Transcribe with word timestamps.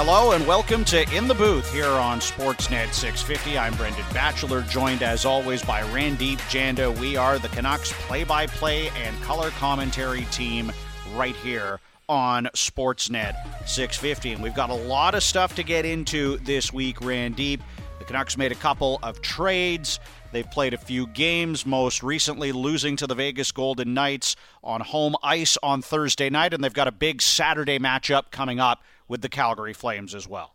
Hello 0.00 0.30
and 0.30 0.46
welcome 0.46 0.84
to 0.84 1.12
In 1.12 1.26
the 1.26 1.34
Booth 1.34 1.72
here 1.72 1.88
on 1.88 2.20
Sportsnet 2.20 2.94
650. 2.94 3.58
I'm 3.58 3.74
Brendan 3.74 4.04
Batchelor, 4.14 4.62
joined 4.62 5.02
as 5.02 5.24
always 5.24 5.60
by 5.60 5.82
Randip 5.82 6.38
Janda. 6.48 6.96
We 7.00 7.16
are 7.16 7.36
the 7.40 7.48
Canucks 7.48 7.92
play 8.06 8.22
by 8.22 8.46
play 8.46 8.90
and 8.90 9.20
color 9.22 9.50
commentary 9.50 10.24
team 10.26 10.70
right 11.16 11.34
here 11.34 11.80
on 12.08 12.44
Sportsnet 12.54 13.34
650. 13.66 14.34
And 14.34 14.40
we've 14.40 14.54
got 14.54 14.70
a 14.70 14.74
lot 14.74 15.16
of 15.16 15.24
stuff 15.24 15.56
to 15.56 15.64
get 15.64 15.84
into 15.84 16.36
this 16.44 16.72
week, 16.72 17.00
Randip. 17.00 17.60
The 17.98 18.04
Canucks 18.04 18.36
made 18.36 18.52
a 18.52 18.54
couple 18.54 19.00
of 19.02 19.20
trades. 19.20 19.98
They've 20.30 20.48
played 20.48 20.74
a 20.74 20.78
few 20.78 21.08
games, 21.08 21.66
most 21.66 22.04
recently 22.04 22.52
losing 22.52 22.94
to 22.98 23.08
the 23.08 23.16
Vegas 23.16 23.50
Golden 23.50 23.94
Knights 23.94 24.36
on 24.62 24.80
home 24.80 25.16
ice 25.24 25.58
on 25.60 25.82
Thursday 25.82 26.30
night, 26.30 26.54
and 26.54 26.62
they've 26.62 26.72
got 26.72 26.86
a 26.86 26.92
big 26.92 27.20
Saturday 27.20 27.80
matchup 27.80 28.30
coming 28.30 28.60
up 28.60 28.80
with 29.08 29.22
the 29.22 29.28
Calgary 29.28 29.72
Flames 29.72 30.14
as 30.14 30.28
well. 30.28 30.54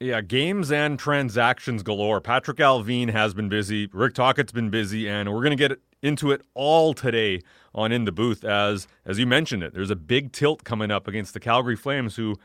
Yeah, 0.00 0.20
games 0.20 0.72
and 0.72 0.98
transactions 0.98 1.82
galore. 1.82 2.20
Patrick 2.20 2.58
Allvin 2.58 3.10
has 3.10 3.32
been 3.32 3.48
busy. 3.48 3.88
Rick 3.92 4.14
Tocchet's 4.14 4.52
been 4.52 4.68
busy, 4.68 5.08
and 5.08 5.32
we're 5.32 5.42
going 5.42 5.56
to 5.56 5.68
get 5.68 5.80
into 6.02 6.32
it 6.32 6.42
all 6.54 6.94
today 6.94 7.40
on 7.74 7.92
In 7.92 8.04
the 8.04 8.12
Booth. 8.12 8.44
As 8.44 8.88
as 9.06 9.18
you 9.18 9.26
mentioned 9.26 9.62
it, 9.62 9.72
there's 9.72 9.90
a 9.90 9.96
big 9.96 10.32
tilt 10.32 10.64
coming 10.64 10.90
up 10.90 11.06
against 11.06 11.32
the 11.32 11.40
Calgary 11.40 11.76
Flames, 11.76 12.16
who 12.16 12.36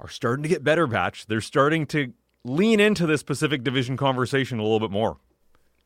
are 0.00 0.08
starting 0.08 0.42
to 0.42 0.48
get 0.48 0.64
better. 0.64 0.86
Batch. 0.86 1.26
They're 1.26 1.40
starting 1.40 1.86
to 1.86 2.12
lean 2.44 2.80
into 2.80 3.06
this 3.06 3.22
Pacific 3.22 3.62
Division 3.62 3.96
conversation 3.96 4.58
a 4.58 4.62
little 4.62 4.80
bit 4.80 4.90
more 4.90 5.18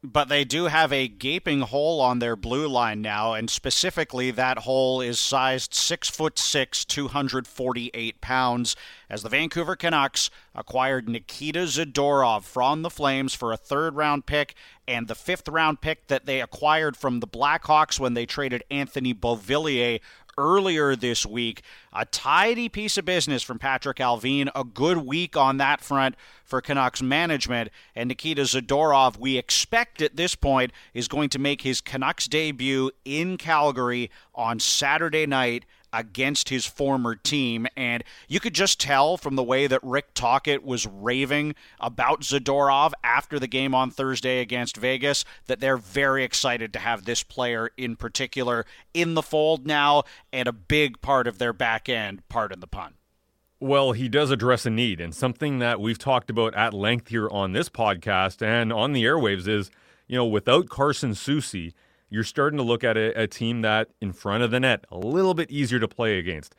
but 0.04 0.28
they 0.28 0.44
do 0.44 0.64
have 0.66 0.92
a 0.92 1.08
gaping 1.08 1.62
hole 1.62 1.98
on 1.98 2.18
their 2.18 2.36
blue 2.36 2.68
line 2.68 3.00
now, 3.00 3.32
and 3.32 3.48
specifically 3.48 4.30
that 4.30 4.58
hole 4.58 5.00
is 5.00 5.18
sized 5.18 5.72
six 5.72 6.10
foot 6.10 6.38
six, 6.38 6.84
248 6.84 8.20
pounds, 8.20 8.76
as 9.08 9.22
the 9.22 9.30
Vancouver 9.30 9.74
Canucks 9.74 10.28
acquired 10.54 11.08
Nikita 11.08 11.60
Zadorov 11.60 12.42
from 12.42 12.82
the 12.82 12.90
Flames 12.90 13.34
for 13.34 13.50
a 13.50 13.56
third 13.56 13.96
round 13.96 14.26
pick 14.26 14.54
and 14.86 15.08
the 15.08 15.14
fifth 15.14 15.48
round 15.48 15.80
pick 15.80 16.08
that 16.08 16.26
they 16.26 16.42
acquired 16.42 16.98
from 16.98 17.20
the 17.20 17.26
Blackhawks 17.26 17.98
when 17.98 18.12
they 18.12 18.26
traded 18.26 18.62
Anthony 18.70 19.14
Beauvillier 19.14 20.00
earlier 20.38 20.96
this 20.96 21.24
week. 21.24 21.62
A 21.92 22.04
tidy 22.06 22.68
piece 22.68 22.98
of 22.98 23.04
business 23.04 23.42
from 23.42 23.58
Patrick 23.58 23.98
Allvin. 23.98 24.48
A 24.54 24.64
good 24.64 24.98
week 24.98 25.36
on 25.36 25.58
that 25.58 25.80
front 25.80 26.16
for 26.44 26.60
Canucks 26.60 27.02
management. 27.02 27.70
And 27.94 28.08
Nikita 28.08 28.42
Zadorov, 28.42 29.18
we 29.18 29.38
expect 29.38 30.02
at 30.02 30.16
this 30.16 30.34
point, 30.34 30.72
is 30.92 31.08
going 31.08 31.28
to 31.30 31.38
make 31.38 31.62
his 31.62 31.80
Canucks 31.80 32.26
debut 32.26 32.90
in 33.04 33.36
Calgary 33.36 34.10
on 34.34 34.60
Saturday 34.60 35.26
night 35.26 35.64
against 35.94 36.48
his 36.48 36.66
former 36.66 37.14
team. 37.14 37.66
And 37.76 38.02
you 38.28 38.40
could 38.40 38.54
just 38.54 38.80
tell 38.80 39.16
from 39.16 39.36
the 39.36 39.42
way 39.42 39.66
that 39.66 39.80
Rick 39.82 40.12
Tocchet 40.14 40.64
was 40.64 40.86
raving 40.86 41.54
about 41.80 42.22
Zadorov 42.22 42.92
after 43.02 43.38
the 43.38 43.46
game 43.46 43.74
on 43.74 43.90
Thursday 43.90 44.40
against 44.40 44.76
Vegas 44.76 45.24
that 45.46 45.60
they're 45.60 45.76
very 45.76 46.24
excited 46.24 46.72
to 46.72 46.78
have 46.80 47.04
this 47.04 47.22
player 47.22 47.70
in 47.76 47.96
particular 47.96 48.66
in 48.92 49.14
the 49.14 49.22
fold 49.22 49.66
now 49.66 50.02
and 50.32 50.48
a 50.48 50.52
big 50.52 51.00
part 51.00 51.26
of 51.26 51.38
their 51.38 51.52
back 51.52 51.88
end, 51.88 52.22
pardon 52.28 52.60
the 52.60 52.66
pun. 52.66 52.94
Well, 53.60 53.92
he 53.92 54.08
does 54.08 54.30
address 54.30 54.66
a 54.66 54.70
need, 54.70 55.00
and 55.00 55.14
something 55.14 55.58
that 55.60 55.80
we've 55.80 55.98
talked 55.98 56.28
about 56.28 56.54
at 56.54 56.74
length 56.74 57.08
here 57.08 57.30
on 57.30 57.52
this 57.52 57.68
podcast 57.68 58.42
and 58.42 58.72
on 58.72 58.92
the 58.92 59.04
airwaves 59.04 59.48
is, 59.48 59.70
you 60.06 60.16
know, 60.16 60.26
without 60.26 60.68
Carson 60.68 61.12
Soucy, 61.12 61.72
you're 62.14 62.22
starting 62.22 62.56
to 62.58 62.62
look 62.62 62.84
at 62.84 62.96
a, 62.96 63.22
a, 63.22 63.26
team 63.26 63.62
that 63.62 63.88
in 64.00 64.12
front 64.12 64.44
of 64.44 64.52
the 64.52 64.60
net 64.60 64.84
a 64.88 64.96
little 64.96 65.34
bit 65.34 65.50
easier 65.50 65.80
to 65.80 65.88
play 65.88 66.16
against. 66.16 66.54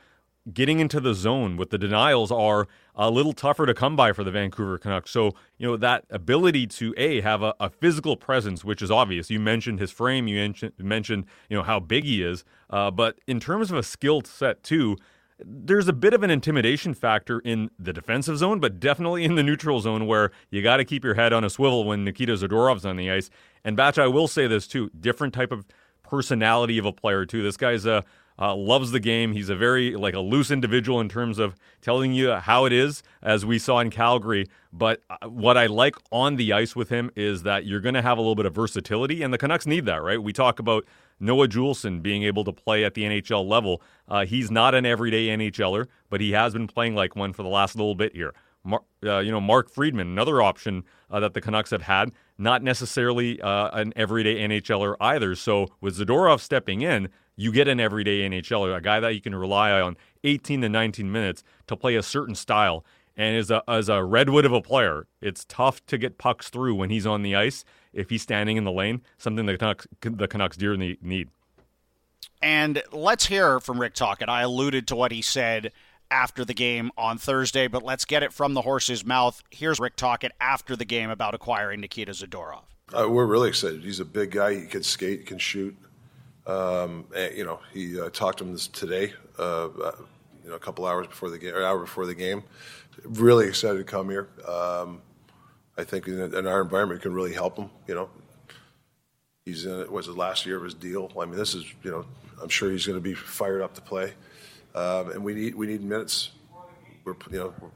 Getting 0.53 0.81
into 0.81 0.99
the 0.99 1.13
zone 1.13 1.55
with 1.55 1.69
the 1.69 1.77
denials 1.77 2.29
are 2.29 2.67
a 2.93 3.09
little 3.09 3.31
tougher 3.31 3.65
to 3.65 3.73
come 3.73 3.95
by 3.95 4.11
for 4.11 4.25
the 4.25 4.31
Vancouver 4.31 4.77
Canucks. 4.77 5.11
So, 5.11 5.31
you 5.57 5.65
know, 5.65 5.77
that 5.77 6.03
ability 6.09 6.67
to 6.67 6.93
A, 6.97 7.21
have 7.21 7.41
a, 7.41 7.55
a 7.61 7.69
physical 7.69 8.17
presence, 8.17 8.65
which 8.65 8.81
is 8.81 8.91
obvious. 8.91 9.29
You 9.29 9.39
mentioned 9.39 9.79
his 9.79 9.91
frame, 9.91 10.27
you 10.27 10.53
mentioned, 10.77 11.25
you 11.49 11.55
know, 11.55 11.63
how 11.63 11.79
big 11.79 12.03
he 12.03 12.21
is. 12.21 12.43
Uh, 12.69 12.91
but 12.91 13.19
in 13.25 13.39
terms 13.39 13.71
of 13.71 13.77
a 13.77 13.83
skill 13.83 14.21
set, 14.25 14.61
too, 14.61 14.97
there's 15.39 15.87
a 15.87 15.93
bit 15.93 16.13
of 16.13 16.23
an 16.23 16.29
intimidation 16.29 16.93
factor 16.93 17.39
in 17.39 17.69
the 17.77 17.91
defensive 17.91 18.37
zone, 18.37 18.59
but 18.59 18.79
definitely 18.79 19.23
in 19.23 19.35
the 19.35 19.43
neutral 19.43 19.79
zone 19.79 20.07
where 20.07 20.31
you 20.49 20.61
got 20.61 20.77
to 20.77 20.85
keep 20.85 21.03
your 21.03 21.15
head 21.15 21.33
on 21.33 21.43
a 21.43 21.49
swivel 21.49 21.83
when 21.83 22.05
Nikita 22.05 22.33
Zadorov's 22.33 22.85
on 22.85 22.95
the 22.95 23.11
ice. 23.11 23.29
And 23.63 23.75
Batch, 23.75 23.97
I 23.97 24.07
will 24.07 24.27
say 24.27 24.47
this 24.47 24.67
too: 24.67 24.89
different 24.99 25.33
type 25.33 25.51
of 25.51 25.65
personality 26.03 26.77
of 26.77 26.85
a 26.85 26.93
player 26.93 27.25
too. 27.25 27.43
This 27.43 27.57
guy's 27.57 27.85
a 27.85 28.03
uh, 28.37 28.53
loves 28.55 28.91
the 28.91 28.99
game. 28.99 29.31
He's 29.31 29.49
a 29.49 29.55
very 29.55 29.95
like 29.95 30.13
a 30.13 30.19
loose 30.19 30.51
individual 30.51 30.99
in 30.99 31.09
terms 31.09 31.39
of 31.39 31.55
telling 31.81 32.13
you 32.13 32.31
how 32.33 32.65
it 32.65 32.73
is, 32.73 33.01
as 33.21 33.45
we 33.45 33.59
saw 33.59 33.79
in 33.79 33.89
Calgary. 33.89 34.47
But 34.73 35.01
uh, 35.09 35.27
what 35.27 35.57
I 35.57 35.67
like 35.67 35.95
on 36.11 36.35
the 36.35 36.51
ice 36.53 36.75
with 36.75 36.89
him 36.89 37.11
is 37.15 37.43
that 37.43 37.65
you're 37.65 37.79
going 37.79 37.95
to 37.95 38.01
have 38.01 38.17
a 38.17 38.21
little 38.21 38.35
bit 38.35 38.45
of 38.45 38.53
versatility, 38.53 39.21
and 39.21 39.33
the 39.33 39.37
Canucks 39.37 39.65
need 39.65 39.85
that, 39.85 40.01
right? 40.01 40.21
We 40.21 40.33
talk 40.33 40.59
about 40.59 40.85
Noah 41.19 41.47
Juulsen 41.47 42.01
being 42.01 42.23
able 42.23 42.43
to 42.43 42.51
play 42.51 42.83
at 42.83 42.93
the 42.93 43.03
NHL 43.03 43.47
level. 43.47 43.81
Uh, 44.07 44.25
he's 44.25 44.51
not 44.51 44.75
an 44.75 44.85
everyday 44.85 45.27
NHLer, 45.27 45.87
but 46.09 46.21
he 46.21 46.31
has 46.31 46.53
been 46.53 46.67
playing 46.67 46.95
like 46.95 47.15
one 47.15 47.33
for 47.33 47.43
the 47.43 47.49
last 47.49 47.75
little 47.75 47.95
bit 47.95 48.15
here. 48.15 48.33
Mar- 48.63 48.83
uh, 49.03 49.19
you 49.19 49.31
know, 49.31 49.39
Mark 49.39 49.69
Friedman, 49.69 50.07
another 50.07 50.41
option 50.41 50.83
uh, 51.11 51.19
that 51.19 51.33
the 51.33 51.41
Canucks 51.41 51.69
have 51.69 51.83
had, 51.83 52.11
not 52.37 52.63
necessarily 52.63 53.39
uh, 53.41 53.69
an 53.77 53.93
everyday 53.95 54.37
NHLer 54.37 54.95
either. 54.99 55.35
So 55.35 55.67
with 55.81 55.97
Zadorov 55.97 56.39
stepping 56.39 56.81
in, 56.81 57.09
you 57.37 57.51
get 57.51 57.67
an 57.67 57.79
everyday 57.79 58.27
NHLer, 58.27 58.75
a 58.75 58.81
guy 58.81 58.99
that 58.99 59.13
you 59.13 59.21
can 59.21 59.35
rely 59.35 59.71
on 59.79 59.97
18 60.23 60.61
to 60.61 60.69
19 60.69 61.11
minutes 61.11 61.43
to 61.67 61.75
play 61.75 61.95
a 61.95 62.03
certain 62.03 62.35
style. 62.35 62.83
And 63.17 63.37
as 63.37 63.49
a, 63.49 63.63
as 63.67 63.87
a 63.87 64.03
redwood 64.03 64.45
of 64.45 64.51
a 64.51 64.61
player, 64.61 65.07
it's 65.21 65.45
tough 65.45 65.85
to 65.85 65.97
get 65.97 66.17
pucks 66.17 66.49
through 66.49 66.75
when 66.75 66.89
he's 66.89 67.05
on 67.05 67.21
the 67.21 67.35
ice 67.35 67.63
if 67.95 68.11
he's 68.11 68.21
standing 68.21 68.57
in 68.57 68.63
the 68.63 68.71
lane, 68.71 69.01
something 69.17 69.47
the 69.47 69.57
Canucks, 69.57 69.87
the 70.01 70.27
Canucks 70.27 70.57
dearly 70.57 70.99
need. 71.01 71.29
And 72.41 72.83
let's 72.91 73.25
hear 73.25 73.59
from 73.59 73.79
Rick 73.79 73.95
Tocchet. 73.95 74.29
I 74.29 74.41
alluded 74.41 74.87
to 74.89 74.95
what 74.95 75.11
he 75.11 75.23
said 75.23 75.71
after 76.11 76.45
the 76.45 76.53
game 76.53 76.91
on 76.97 77.17
Thursday, 77.17 77.67
but 77.67 77.81
let's 77.81 78.05
get 78.05 78.21
it 78.21 78.31
from 78.31 78.53
the 78.53 78.61
horse's 78.61 79.03
mouth. 79.03 79.41
Here's 79.49 79.79
Rick 79.79 79.95
Tocchet 79.95 80.33
after 80.39 80.75
the 80.75 80.85
game 80.85 81.09
about 81.09 81.33
acquiring 81.33 81.81
Nikita 81.81 82.11
Zadorov. 82.11 82.61
Uh, 82.93 83.09
we're 83.09 83.25
really 83.25 83.49
excited. 83.49 83.83
He's 83.83 83.99
a 83.99 84.05
big 84.05 84.31
guy. 84.31 84.53
He 84.53 84.67
can 84.67 84.83
skate, 84.83 85.19
he 85.19 85.25
can 85.25 85.39
shoot. 85.39 85.75
Um, 86.45 87.05
and, 87.15 87.35
you 87.35 87.43
know, 87.43 87.59
he 87.73 87.99
uh, 87.99 88.09
talked 88.11 88.37
to 88.37 88.43
him 88.43 88.51
this 88.51 88.67
today, 88.67 89.13
uh, 89.39 89.65
uh, 89.65 89.91
you 90.43 90.49
know, 90.49 90.55
a 90.55 90.59
couple 90.59 90.85
hours 90.85 91.07
before 91.07 91.31
the 91.31 91.39
game, 91.39 91.55
or 91.55 91.63
hour 91.63 91.79
before 91.79 92.05
the 92.05 92.13
game. 92.13 92.43
Really 93.03 93.47
excited 93.47 93.79
to 93.79 93.83
come 93.83 94.09
here. 94.09 94.29
Um, 94.47 95.01
I 95.77 95.83
think 95.83 96.07
in, 96.07 96.33
in, 96.33 96.47
our 96.47 96.61
environment 96.61 97.01
can 97.01 97.13
really 97.13 97.33
help 97.33 97.57
him. 97.57 97.69
You 97.87 97.95
know, 97.95 98.09
he's 99.45 99.65
in 99.65 99.91
was 99.91 100.07
the 100.07 100.13
last 100.13 100.45
year 100.45 100.57
of 100.57 100.63
his 100.63 100.73
deal. 100.73 101.11
I 101.19 101.25
mean, 101.25 101.37
this 101.37 101.53
is 101.53 101.65
you 101.83 101.91
know, 101.91 102.05
I'm 102.41 102.49
sure 102.49 102.71
he's 102.71 102.85
going 102.85 102.97
to 102.97 103.03
be 103.03 103.13
fired 103.13 103.61
up 103.61 103.73
to 103.75 103.81
play, 103.81 104.13
um, 104.73 105.11
and 105.11 105.23
we 105.23 105.33
need 105.33 105.55
we 105.55 105.67
need 105.67 105.83
minutes. 105.83 106.31
We're 107.03 107.15
you 107.31 107.39
know 107.39 107.53
we're, 107.59 107.69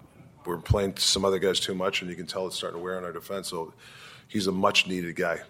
we're 0.46 0.62
playing 0.62 0.98
some 0.98 1.26
other 1.26 1.40
guys 1.40 1.60
too 1.60 1.76
much, 1.76 2.02
and 2.02 2.10
you 2.10 2.16
can 2.16 2.26
tell 2.26 2.48
it's 2.48 2.56
starting 2.56 2.80
to 2.80 2.84
wear 2.84 2.98
on 2.98 3.04
our 3.04 3.14
defense. 3.14 3.50
So 3.50 3.74
he's 4.28 4.48
a 4.48 4.52
much 4.52 4.88
needed 4.88 5.16
guy. 5.16 5.42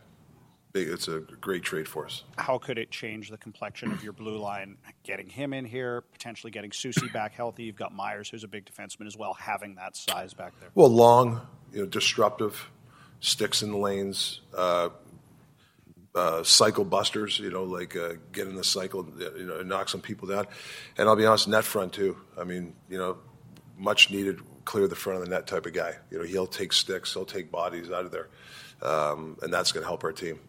Big, 0.72 0.88
it's 0.88 1.08
a 1.08 1.22
great 1.42 1.64
trade 1.64 1.88
for 1.88 2.06
us. 2.06 2.24
How 2.38 2.60
could 2.60 2.78
it 2.78 2.92
change 2.92 3.32
the 3.32 3.40
complexion 3.40 3.92
of 3.92 4.04
your 4.04 4.14
blue 4.14 4.38
line? 4.38 4.78
Getting 5.02 5.28
him 5.28 5.52
in 5.52 5.66
here, 5.66 6.02
potentially 6.02 6.52
getting 6.52 6.70
Soucy 6.70 7.12
back 7.12 7.34
healthy. 7.34 7.64
You've 7.64 7.76
got 7.76 7.92
Myers, 7.92 8.30
who's 8.30 8.44
a 8.44 8.48
big 8.48 8.66
defenseman 8.66 9.08
as 9.08 9.18
well, 9.18 9.34
having 9.34 9.74
that 9.76 9.96
size 9.96 10.36
back 10.36 10.54
there. 10.60 10.70
Well, 10.76 10.90
long, 10.90 11.42
you 11.74 11.82
know, 11.82 11.86
disruptive, 11.86 12.70
sticks 13.20 13.62
in 13.62 13.72
the 13.72 13.78
lanes, 13.78 14.42
uh, 14.56 14.90
uh, 16.16 16.44
cycle 16.44 16.84
busters, 16.84 17.40
you 17.40 17.50
know, 17.50 17.64
like 17.64 17.96
uh, 17.96 18.14
get 18.32 18.48
in 18.48 18.56
the 18.56 18.64
cycle, 18.64 19.08
you 19.38 19.46
know, 19.46 19.62
knock 19.62 19.90
some 19.90 20.02
people 20.02 20.28
down. 20.28 20.48
And 20.98 21.08
I'll 21.08 21.16
be 21.16 21.26
honest, 21.26 21.48
net 21.48 21.64
front 21.64 21.94
too. 21.94 22.18
I 22.38 22.44
mean, 22.44 22.74
you 22.90 22.98
know, 22.98 23.18
much 23.78 24.12
needed, 24.12 24.40
clear 24.66 24.88
the 24.88 24.96
front 24.96 25.20
of 25.20 25.26
the 25.26 25.30
net 25.30 25.48
type 25.48 25.66
of 25.66 25.74
guy. 25.74 25.96
You 26.12 26.20
know, 26.20 26.24
he'll 26.24 26.48
take 26.48 26.74
sticks, 26.74 27.14
he'll 27.14 27.26
take 27.26 27.52
bodies 27.52 27.92
out 27.92 28.06
of 28.06 28.12
there, 28.12 28.28
um, 28.82 29.38
and 29.42 29.54
that's 29.54 29.72
going 29.72 29.84
to 29.84 29.88
help 29.88 30.04
our 30.04 30.12
team. 30.12 30.40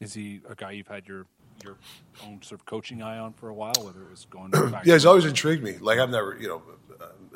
Is 0.00 0.14
he 0.14 0.40
a 0.48 0.54
guy 0.54 0.72
you've 0.72 0.88
had 0.88 1.06
your 1.06 1.26
your 1.62 1.76
own 2.24 2.42
sort 2.42 2.60
of 2.60 2.66
coaching 2.66 3.02
eye 3.02 3.18
on 3.18 3.34
for 3.34 3.48
a 3.48 3.54
while? 3.54 3.74
Whether 3.80 4.02
it 4.02 4.10
was 4.10 4.26
going, 4.30 4.50
to 4.52 4.80
yeah, 4.84 4.94
he's 4.94 5.06
always 5.06 5.24
intrigued 5.24 5.62
me. 5.62 5.76
Like 5.78 5.98
I've 5.98 6.10
never, 6.10 6.36
you 6.40 6.48
know, 6.48 6.62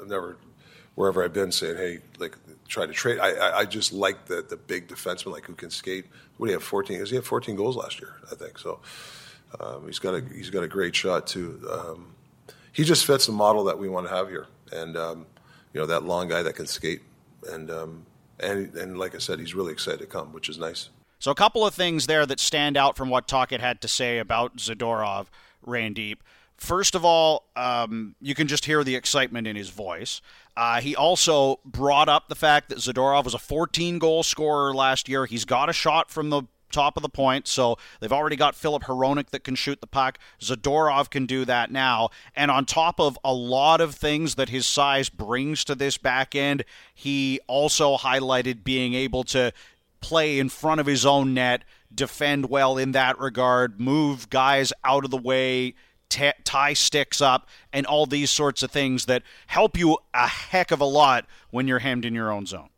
I've 0.01 0.09
never 0.09 0.39
wherever 0.97 1.23
I've 1.23 1.33
been 1.33 1.53
saying, 1.53 1.77
hey, 1.77 2.01
like 2.19 2.37
try 2.67 2.85
to 2.85 2.93
trade. 2.93 3.21
I, 3.21 3.61
I 3.61 3.65
just 3.65 3.93
like 3.93 4.27
the 4.27 4.43
the 4.43 4.57
big 4.57 4.89
defenseman 4.89 5.33
like 5.33 5.45
who 5.45 5.55
can 5.55 5.71
skate. 5.71 6.07
What 6.37 6.47
do 6.47 6.53
you 6.53 6.59
have? 6.59 6.65
Fourteen? 6.65 7.05
He 7.07 7.15
had 7.15 7.25
fourteen 7.25 7.55
goals 7.55 7.77
last 7.77 8.01
year? 8.01 8.15
I 8.31 8.35
think 8.35 8.59
so. 8.59 8.81
Um, 9.61 9.87
he's 9.87 10.01
got 10.01 10.15
a 10.15 10.25
he's 10.35 10.51
got 10.51 10.65
a 10.65 10.69
great 10.69 10.97
shot 10.97 11.29
too. 11.29 11.61
Um, 11.71 12.15
he 12.73 12.83
just 12.85 13.07
fits 13.07 13.27
the 13.27 13.33
model 13.33 13.65
that 13.65 13.79
we 13.79 13.89
want 13.89 14.09
to 14.09 14.15
have 14.15 14.29
here, 14.29 14.47
and 14.73 14.97
um, 14.97 15.27
you 15.73 15.81
know 15.81 15.87
that 15.87 16.03
long 16.03 16.29
guy 16.29 16.43
that 16.43 16.55
can 16.55 16.67
skate, 16.67 17.03
and 17.49 17.71
um, 17.71 18.05
and 18.41 18.75
and 18.75 18.99
like 18.99 19.15
I 19.15 19.19
said, 19.19 19.39
he's 19.39 19.55
really 19.55 19.73
excited 19.73 20.01
to 20.01 20.07
come, 20.07 20.33
which 20.33 20.49
is 20.49 20.59
nice. 20.59 20.89
So 21.19 21.31
a 21.31 21.35
couple 21.35 21.65
of 21.65 21.75
things 21.75 22.07
there 22.07 22.27
that 22.27 22.41
stand 22.41 22.77
out 22.77 22.97
from 22.97 23.09
what 23.09 23.27
Tocchet 23.27 23.61
had 23.61 23.81
to 23.81 23.89
say 23.89 24.19
about 24.19 24.57
Zadorov, 24.57 25.27
Randip. 25.67 26.19
First 26.57 26.95
of 26.95 27.05
all, 27.05 27.45
um, 27.55 28.15
you 28.21 28.35
can 28.35 28.47
just 28.47 28.65
hear 28.65 28.83
the 28.83 28.97
excitement 28.97 29.47
in 29.47 29.57
his 29.57 29.69
voice. 29.69 30.23
Uh, 30.57 30.81
he 30.81 30.97
also 30.97 31.61
brought 31.65 32.09
up 32.09 32.29
the 32.29 32.35
fact 32.35 32.71
that 32.71 32.79
Zadorov 32.79 33.25
was 33.25 33.35
a 33.35 33.39
14 33.39 33.99
goal 33.99 34.23
scorer 34.23 34.75
last 34.75 35.09
year. 35.09 35.27
He's 35.27 35.45
got 35.45 35.69
a 35.69 35.75
shot 35.75 36.11
from 36.11 36.31
the 36.31 36.45
top 36.73 36.97
of 36.97 37.03
the 37.03 37.09
point. 37.09 37.47
So 37.47 37.79
they've 38.01 38.13
already 38.13 38.37
got 38.37 38.55
Filip 38.55 38.85
Hronek 38.85 39.31
that 39.31 39.45
can 39.45 39.55
shoot 39.55 39.81
the 39.81 39.87
puck. 39.87 40.19
Zadorov 40.41 41.11
can 41.11 41.27
do 41.27 41.45
that 41.45 41.71
now. 41.71 42.11
And 42.35 42.51
on 42.51 42.65
top 42.65 43.01
of 43.01 43.19
a 43.25 43.33
lot 43.33 43.81
of 43.81 43.95
things 43.95 44.35
that 44.37 44.49
his 44.49 44.67
size 44.67 45.09
brings 45.09 45.65
to 45.65 45.75
this 45.75 45.99
back 45.99 46.35
end, 46.35 46.65
he 46.95 47.41
also 47.47 47.97
highlighted 47.97 48.65
being 48.65 48.95
able 48.95 49.25
to 49.25 49.53
play 50.01 50.39
in 50.39 50.49
front 50.49 50.81
of 50.81 50.87
his 50.87 51.07
own 51.07 51.35
net, 51.35 51.65
defend 51.95 52.49
well 52.49 52.77
in 52.77 52.93
that 52.93 53.19
regard, 53.19 53.81
move 53.81 54.29
guys 54.31 54.73
out 54.85 55.05
of 55.05 55.11
the 55.11 55.17
way, 55.17 55.75
tie 56.09 56.73
sticks 56.73 57.21
up, 57.21 57.49
and 57.73 57.87
all 57.87 58.07
these 58.07 58.31
sorts 58.31 58.63
of 58.63 58.71
things 58.71 59.07
that 59.07 59.23
help 59.47 59.77
you 59.77 59.99
a 60.15 60.27
heck 60.27 60.71
of 60.71 60.81
a 60.81 60.85
lot 60.85 61.27
when 61.51 61.69
you're 61.69 61.81
hemmed 61.81 62.05
in 62.05 62.15
your 62.15 62.31
own 62.31 62.47
zone. 62.47 62.69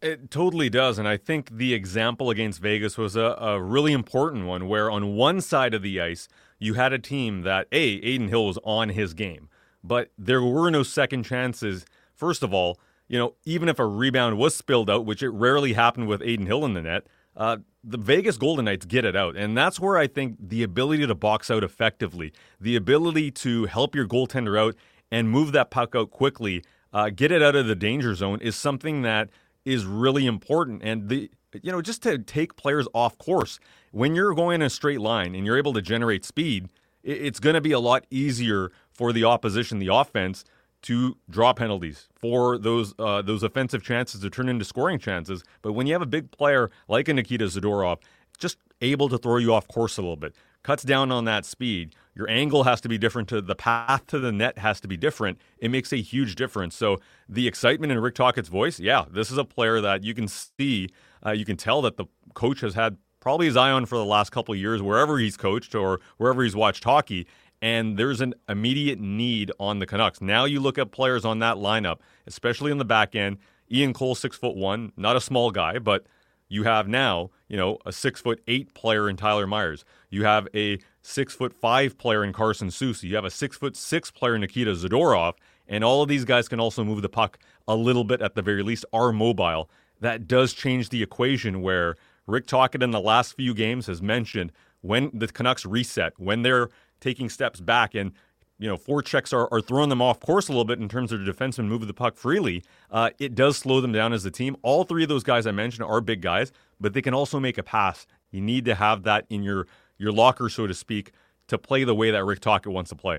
It 0.00 0.30
totally 0.30 0.70
does. 0.70 0.98
And 0.98 1.08
I 1.08 1.16
think 1.16 1.56
the 1.56 1.74
example 1.74 2.30
against 2.30 2.60
Vegas 2.60 2.96
was 2.96 3.16
a, 3.16 3.36
a, 3.40 3.60
really 3.60 3.92
important 3.92 4.46
one 4.46 4.68
where 4.68 4.90
on 4.90 5.16
one 5.16 5.40
side 5.40 5.74
of 5.74 5.82
the 5.82 6.00
ice, 6.00 6.28
you 6.58 6.74
had 6.74 6.92
a 6.92 6.98
team 6.98 7.42
that, 7.42 7.66
A, 7.72 7.96
Adin 7.98 8.28
Hill 8.28 8.46
was 8.46 8.58
on 8.64 8.90
his 8.90 9.12
game, 9.12 9.48
but 9.82 10.10
there 10.16 10.42
were 10.42 10.70
no 10.70 10.84
second 10.84 11.24
chances. 11.24 11.84
First 12.14 12.42
of 12.44 12.54
all, 12.54 12.78
you 13.08 13.18
know, 13.18 13.34
even 13.44 13.68
if 13.68 13.78
a 13.78 13.86
rebound 13.86 14.38
was 14.38 14.54
spilled 14.54 14.90
out, 14.90 15.04
which 15.04 15.22
it 15.22 15.30
rarely 15.30 15.72
happened 15.72 16.06
with 16.06 16.22
Adin 16.22 16.46
Hill 16.46 16.64
in 16.64 16.74
the 16.74 16.82
net, 16.82 17.06
uh, 17.38 17.56
the 17.84 17.96
Vegas 17.96 18.36
Golden 18.36 18.66
Knights 18.66 18.84
get 18.84 19.04
it 19.04 19.16
out. 19.16 19.36
And 19.36 19.56
that's 19.56 19.80
where 19.80 19.96
I 19.96 20.08
think 20.08 20.36
the 20.40 20.62
ability 20.62 21.06
to 21.06 21.14
box 21.14 21.50
out 21.50 21.64
effectively, 21.64 22.32
the 22.60 22.76
ability 22.76 23.30
to 23.30 23.64
help 23.66 23.94
your 23.94 24.06
goaltender 24.06 24.60
out 24.60 24.74
and 25.10 25.30
move 25.30 25.52
that 25.52 25.70
puck 25.70 25.94
out 25.94 26.10
quickly, 26.10 26.62
uh, 26.92 27.10
get 27.10 27.32
it 27.32 27.42
out 27.42 27.54
of 27.54 27.66
the 27.66 27.76
danger 27.76 28.14
zone 28.14 28.40
is 28.42 28.56
something 28.56 29.02
that 29.02 29.30
is 29.64 29.86
really 29.86 30.26
important. 30.26 30.82
And 30.82 31.08
the 31.08 31.30
you 31.62 31.72
know, 31.72 31.80
just 31.80 32.02
to 32.02 32.18
take 32.18 32.56
players 32.56 32.86
off 32.92 33.16
course, 33.16 33.58
when 33.90 34.14
you're 34.14 34.34
going 34.34 34.56
in 34.56 34.66
a 34.66 34.70
straight 34.70 35.00
line 35.00 35.34
and 35.34 35.46
you're 35.46 35.56
able 35.56 35.72
to 35.72 35.80
generate 35.80 36.24
speed, 36.24 36.68
it's 37.02 37.40
going 37.40 37.54
to 37.54 37.60
be 37.60 37.72
a 37.72 37.78
lot 37.78 38.04
easier 38.10 38.70
for 38.90 39.12
the 39.12 39.24
opposition, 39.24 39.78
the 39.78 39.88
offense, 39.88 40.44
to 40.82 41.16
draw 41.28 41.52
penalties 41.52 42.08
for 42.14 42.58
those 42.58 42.94
uh, 42.98 43.22
those 43.22 43.42
offensive 43.42 43.82
chances 43.82 44.20
to 44.20 44.30
turn 44.30 44.48
into 44.48 44.64
scoring 44.64 44.98
chances. 44.98 45.42
But 45.62 45.72
when 45.72 45.86
you 45.86 45.92
have 45.92 46.02
a 46.02 46.06
big 46.06 46.30
player 46.30 46.70
like 46.88 47.08
a 47.08 47.14
Nikita 47.14 47.46
Zadorov, 47.46 47.98
just 48.38 48.58
able 48.80 49.08
to 49.08 49.18
throw 49.18 49.38
you 49.38 49.52
off 49.52 49.66
course 49.66 49.98
a 49.98 50.02
little 50.02 50.16
bit, 50.16 50.34
cuts 50.62 50.82
down 50.82 51.10
on 51.10 51.24
that 51.24 51.44
speed. 51.44 51.94
Your 52.14 52.28
angle 52.30 52.64
has 52.64 52.80
to 52.82 52.88
be 52.88 52.98
different. 52.98 53.28
To 53.28 53.40
the 53.40 53.54
path 53.54 54.06
to 54.08 54.18
the 54.18 54.32
net 54.32 54.58
has 54.58 54.80
to 54.80 54.88
be 54.88 54.96
different. 54.96 55.38
It 55.58 55.70
makes 55.70 55.92
a 55.92 55.96
huge 55.96 56.34
difference. 56.34 56.74
So 56.74 56.98
the 57.28 57.46
excitement 57.46 57.92
in 57.92 57.98
Rick 58.00 58.14
Tocchet's 58.14 58.48
voice, 58.48 58.78
yeah, 58.80 59.04
this 59.10 59.30
is 59.30 59.38
a 59.38 59.44
player 59.44 59.80
that 59.80 60.04
you 60.04 60.14
can 60.14 60.28
see, 60.28 60.88
uh, 61.24 61.32
you 61.32 61.44
can 61.44 61.56
tell 61.56 61.82
that 61.82 61.96
the 61.96 62.06
coach 62.34 62.60
has 62.60 62.74
had 62.74 62.96
probably 63.20 63.46
his 63.46 63.56
eye 63.56 63.70
on 63.70 63.84
for 63.84 63.96
the 63.96 64.04
last 64.04 64.30
couple 64.30 64.54
years, 64.54 64.80
wherever 64.80 65.18
he's 65.18 65.36
coached 65.36 65.74
or 65.74 66.00
wherever 66.16 66.42
he's 66.42 66.56
watched 66.56 66.84
hockey 66.84 67.26
and 67.60 67.98
there's 67.98 68.20
an 68.20 68.34
immediate 68.48 69.00
need 69.00 69.50
on 69.58 69.78
the 69.78 69.86
Canucks. 69.86 70.20
Now 70.20 70.44
you 70.44 70.60
look 70.60 70.78
at 70.78 70.92
players 70.92 71.24
on 71.24 71.38
that 71.40 71.56
lineup, 71.56 71.98
especially 72.26 72.70
in 72.70 72.78
the 72.78 72.84
back 72.84 73.14
end. 73.14 73.38
Ian 73.70 73.92
Cole, 73.92 74.14
six 74.14 74.36
foot 74.36 74.56
one, 74.56 74.92
not 74.96 75.16
a 75.16 75.20
small 75.20 75.50
guy, 75.50 75.78
but 75.78 76.06
you 76.48 76.64
have 76.64 76.88
now, 76.88 77.30
you 77.48 77.56
know, 77.56 77.78
a 77.84 77.92
six 77.92 78.20
foot 78.20 78.40
eight 78.46 78.72
player 78.74 79.08
in 79.08 79.16
Tyler 79.16 79.46
Myers. 79.46 79.84
You 80.08 80.24
have 80.24 80.48
a 80.54 80.78
six 81.02 81.34
foot 81.34 81.52
five 81.52 81.98
player 81.98 82.24
in 82.24 82.32
Carson 82.32 82.68
Soucy. 82.68 83.04
You 83.04 83.16
have 83.16 83.24
a 83.24 83.30
six 83.30 83.56
foot 83.56 83.76
six 83.76 84.10
player 84.10 84.34
in 84.34 84.40
Nikita 84.40 84.72
Zadorov, 84.72 85.34
and 85.66 85.84
all 85.84 86.02
of 86.02 86.08
these 86.08 86.24
guys 86.24 86.48
can 86.48 86.60
also 86.60 86.84
move 86.84 87.02
the 87.02 87.08
puck 87.08 87.38
a 87.66 87.76
little 87.76 88.04
bit 88.04 88.22
at 88.22 88.34
the 88.34 88.42
very 88.42 88.62
least, 88.62 88.86
are 88.92 89.12
mobile. 89.12 89.68
That 90.00 90.26
does 90.26 90.54
change 90.54 90.88
the 90.88 91.02
equation 91.02 91.60
where 91.60 91.96
Rick 92.26 92.46
Tocchet 92.46 92.82
in 92.82 92.92
the 92.92 93.00
last 93.00 93.36
few 93.36 93.52
games 93.52 93.86
has 93.86 94.00
mentioned 94.00 94.52
when 94.80 95.10
the 95.12 95.26
Canucks 95.26 95.66
reset, 95.66 96.12
when 96.18 96.42
they're 96.42 96.68
taking 97.00 97.28
steps 97.28 97.60
back 97.60 97.94
and 97.94 98.12
you 98.58 98.68
know, 98.68 98.76
forechecks 98.76 99.32
are, 99.32 99.48
are 99.52 99.60
throwing 99.60 99.88
them 99.88 100.02
off 100.02 100.18
course 100.20 100.48
a 100.48 100.52
little 100.52 100.64
bit 100.64 100.80
in 100.80 100.88
terms 100.88 101.12
of 101.12 101.24
the 101.24 101.32
defenseman 101.32 101.66
moving 101.66 101.86
the 101.86 101.94
puck 101.94 102.16
freely. 102.16 102.64
Uh, 102.90 103.10
it 103.18 103.34
does 103.34 103.56
slow 103.56 103.80
them 103.80 103.92
down 103.92 104.12
as 104.12 104.24
a 104.24 104.30
team. 104.30 104.56
All 104.62 104.84
three 104.84 105.04
of 105.04 105.08
those 105.08 105.22
guys 105.22 105.46
I 105.46 105.52
mentioned 105.52 105.84
are 105.84 106.00
big 106.00 106.20
guys, 106.20 106.52
but 106.80 106.92
they 106.92 107.02
can 107.02 107.14
also 107.14 107.38
make 107.38 107.56
a 107.56 107.62
pass. 107.62 108.06
You 108.32 108.40
need 108.40 108.64
to 108.64 108.74
have 108.74 109.04
that 109.04 109.26
in 109.30 109.42
your 109.42 109.66
your 109.96 110.12
locker, 110.12 110.48
so 110.48 110.66
to 110.66 110.74
speak, 110.74 111.12
to 111.48 111.58
play 111.58 111.82
the 111.82 111.94
way 111.94 112.10
that 112.12 112.24
Rick 112.24 112.40
Tocchet 112.40 112.72
wants 112.72 112.90
to 112.90 112.96
play. 112.96 113.18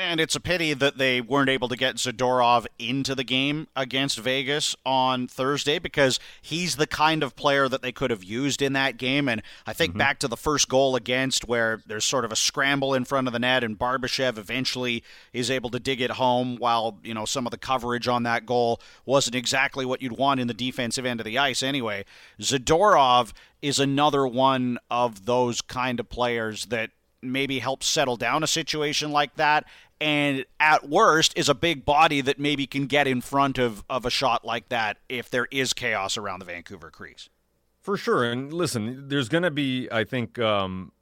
And 0.00 0.20
it's 0.20 0.36
a 0.36 0.40
pity 0.40 0.74
that 0.74 0.96
they 0.96 1.20
weren't 1.20 1.50
able 1.50 1.66
to 1.66 1.76
get 1.76 1.96
Zadorov 1.96 2.66
into 2.78 3.16
the 3.16 3.24
game 3.24 3.66
against 3.74 4.16
Vegas 4.20 4.76
on 4.86 5.26
Thursday 5.26 5.80
because 5.80 6.20
he's 6.40 6.76
the 6.76 6.86
kind 6.86 7.24
of 7.24 7.34
player 7.34 7.68
that 7.68 7.82
they 7.82 7.90
could 7.90 8.12
have 8.12 8.22
used 8.22 8.62
in 8.62 8.74
that 8.74 8.96
game. 8.96 9.28
And 9.28 9.42
I 9.66 9.72
think 9.72 9.90
mm-hmm. 9.90 9.98
back 9.98 10.20
to 10.20 10.28
the 10.28 10.36
first 10.36 10.68
goal 10.68 10.94
against 10.94 11.48
where 11.48 11.82
there's 11.84 12.04
sort 12.04 12.24
of 12.24 12.30
a 12.30 12.36
scramble 12.36 12.94
in 12.94 13.06
front 13.06 13.26
of 13.26 13.32
the 13.32 13.40
net 13.40 13.64
and 13.64 13.76
Barbashev 13.76 14.38
eventually 14.38 15.02
is 15.32 15.50
able 15.50 15.70
to 15.70 15.80
dig 15.80 16.00
it 16.00 16.12
home 16.12 16.58
while, 16.58 17.00
you 17.02 17.12
know, 17.12 17.24
some 17.24 17.44
of 17.44 17.50
the 17.50 17.58
coverage 17.58 18.06
on 18.06 18.22
that 18.22 18.46
goal 18.46 18.80
wasn't 19.04 19.34
exactly 19.34 19.84
what 19.84 20.00
you'd 20.00 20.16
want 20.16 20.38
in 20.38 20.46
the 20.46 20.54
defensive 20.54 21.06
end 21.06 21.18
of 21.18 21.26
the 21.26 21.38
ice 21.38 21.60
anyway. 21.60 22.04
Zadorov 22.40 23.32
is 23.60 23.80
another 23.80 24.28
one 24.28 24.78
of 24.92 25.26
those 25.26 25.60
kind 25.60 25.98
of 25.98 26.08
players 26.08 26.66
that 26.66 26.90
maybe 27.22 27.58
help 27.58 27.82
settle 27.82 28.16
down 28.16 28.42
a 28.42 28.46
situation 28.46 29.10
like 29.10 29.34
that 29.36 29.66
and 30.00 30.44
at 30.60 30.88
worst 30.88 31.36
is 31.36 31.48
a 31.48 31.54
big 31.54 31.84
body 31.84 32.20
that 32.20 32.38
maybe 32.38 32.66
can 32.66 32.86
get 32.86 33.06
in 33.06 33.20
front 33.20 33.58
of, 33.58 33.84
of 33.90 34.06
a 34.06 34.10
shot 34.10 34.44
like 34.44 34.68
that 34.68 34.98
if 35.08 35.28
there 35.28 35.48
is 35.50 35.72
chaos 35.72 36.16
around 36.16 36.38
the 36.38 36.44
Vancouver 36.44 36.90
crease. 36.90 37.28
For 37.80 37.96
sure. 37.96 38.24
And 38.24 38.52
listen, 38.52 39.08
there's 39.08 39.28
going 39.28 39.42
to 39.42 39.50
be, 39.50 39.88
I 39.90 40.04
think, 40.04 40.38
um, 40.38 40.92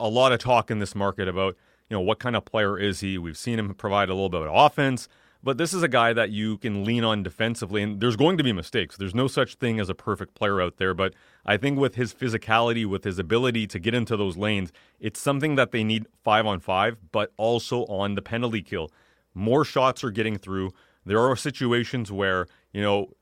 a 0.00 0.08
lot 0.08 0.32
of 0.32 0.40
talk 0.40 0.70
in 0.70 0.78
this 0.78 0.94
market 0.94 1.28
about, 1.28 1.56
you 1.88 1.96
know, 1.96 2.00
what 2.00 2.18
kind 2.18 2.34
of 2.34 2.44
player 2.44 2.78
is 2.78 3.00
he? 3.00 3.18
We've 3.18 3.36
seen 3.36 3.58
him 3.58 3.72
provide 3.74 4.08
a 4.08 4.14
little 4.14 4.30
bit 4.30 4.42
of 4.42 4.52
offense. 4.52 5.08
But 5.42 5.56
this 5.56 5.72
is 5.72 5.82
a 5.82 5.88
guy 5.88 6.12
that 6.12 6.30
you 6.30 6.58
can 6.58 6.84
lean 6.84 7.02
on 7.02 7.22
defensively, 7.22 7.82
and 7.82 7.98
there's 7.98 8.16
going 8.16 8.36
to 8.36 8.44
be 8.44 8.52
mistakes. 8.52 8.96
There's 8.96 9.14
no 9.14 9.26
such 9.26 9.54
thing 9.54 9.80
as 9.80 9.88
a 9.88 9.94
perfect 9.94 10.34
player 10.34 10.60
out 10.60 10.76
there, 10.76 10.92
but 10.92 11.14
I 11.46 11.56
think 11.56 11.78
with 11.78 11.94
his 11.94 12.12
physicality, 12.12 12.84
with 12.84 13.04
his 13.04 13.18
ability 13.18 13.66
to 13.68 13.78
get 13.78 13.94
into 13.94 14.18
those 14.18 14.36
lanes, 14.36 14.70
it's 14.98 15.18
something 15.18 15.54
that 15.54 15.70
they 15.70 15.82
need 15.82 16.06
five 16.22 16.44
on 16.44 16.60
five, 16.60 16.98
but 17.10 17.32
also 17.38 17.86
on 17.86 18.16
the 18.16 18.22
penalty 18.22 18.60
kill. 18.60 18.90
More 19.34 19.64
shots 19.64 20.04
are 20.04 20.10
getting 20.10 20.36
through. 20.36 20.72
There 21.06 21.20
are 21.20 21.36
situations 21.36 22.12
where, 22.12 22.46
you 22.72 22.82
know, 22.82 23.14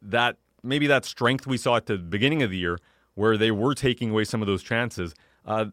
that 0.00 0.36
maybe 0.62 0.86
that 0.86 1.04
strength 1.04 1.48
we 1.48 1.56
saw 1.56 1.76
at 1.76 1.86
the 1.86 1.98
beginning 1.98 2.42
of 2.42 2.50
the 2.50 2.58
year, 2.58 2.78
where 3.14 3.36
they 3.36 3.50
were 3.50 3.74
taking 3.74 4.10
away 4.10 4.22
some 4.24 4.40
of 4.40 4.46
those 4.46 4.62
chances. 4.62 5.14
Uh, 5.44 5.66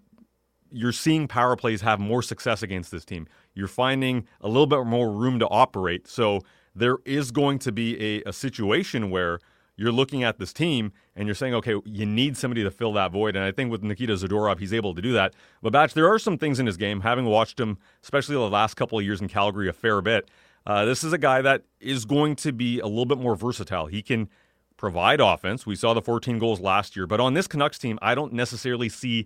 you're 0.71 0.91
seeing 0.91 1.27
power 1.27 1.55
plays 1.55 1.81
have 1.81 1.99
more 1.99 2.23
success 2.23 2.63
against 2.63 2.89
this 2.89 3.05
team. 3.05 3.27
You're 3.53 3.67
finding 3.67 4.27
a 4.41 4.47
little 4.47 4.67
bit 4.67 4.83
more 4.85 5.11
room 5.11 5.39
to 5.39 5.47
operate. 5.47 6.07
So 6.07 6.41
there 6.75 6.97
is 7.05 7.31
going 7.31 7.59
to 7.59 7.71
be 7.71 8.17
a, 8.17 8.29
a 8.29 8.33
situation 8.33 9.09
where 9.09 9.39
you're 9.75 9.91
looking 9.91 10.23
at 10.23 10.37
this 10.37 10.53
team 10.53 10.91
and 11.15 11.27
you're 11.27 11.35
saying, 11.35 11.53
okay, 11.55 11.75
you 11.85 12.05
need 12.05 12.37
somebody 12.37 12.63
to 12.63 12.71
fill 12.71 12.93
that 12.93 13.11
void. 13.11 13.35
And 13.35 13.43
I 13.43 13.51
think 13.51 13.71
with 13.71 13.83
Nikita 13.83 14.13
Zadorov, 14.13 14.59
he's 14.59 14.73
able 14.73 14.93
to 14.93 15.01
do 15.01 15.13
that. 15.13 15.33
But 15.61 15.73
Batch, 15.73 15.93
there 15.93 16.07
are 16.11 16.19
some 16.19 16.37
things 16.37 16.59
in 16.59 16.65
his 16.65 16.77
game, 16.77 17.01
having 17.01 17.25
watched 17.25 17.59
him, 17.59 17.77
especially 18.03 18.35
the 18.35 18.49
last 18.49 18.75
couple 18.75 18.99
of 18.99 19.05
years 19.05 19.21
in 19.21 19.27
Calgary, 19.27 19.67
a 19.67 19.73
fair 19.73 20.01
bit. 20.01 20.29
Uh, 20.65 20.85
this 20.85 21.03
is 21.03 21.11
a 21.11 21.17
guy 21.17 21.41
that 21.41 21.63
is 21.79 22.05
going 22.05 22.35
to 22.37 22.51
be 22.51 22.79
a 22.79 22.87
little 22.87 23.05
bit 23.05 23.17
more 23.17 23.35
versatile. 23.35 23.87
He 23.87 24.01
can 24.01 24.29
provide 24.77 25.19
offense. 25.19 25.65
We 25.65 25.75
saw 25.75 25.93
the 25.93 26.01
14 26.01 26.39
goals 26.39 26.59
last 26.59 26.95
year, 26.95 27.07
but 27.07 27.19
on 27.19 27.33
this 27.33 27.47
Canucks 27.47 27.77
team, 27.77 27.99
I 28.01 28.15
don't 28.15 28.33
necessarily 28.33 28.89
see 28.89 29.25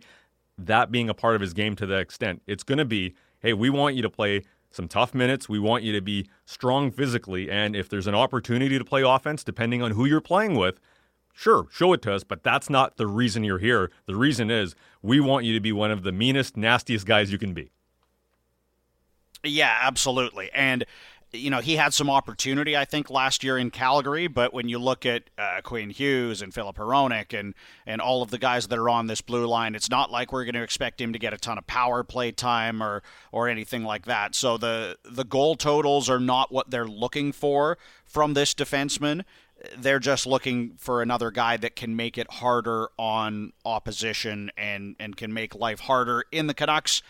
that 0.58 0.92
being 0.92 1.10
a 1.10 1.14
part 1.14 1.36
of 1.36 1.42
his 1.42 1.54
game 1.54 1.76
to 1.76 1.86
the 1.86 1.98
extent 1.98 2.42
it's 2.48 2.64
going 2.64 2.80
to 2.80 2.86
be 2.86 3.14
hey, 3.40 3.54
we 3.54 3.70
want 3.70 3.96
you 3.96 4.02
to 4.02 4.10
play 4.10 4.44
some 4.72 4.88
tough 4.88 5.14
minutes. 5.14 5.50
We 5.50 5.60
want 5.60 5.84
you 5.84 5.94
to 5.94 6.02
be 6.02 6.28
strong 6.46 6.92
physically. 6.92 7.50
And 7.50 7.76
if 7.76 7.90
there's 7.90 8.08
an 8.08 8.16
opportunity 8.16 8.78
to 8.78 8.86
play 8.86 9.02
offense, 9.02 9.44
depending 9.44 9.82
on 9.82 9.92
who 9.92 10.06
you're 10.06 10.22
playing 10.22 10.56
with, 10.56 10.80
sure, 11.34 11.68
show 11.72 11.94
it 11.94 12.02
to 12.04 12.14
us. 12.14 12.24
But 12.24 12.44
that's 12.44 12.70
not 12.70 12.98
the 12.98 13.08
reason 13.08 13.44
you're 13.44 13.60
here. 13.60 13.92
The 14.06 14.16
reason 14.16 14.52
is 14.52 14.76
we 15.02 15.20
want 15.20 15.46
you 15.46 15.54
to 15.54 15.60
be 15.60 15.72
one 15.72 15.92
of 15.92 16.04
the 16.04 16.12
meanest, 16.12 16.58
nastiest 16.58 17.06
guys 17.06 17.32
you 17.32 17.38
can 17.38 17.54
be. 17.54 17.72
Yeah, 19.44 19.78
absolutely. 19.82 20.50
And 20.54 20.86
you 21.34 21.50
know, 21.50 21.60
he 21.60 21.76
had 21.76 21.94
some 21.94 22.10
opportunity, 22.10 22.78
I 22.78 22.86
think, 22.86 23.10
last 23.10 23.44
year 23.44 23.58
in 23.58 23.70
Calgary. 23.70 24.28
But 24.28 24.54
when 24.54 24.70
you 24.70 24.80
look 24.80 25.06
at 25.06 25.24
uh, 25.38 25.60
Quinn 25.62 25.90
Hughes 25.90 26.42
and 26.42 26.54
Filip 26.54 26.78
Hronek 26.78 27.38
and 27.38 27.54
and 27.86 28.02
all 28.02 28.22
of 28.22 28.32
the 28.32 28.38
guys 28.38 28.68
that 28.68 28.80
are 28.80 28.90
on 28.90 29.08
this 29.08 29.22
blue 29.22 29.46
line, 29.46 29.76
it's 29.76 29.90
not 29.90 30.10
like 30.12 30.32
we're 30.32 30.46
going 30.46 30.56
to 30.56 30.64
expect 30.64 31.02
him 31.02 31.14
to 31.14 31.20
get 31.20 31.34
a 31.34 31.38
ton 31.38 31.58
of 31.58 31.68
power 31.68 32.04
play 32.04 32.32
time 32.32 32.82
or 32.82 33.04
or 33.32 33.50
anything 33.50 33.84
like 33.84 34.06
that. 34.06 34.36
So 34.36 34.58
the 34.58 34.98
the 35.04 35.26
goal 35.26 35.56
totals 35.56 36.10
are 36.10 36.20
not 36.20 36.52
what 36.52 36.72
they're 36.72 36.88
looking 36.88 37.32
for 37.32 37.78
from 38.06 38.34
this 38.34 38.54
defenseman. 38.54 39.24
They're 39.76 40.00
just 40.00 40.28
looking 40.28 40.76
for 40.78 41.02
another 41.02 41.32
guy 41.32 41.58
that 41.58 41.76
can 41.76 41.96
make 41.96 42.18
it 42.18 42.32
harder 42.32 42.90
on 42.98 43.52
opposition 43.66 44.50
and 44.58 44.96
and 45.00 45.18
can 45.18 45.34
make 45.34 45.56
life 45.56 45.82
harder 45.82 46.24
in 46.32 46.48
the 46.48 46.54
Canucks 46.54 47.02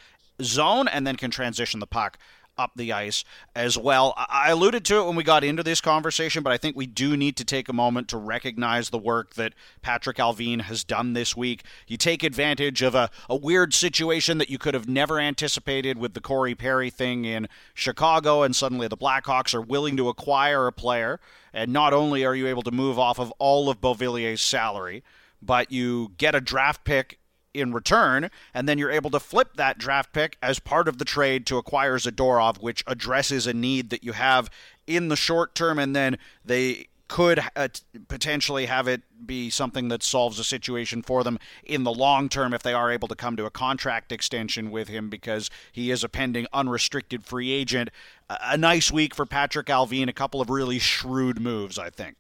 zone 0.42 0.88
and 0.88 1.06
then 1.06 1.16
can 1.16 1.32
transition 1.32 1.80
the 1.80 1.88
puck 1.88 2.18
up 2.58 2.72
the 2.76 2.94
ice 2.94 3.24
as 3.56 3.78
well. 3.78 4.14
I 4.18 4.50
alluded 4.52 4.86
to 4.86 5.00
it 5.00 5.06
when 5.06 5.16
we 5.16 5.24
got 5.24 5.44
into 5.44 5.64
this 5.64 5.82
conversation, 5.82 6.44
but 6.44 6.54
I 6.54 6.58
think 6.58 6.76
we 6.76 6.88
do 6.88 7.16
need 7.16 7.38
to 7.38 7.46
take 7.46 7.70
a 7.70 7.74
moment 7.74 8.08
to 8.10 8.18
recognize 8.18 8.90
the 8.90 8.98
work 8.98 9.36
that 9.36 9.54
Patrick 9.82 10.18
Allvin 10.18 10.62
has 10.62 10.84
done 10.84 11.14
this 11.14 11.36
week. 11.36 11.64
You 11.88 11.98
take 11.98 12.24
advantage 12.24 12.82
of 12.82 12.96
a, 12.96 13.10
a 13.30 13.36
weird 13.36 13.74
situation 13.74 14.38
that 14.38 14.50
you 14.50 14.58
could 14.58 14.74
have 14.74 14.88
never 14.88 15.20
anticipated 15.20 15.98
with 15.98 16.14
the 16.14 16.22
Corey 16.22 16.56
Perry 16.56 16.90
thing 16.90 17.26
in 17.26 17.48
Chicago, 17.74 18.44
and 18.44 18.56
suddenly 18.56 18.88
the 18.88 18.98
Blackhawks 18.98 19.54
are 19.54 19.62
willing 19.62 19.98
to 19.98 20.10
acquire 20.10 20.68
a 20.68 20.72
player. 20.72 21.20
And 21.54 21.72
not 21.74 21.94
only 21.94 22.26
are 22.26 22.36
you 22.36 22.48
able 22.48 22.64
to 22.64 22.72
move 22.72 23.00
off 23.00 23.20
of 23.20 23.32
all 23.40 23.70
of 23.70 23.82
Beauvillier's 23.82 24.42
salary, 24.42 25.04
but 25.42 25.72
you 25.72 26.12
get 26.18 26.36
a 26.36 26.42
draft 26.42 26.84
pick 26.84 27.20
in 27.58 27.74
return, 27.74 28.30
and 28.54 28.68
then 28.68 28.78
you're 28.78 28.92
able 28.92 29.10
to 29.12 29.20
flip 29.20 29.56
that 29.56 29.78
draft 29.78 30.14
pick 30.14 30.38
as 30.42 30.60
part 30.60 30.88
of 30.88 30.98
the 30.98 31.06
trade 31.06 31.46
to 31.48 31.58
acquire 31.58 31.98
Zadorov, 31.98 32.62
which 32.62 32.84
addresses 32.88 33.48
a 33.48 33.54
need 33.54 33.90
that 33.90 34.04
you 34.04 34.14
have 34.14 34.50
in 34.86 35.10
the 35.10 35.16
short 35.16 35.56
term, 35.56 35.80
and 35.80 35.96
then 35.96 36.18
they 36.46 36.88
could 37.08 37.40
uh, 37.56 37.70
potentially 38.08 38.66
have 38.66 38.88
it 38.88 39.02
be 39.26 39.50
something 39.50 39.88
that 39.88 40.04
solves 40.04 40.40
a 40.40 40.44
situation 40.44 41.02
for 41.02 41.24
them 41.24 41.40
in 41.64 41.84
the 41.84 41.92
long 41.92 42.28
term 42.30 42.54
if 42.54 42.64
they 42.64 42.74
are 42.74 42.92
able 42.92 43.08
to 43.08 43.16
come 43.16 43.38
to 43.38 43.46
a 43.46 43.50
contract 43.50 44.12
extension 44.12 44.72
with 44.72 44.88
him 44.88 45.10
because 45.10 45.50
he 45.72 45.90
is 45.90 46.04
a 46.04 46.10
pending 46.10 46.48
unrestricted 46.52 47.24
free 47.24 47.52
agent. 47.52 47.90
A 48.30 48.58
nice 48.58 48.92
week 48.92 49.16
for 49.16 49.26
Patrick 49.26 49.68
Allvin, 49.68 50.10
a 50.10 50.14
couple 50.14 50.42
of 50.42 50.50
really 50.50 50.80
shrewd 50.80 51.40
moves, 51.40 51.80
I 51.80 51.90
think. 51.90 52.18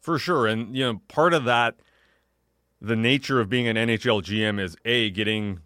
For 0.00 0.18
sure. 0.18 0.46
And, 0.46 0.76
you 0.76 0.84
know, 0.84 1.00
part 1.08 1.32
of 1.32 1.44
that 1.44 1.76
the 2.80 2.96
nature 2.96 3.40
of 3.40 3.48
being 3.48 3.66
an 3.66 3.76
NHL 3.76 4.22
GM 4.22 4.60
is 4.60 4.76
a 4.84 5.10
getting 5.10 5.60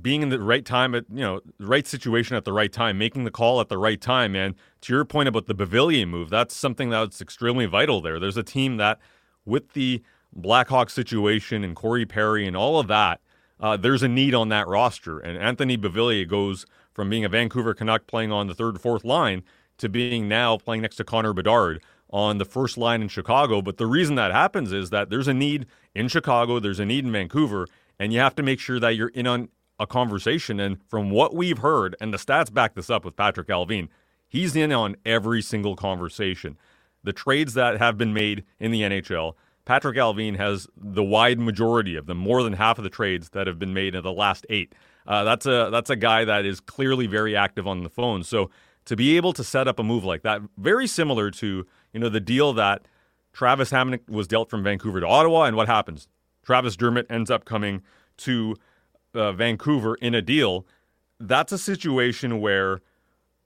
being 0.00 0.20
in 0.20 0.28
the 0.28 0.38
right 0.40 0.64
time 0.64 0.94
at 0.94 1.04
you 1.10 1.20
know 1.20 1.40
right 1.58 1.86
situation 1.86 2.36
at 2.36 2.44
the 2.44 2.52
right 2.52 2.72
time, 2.72 2.98
making 2.98 3.24
the 3.24 3.30
call 3.30 3.60
at 3.60 3.68
the 3.68 3.78
right 3.78 4.00
time. 4.00 4.34
And 4.34 4.54
to 4.82 4.92
your 4.92 5.04
point 5.04 5.28
about 5.28 5.46
the 5.46 5.54
Beauvillier 5.54 6.08
move, 6.08 6.30
that's 6.30 6.54
something 6.54 6.90
that's 6.90 7.20
extremely 7.20 7.66
vital 7.66 8.00
there. 8.00 8.20
There's 8.20 8.36
a 8.36 8.42
team 8.42 8.76
that 8.76 8.98
with 9.44 9.72
the 9.72 10.02
Blackhawks 10.38 10.90
situation 10.90 11.64
and 11.64 11.74
Corey 11.74 12.04
Perry 12.04 12.46
and 12.46 12.56
all 12.56 12.78
of 12.78 12.88
that, 12.88 13.20
uh, 13.58 13.76
there's 13.76 14.02
a 14.02 14.08
need 14.08 14.34
on 14.34 14.48
that 14.50 14.66
roster. 14.66 15.18
And 15.18 15.38
Anthony 15.38 15.78
Beauvillier 15.78 16.28
goes 16.28 16.66
from 16.92 17.08
being 17.08 17.24
a 17.24 17.28
Vancouver 17.28 17.74
Canuck 17.74 18.06
playing 18.06 18.32
on 18.32 18.46
the 18.48 18.54
third, 18.54 18.80
fourth 18.80 19.04
line 19.04 19.42
to 19.78 19.88
being 19.88 20.28
now 20.28 20.56
playing 20.58 20.82
next 20.82 20.96
to 20.96 21.04
Connor 21.04 21.32
Bedard 21.32 21.82
on 22.10 22.38
the 22.38 22.44
first 22.44 22.78
line 22.78 23.02
in 23.02 23.08
Chicago. 23.08 23.60
But 23.60 23.78
the 23.78 23.86
reason 23.86 24.14
that 24.16 24.32
happens 24.32 24.72
is 24.72 24.90
that 24.90 25.10
there's 25.10 25.28
a 25.28 25.34
need 25.34 25.66
in 25.94 26.08
Chicago, 26.08 26.60
there's 26.60 26.80
a 26.80 26.84
need 26.84 27.04
in 27.04 27.12
Vancouver, 27.12 27.66
and 27.98 28.12
you 28.12 28.20
have 28.20 28.34
to 28.36 28.42
make 28.42 28.60
sure 28.60 28.78
that 28.80 28.90
you're 28.90 29.08
in 29.08 29.26
on 29.26 29.48
a 29.78 29.86
conversation. 29.86 30.60
And 30.60 30.82
from 30.88 31.10
what 31.10 31.34
we've 31.34 31.58
heard, 31.58 31.96
and 32.00 32.12
the 32.12 32.18
stats 32.18 32.52
back 32.52 32.74
this 32.74 32.90
up 32.90 33.04
with 33.04 33.16
Patrick 33.16 33.48
Allvin, 33.48 33.88
he's 34.28 34.56
in 34.56 34.72
on 34.72 34.96
every 35.04 35.42
single 35.42 35.76
conversation. 35.76 36.56
The 37.02 37.12
trades 37.12 37.54
that 37.54 37.78
have 37.78 37.96
been 37.98 38.12
made 38.12 38.44
in 38.58 38.70
the 38.70 38.82
NHL, 38.82 39.34
Patrick 39.64 39.96
Allvin 39.96 40.36
has 40.36 40.68
the 40.76 41.02
wide 41.02 41.38
majority 41.38 41.96
of 41.96 42.06
them, 42.06 42.18
more 42.18 42.42
than 42.42 42.54
half 42.54 42.78
of 42.78 42.84
the 42.84 42.90
trades 42.90 43.30
that 43.30 43.46
have 43.46 43.58
been 43.58 43.74
made 43.74 43.94
in 43.94 44.02
the 44.02 44.12
last 44.12 44.46
eight. 44.48 44.74
Uh, 45.06 45.24
that's 45.24 45.46
a 45.46 45.68
that's 45.70 45.90
a 45.90 45.96
guy 45.96 46.24
that 46.24 46.44
is 46.44 46.60
clearly 46.60 47.06
very 47.06 47.36
active 47.36 47.66
on 47.66 47.82
the 47.82 47.90
phone. 47.90 48.22
So 48.22 48.50
to 48.86 48.96
be 48.96 49.16
able 49.16 49.32
to 49.34 49.44
set 49.44 49.68
up 49.68 49.78
a 49.78 49.82
move 49.82 50.04
like 50.04 50.22
that, 50.22 50.40
very 50.56 50.86
similar 50.86 51.30
to 51.32 51.66
you 51.92 52.00
know 52.00 52.08
the 52.08 52.20
deal 52.20 52.52
that 52.54 52.86
Travis 53.32 53.70
Hamonic 53.70 54.08
was 54.08 54.26
dealt 54.26 54.50
from 54.50 54.62
Vancouver 54.62 55.00
to 55.00 55.06
Ottawa, 55.06 55.44
and 55.44 55.56
what 55.56 55.68
happens? 55.68 56.08
Travis 56.44 56.76
Dermott 56.76 57.06
ends 57.10 57.30
up 57.30 57.44
coming 57.44 57.82
to 58.18 58.56
uh, 59.14 59.32
Vancouver 59.32 59.96
in 59.96 60.14
a 60.14 60.22
deal. 60.22 60.66
That's 61.18 61.52
a 61.52 61.58
situation 61.58 62.40
where 62.40 62.80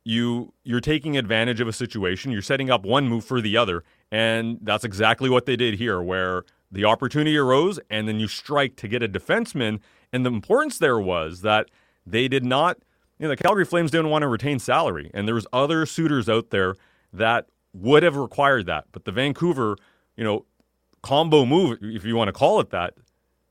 you 0.04 0.52
you're 0.64 0.80
taking 0.80 1.16
advantage 1.16 1.60
of 1.60 1.68
a 1.68 1.72
situation. 1.72 2.32
You're 2.32 2.42
setting 2.42 2.70
up 2.70 2.84
one 2.84 3.08
move 3.08 3.24
for 3.24 3.40
the 3.40 3.56
other, 3.56 3.84
and 4.10 4.58
that's 4.62 4.84
exactly 4.84 5.28
what 5.30 5.46
they 5.46 5.56
did 5.56 5.74
here, 5.74 6.00
where 6.00 6.44
the 6.70 6.84
opportunity 6.84 7.36
arose, 7.36 7.80
and 7.90 8.06
then 8.06 8.20
you 8.20 8.28
strike 8.28 8.76
to 8.76 8.88
get 8.88 9.02
a 9.02 9.08
defenseman. 9.08 9.80
And 10.12 10.24
the 10.24 10.30
importance 10.30 10.78
there 10.78 10.98
was 10.98 11.42
that 11.42 11.70
they 12.06 12.28
did 12.28 12.44
not 12.44 12.78
you 13.20 13.24
know, 13.24 13.30
the 13.30 13.36
Calgary 13.36 13.66
Flames 13.66 13.90
didn't 13.90 14.08
want 14.08 14.22
to 14.22 14.28
retain 14.28 14.58
salary, 14.58 15.10
and 15.12 15.28
there 15.28 15.34
was 15.34 15.46
other 15.52 15.84
suitors 15.84 16.26
out 16.26 16.48
there 16.48 16.74
that 17.12 17.46
would 17.72 18.02
have 18.02 18.16
required 18.16 18.66
that. 18.66 18.84
But 18.92 19.04
the 19.04 19.12
Vancouver, 19.12 19.76
you 20.16 20.24
know, 20.24 20.46
combo 21.02 21.44
move, 21.44 21.78
if 21.82 22.04
you 22.04 22.16
want 22.16 22.28
to 22.28 22.32
call 22.32 22.60
it 22.60 22.70
that, 22.70 22.94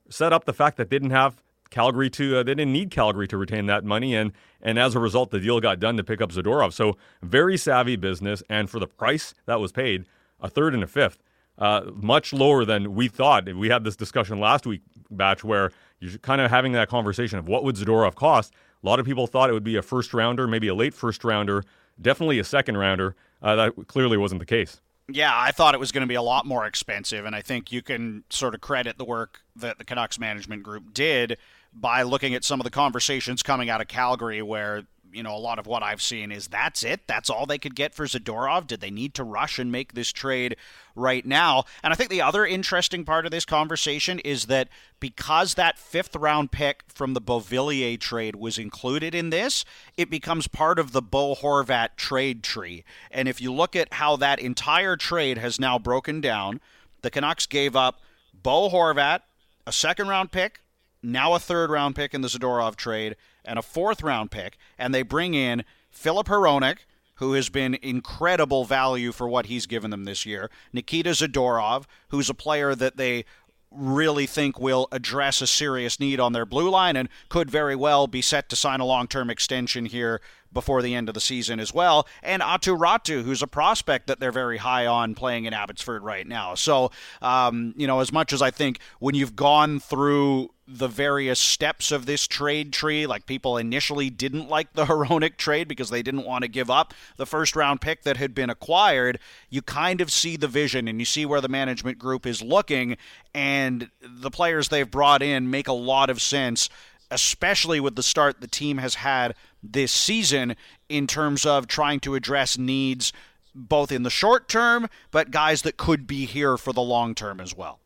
set 0.10 0.34
up 0.34 0.46
the 0.46 0.54
fact 0.54 0.78
that 0.78 0.90
they 0.90 0.96
didn't 0.96 1.12
have 1.12 1.42
Calgary 1.70 2.10
to, 2.12 2.40
uh, 2.40 2.44
they 2.44 2.56
didn't 2.56 2.74
need 2.74 2.92
Calgary 2.92 3.28
to 3.28 3.38
retain 3.38 3.68
that 3.68 3.84
money, 3.84 4.16
and 4.16 4.32
and 4.62 4.80
as 4.80 4.96
a 4.96 5.00
result, 5.00 5.30
the 5.30 5.40
deal 5.40 5.60
got 5.60 5.80
done 5.80 5.96
to 5.98 6.04
pick 6.04 6.20
up 6.20 6.32
Zadorov. 6.32 6.74
So 6.74 6.98
very 7.22 7.58
savvy 7.58 7.96
business, 7.96 8.42
and 8.50 8.70
for 8.70 8.80
the 8.80 8.88
price 8.88 9.34
that 9.46 9.60
was 9.60 9.72
paid, 9.72 10.06
a 10.42 10.50
third 10.50 10.74
and 10.74 10.84
a 10.84 10.88
fifth. 10.88 11.20
Uh, 11.58 11.92
much 11.94 12.32
lower 12.32 12.64
than 12.64 12.96
we 12.96 13.10
thought. 13.10 13.54
We 13.54 13.68
had 13.68 13.84
this 13.84 13.98
discussion 13.98 14.40
last 14.40 14.66
week, 14.66 14.82
Batch, 15.12 15.44
where 15.44 15.74
you're 16.00 16.18
kind 16.20 16.40
of 16.40 16.50
having 16.50 16.72
that 16.72 16.88
conversation 16.88 17.38
of 17.38 17.50
what 17.50 17.66
would 17.66 17.76
Zadorov 17.76 18.16
cost. 18.16 18.54
A 18.82 18.88
lot 18.88 18.98
of 18.98 19.06
people 19.06 19.28
thought 19.28 19.50
it 19.50 19.54
would 19.54 19.64
be 19.66 19.76
a 19.76 19.82
first 19.82 20.14
rounder, 20.14 20.48
maybe 20.48 20.70
a 20.70 20.74
late 20.74 20.94
first 20.94 21.22
rounder, 21.26 21.66
definitely 22.02 22.40
a 22.40 22.46
second 22.46 22.78
rounder. 22.78 23.14
Uh, 23.42 23.56
that 23.56 23.88
clearly 23.88 24.18
wasn't 24.18 24.40
the 24.40 24.46
case. 24.46 24.82
Yeah, 25.12 25.32
I 25.34 25.52
thought 25.52 25.74
it 25.74 25.80
was 25.80 25.92
going 25.92 26.02
to 26.02 26.08
be 26.08 26.16
a 26.16 26.22
lot 26.22 26.46
more 26.46 26.66
expensive, 26.66 27.26
and 27.26 27.36
I 27.36 27.42
think 27.42 27.72
you 27.72 27.82
can 27.82 28.24
sort 28.30 28.54
of 28.54 28.62
credit 28.62 28.98
the 28.98 29.06
work 29.06 29.42
that 29.56 29.80
the 29.80 29.84
Canucks 29.84 30.20
management 30.20 30.62
group 30.62 30.94
did 30.94 31.38
by 31.74 32.04
looking 32.04 32.36
at 32.36 32.44
some 32.44 32.60
of 32.60 32.64
the 32.64 32.70
conversations 32.70 33.42
coming 33.42 33.70
out 33.70 33.82
of 33.82 33.88
Calgary 33.88 34.42
where 34.42 34.84
you 35.12 35.24
know, 35.24 35.36
a 35.36 35.38
lot 35.38 35.60
of 35.60 35.68
what 35.68 35.84
I've 35.84 36.02
seen 36.02 36.32
is 36.32 36.48
that's 36.48 36.84
it. 36.84 37.02
That's 37.08 37.30
all 37.30 37.46
they 37.46 37.58
could 37.58 37.76
get 37.76 37.94
for 37.94 38.06
Zadorov. 38.06 38.68
Did 38.68 38.82
they 38.82 38.92
need 38.92 39.14
to 39.16 39.24
rush 39.24 39.60
and 39.60 39.72
make 39.72 39.94
this 39.94 40.12
trade 40.12 40.56
right 40.96 41.26
now? 41.26 41.66
And 41.84 41.92
I 41.92 41.96
think 41.96 42.10
the 42.10 42.22
other 42.22 42.46
interesting 42.46 43.06
part 43.06 43.26
of 43.26 43.32
this 43.32 43.46
conversation 43.46 44.20
is 44.20 44.46
that 44.46 44.70
because 45.00 45.56
that 45.56 45.80
fifth 45.80 46.16
round 46.16 46.52
pick 46.52 46.84
from 46.88 47.14
the 47.14 47.22
Beauvillier 47.22 48.00
trade 48.00 48.36
was 48.36 48.58
included 48.58 49.16
in 49.16 49.30
this, 49.30 49.66
it 49.98 50.10
becomes 50.10 50.48
part 50.48 50.80
of 50.80 50.92
the 50.92 51.02
Bo 51.02 51.36
Horvat 51.36 51.96
trade 51.96 52.44
tree. 52.44 52.84
And 53.12 53.28
if 53.28 53.42
you 53.42 53.54
look 53.54 53.76
at 53.76 53.94
how 53.94 54.16
that 54.18 54.40
entire 54.40 54.96
trade 54.96 55.38
has 55.38 55.60
now 55.60 55.80
broken 55.80 56.22
down, 56.22 56.62
the 57.02 57.12
Canucks 57.12 57.46
gave 57.46 57.76
up 57.76 58.02
Bo 58.34 58.70
Horvat, 58.70 59.22
a 59.66 59.72
second 59.72 60.08
round 60.08 60.32
pick, 60.32 60.62
now 61.02 61.34
a 61.34 61.40
third 61.40 61.70
round 61.70 61.96
pick 61.96 62.14
in 62.14 62.22
the 62.22 62.28
Zadorov 62.28 62.76
trade, 62.76 63.16
and 63.46 63.60
a 63.60 63.64
fourth 63.64 64.04
round 64.04 64.32
pick, 64.32 64.58
and 64.78 64.94
they 64.94 65.04
bring 65.04 65.34
in 65.34 65.64
Filip 65.90 66.28
Hronek, 66.28 66.80
who 67.16 67.34
has 67.34 67.50
been 67.50 67.78
incredible 67.82 68.64
value 68.64 69.12
for 69.12 69.28
what 69.28 69.48
he's 69.48 69.66
given 69.66 69.92
them 69.92 70.06
this 70.06 70.26
year, 70.26 70.50
Nikita 70.72 71.10
Zadorov, 71.12 71.84
who's 72.10 72.30
a 72.30 72.34
player 72.34 72.76
that 72.76 72.98
they 72.98 73.26
really 73.72 74.26
think 74.26 74.60
will 74.60 74.88
address 74.92 75.42
a 75.42 75.48
serious 75.48 76.00
need 76.00 76.20
on 76.20 76.34
their 76.34 76.46
blue 76.46 76.70
line 76.70 76.96
and 76.96 77.08
could 77.28 77.52
very 77.52 77.76
well 77.76 78.08
be 78.08 78.22
set 78.22 78.50
to 78.50 78.56
sign 78.56 78.80
a 78.80 78.86
long 78.86 79.08
term 79.08 79.30
extension 79.30 79.86
here 79.86 80.22
before 80.52 80.82
the 80.82 80.96
end 80.96 81.08
of 81.08 81.14
the 81.14 81.22
season 81.22 81.60
as 81.60 81.74
well. 81.74 82.08
And 82.24 82.42
Aatu 82.42 82.78
Räty, 82.78 83.24
who's 83.24 83.44
a 83.44 83.48
prospect 83.48 84.08
that 84.08 84.20
they're 84.20 84.32
very 84.32 84.58
high 84.58 84.88
on 84.88 85.14
playing 85.14 85.46
in 85.46 85.54
Abbotsford 85.54 86.04
right 86.04 86.26
now. 86.26 86.56
So, 86.56 86.92
um, 87.22 87.74
you 87.78 87.86
know, 87.86 88.00
as 88.00 88.12
much 88.12 88.34
as 88.34 88.42
I 88.42 88.50
think 88.50 88.80
when 89.00 89.14
you've 89.14 89.36
gone 89.36 89.80
through 89.80 90.50
the 90.72 90.88
various 90.88 91.40
steps 91.40 91.92
of 91.92 92.06
this 92.06 92.28
trade 92.28 92.72
tree. 92.72 93.08
Like 93.08 93.26
people 93.26 93.58
initially 93.58 94.10
didn't 94.10 94.50
like 94.50 94.74
the 94.74 94.86
Hronek 94.86 95.38
trade 95.38 95.68
because 95.68 95.90
they 95.90 96.04
didn't 96.04 96.26
want 96.26 96.44
to 96.44 96.48
give 96.48 96.70
up 96.70 96.94
the 97.18 97.26
first 97.26 97.56
round 97.56 97.82
pick 97.82 98.04
that 98.04 98.18
had 98.18 98.36
been 98.36 98.50
acquired. 98.50 99.20
You 99.50 99.62
kind 99.64 100.00
of 100.00 100.12
see 100.12 100.38
the 100.38 100.48
vision 100.48 100.88
and 100.88 101.00
you 101.00 101.06
see 101.06 101.26
where 101.26 101.42
the 101.42 101.50
management 101.50 101.98
group 101.98 102.26
is 102.26 102.42
looking, 102.42 102.98
and 103.34 103.90
the 104.02 104.30
players 104.32 104.70
they've 104.70 104.90
brought 104.90 105.24
in 105.24 105.50
make 105.50 105.68
a 105.68 105.74
lot 105.74 106.10
of 106.10 106.22
sense, 106.22 106.70
especially 107.10 107.80
with 107.80 107.96
the 107.96 108.04
start 108.04 108.40
the 108.40 108.48
team 108.48 108.78
has 108.78 108.96
had 108.96 109.34
this 109.64 109.92
season 109.92 110.56
in 110.88 111.08
terms 111.08 111.46
of 111.46 111.68
trying 111.68 112.00
to 112.02 112.16
address 112.16 112.58
needs 112.58 113.12
both 113.56 113.92
in 113.92 114.04
the 114.04 114.10
short 114.10 114.48
term, 114.48 114.88
but 115.12 115.32
guys 115.32 115.64
that 115.64 115.78
could 115.78 116.06
be 116.06 116.26
here 116.26 116.58
for 116.58 116.72
the 116.72 116.82
long 116.82 117.16
term 117.16 117.42
as 117.42 117.56
well. 117.56 117.80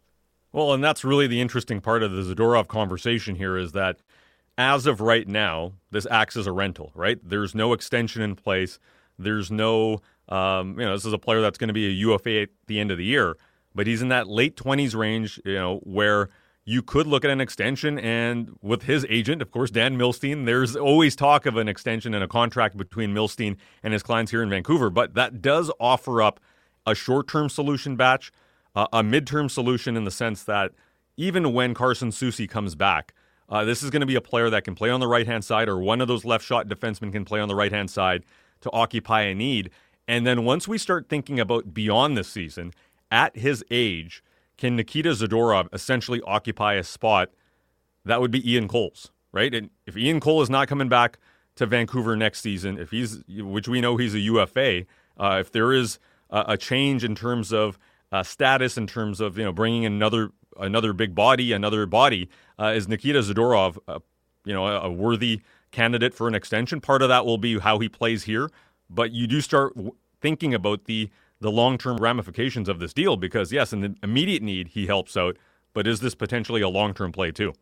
Well, 0.53 0.71
and 0.71 0.83
that's 0.83 1.03
really 1.03 1.25
the 1.25 1.41
interesting 1.41 1.81
part 1.81 2.03
of 2.03 2.11
the 2.11 2.21
Zadorov 2.21 2.67
conversation 2.67 3.35
here 3.35 3.57
is 3.57 3.71
that 3.71 3.97
as 4.55 4.85
of 4.85 5.01
right 5.01 5.27
now, 5.27 5.73
this 5.89 6.05
acts 6.11 6.37
as 6.37 6.45
a 6.45 6.51
rental, 6.51 6.91
right? 6.93 7.17
There's 7.27 7.55
no 7.55 7.73
extension 7.73 8.21
in 8.21 8.35
place. 8.35 8.77
There's 9.17 9.49
no, 9.49 10.01
um, 10.29 10.79
you 10.79 10.85
know, 10.85 10.93
this 10.93 11.05
is 11.05 11.13
a 11.13 11.17
player 11.17 11.41
that's 11.41 11.57
going 11.57 11.69
to 11.69 11.73
be 11.73 11.87
a 11.87 11.91
UFA 11.91 12.43
at 12.43 12.49
the 12.67 12.79
end 12.79 12.91
of 12.91 12.99
the 12.99 13.03
year, 13.03 13.35
but 13.73 13.87
he's 13.87 14.03
in 14.03 14.09
that 14.09 14.27
late 14.27 14.55
20s 14.55 14.95
range, 14.95 15.41
you 15.43 15.55
know, 15.55 15.79
where 15.79 16.29
you 16.65 16.83
could 16.83 17.07
look 17.07 17.25
at 17.25 17.31
an 17.31 17.41
extension. 17.41 17.97
And 17.97 18.55
with 18.61 18.83
his 18.83 19.07
agent, 19.09 19.41
of 19.41 19.49
course, 19.49 19.71
Dan 19.71 19.97
Milstein, 19.97 20.45
there's 20.45 20.75
always 20.75 21.15
talk 21.15 21.47
of 21.47 21.57
an 21.57 21.67
extension 21.67 22.13
and 22.13 22.23
a 22.23 22.27
contract 22.27 22.77
between 22.77 23.11
Milstein 23.11 23.57
and 23.81 23.91
his 23.91 24.03
clients 24.03 24.29
here 24.29 24.43
in 24.43 24.51
Vancouver. 24.51 24.91
But 24.91 25.15
that 25.15 25.41
does 25.41 25.71
offer 25.79 26.21
up 26.21 26.39
a 26.85 26.93
short 26.93 27.27
term 27.27 27.49
solution 27.49 27.95
batch 27.95 28.31
a 28.75 29.03
midterm 29.03 29.49
solution 29.49 29.95
in 29.95 30.03
the 30.03 30.11
sense 30.11 30.43
that 30.43 30.71
even 31.15 31.53
when 31.53 31.73
Carson 31.73 32.09
Soucy 32.09 32.49
comes 32.49 32.75
back, 32.75 33.13
Uh, 33.49 33.63
this 33.65 33.83
is 33.83 33.89
going 33.89 33.99
to 33.99 34.07
be 34.07 34.15
a 34.15 34.21
player 34.21 34.49
that 34.49 34.63
can 34.63 34.73
play 34.73 34.89
on 34.89 34.99
the 34.99 35.07
right 35.07 35.27
hand 35.27 35.43
side, 35.43 35.67
or 35.69 35.77
one 35.77 36.01
of 36.01 36.07
those 36.07 36.25
left 36.25 36.43
shot 36.43 36.67
defensemen 36.67 37.11
can 37.11 37.25
play 37.25 37.39
on 37.39 37.47
the 37.47 37.55
right 37.55 37.71
hand 37.71 37.91
side 37.91 38.23
to 38.61 38.71
occupy 38.71 39.21
a 39.21 39.35
need. 39.35 39.69
And 40.07 40.25
then 40.25 40.43
once 40.43 40.67
we 40.67 40.77
start 40.77 41.07
thinking 41.07 41.39
about 41.39 41.73
beyond 41.73 42.17
this 42.17 42.29
season, 42.29 42.73
at 43.11 43.35
his 43.37 43.63
age, 43.69 44.23
can 44.57 44.75
Nikita 44.75 45.09
Zadorov 45.09 45.67
essentially 45.71 46.21
occupy 46.25 46.75
a 46.75 46.83
spot 46.83 47.29
that 48.05 48.21
would 48.21 48.31
be 48.31 48.49
Ian 48.49 48.67
Cole's, 48.67 49.11
right? 49.31 49.53
And 49.53 49.69
if 49.85 49.95
Ian 49.95 50.19
Cole 50.19 50.41
is 50.41 50.49
not 50.49 50.67
coming 50.67 50.89
back 50.89 51.19
to 51.55 51.65
Vancouver 51.65 52.15
next 52.15 52.41
season, 52.41 52.79
if 52.79 52.89
he's, 52.91 53.23
which 53.27 53.67
we 53.67 53.81
know 53.81 53.97
he's 53.97 54.15
a 54.15 54.19
UFA, 54.19 54.85
uh, 55.17 55.37
if 55.41 55.51
there 55.51 55.71
is 55.71 55.99
a, 56.29 56.43
a, 56.47 56.57
change 56.57 57.03
in 57.03 57.13
terms 57.13 57.53
of 57.53 57.77
uh, 58.13 58.21
status, 58.21 58.77
in 58.77 58.85
terms 58.85 59.19
of 59.19 59.37
you 59.39 59.43
know 59.43 59.51
bringing 59.51 59.85
another 59.85 60.29
another 60.59 60.93
big 60.93 61.15
body, 61.15 61.51
another 61.51 61.87
body, 61.87 62.29
uh, 62.59 62.67
is 62.67 62.87
Nikita 62.87 63.19
Zadorov, 63.19 63.79
uh, 63.87 63.99
you 64.45 64.53
know, 64.53 64.67
a, 64.67 64.81
a, 64.81 64.91
worthy 64.91 65.41
candidate 65.71 66.13
for 66.13 66.27
an 66.27 66.35
extension? 66.35 66.79
Part 66.79 67.01
of 67.01 67.09
that 67.09 67.25
will 67.25 67.39
be 67.39 67.57
how 67.57 67.79
he 67.79 67.89
plays 67.89 68.23
here, 68.23 68.51
but 68.87 69.11
you 69.11 69.25
do 69.25 69.41
start 69.41 69.73
w- 69.73 69.95
thinking 70.21 70.53
about 70.53 70.85
the 70.85 71.09
the 71.41 71.51
long 71.51 71.79
term 71.79 71.97
ramifications 71.97 72.69
of 72.69 72.77
this 72.79 72.93
deal 72.93 73.17
because 73.17 73.51
yes, 73.51 73.73
in 73.73 73.81
the 73.81 73.95
immediate 74.03 74.43
need 74.43 74.69
he 74.69 74.85
helps 74.85 75.17
out, 75.17 75.35
but 75.73 75.87
is 75.87 75.99
this 75.99 76.13
potentially 76.13 76.61
a 76.61 76.69
long 76.69 76.93
term 76.93 77.11
play 77.11 77.31
too? 77.31 77.53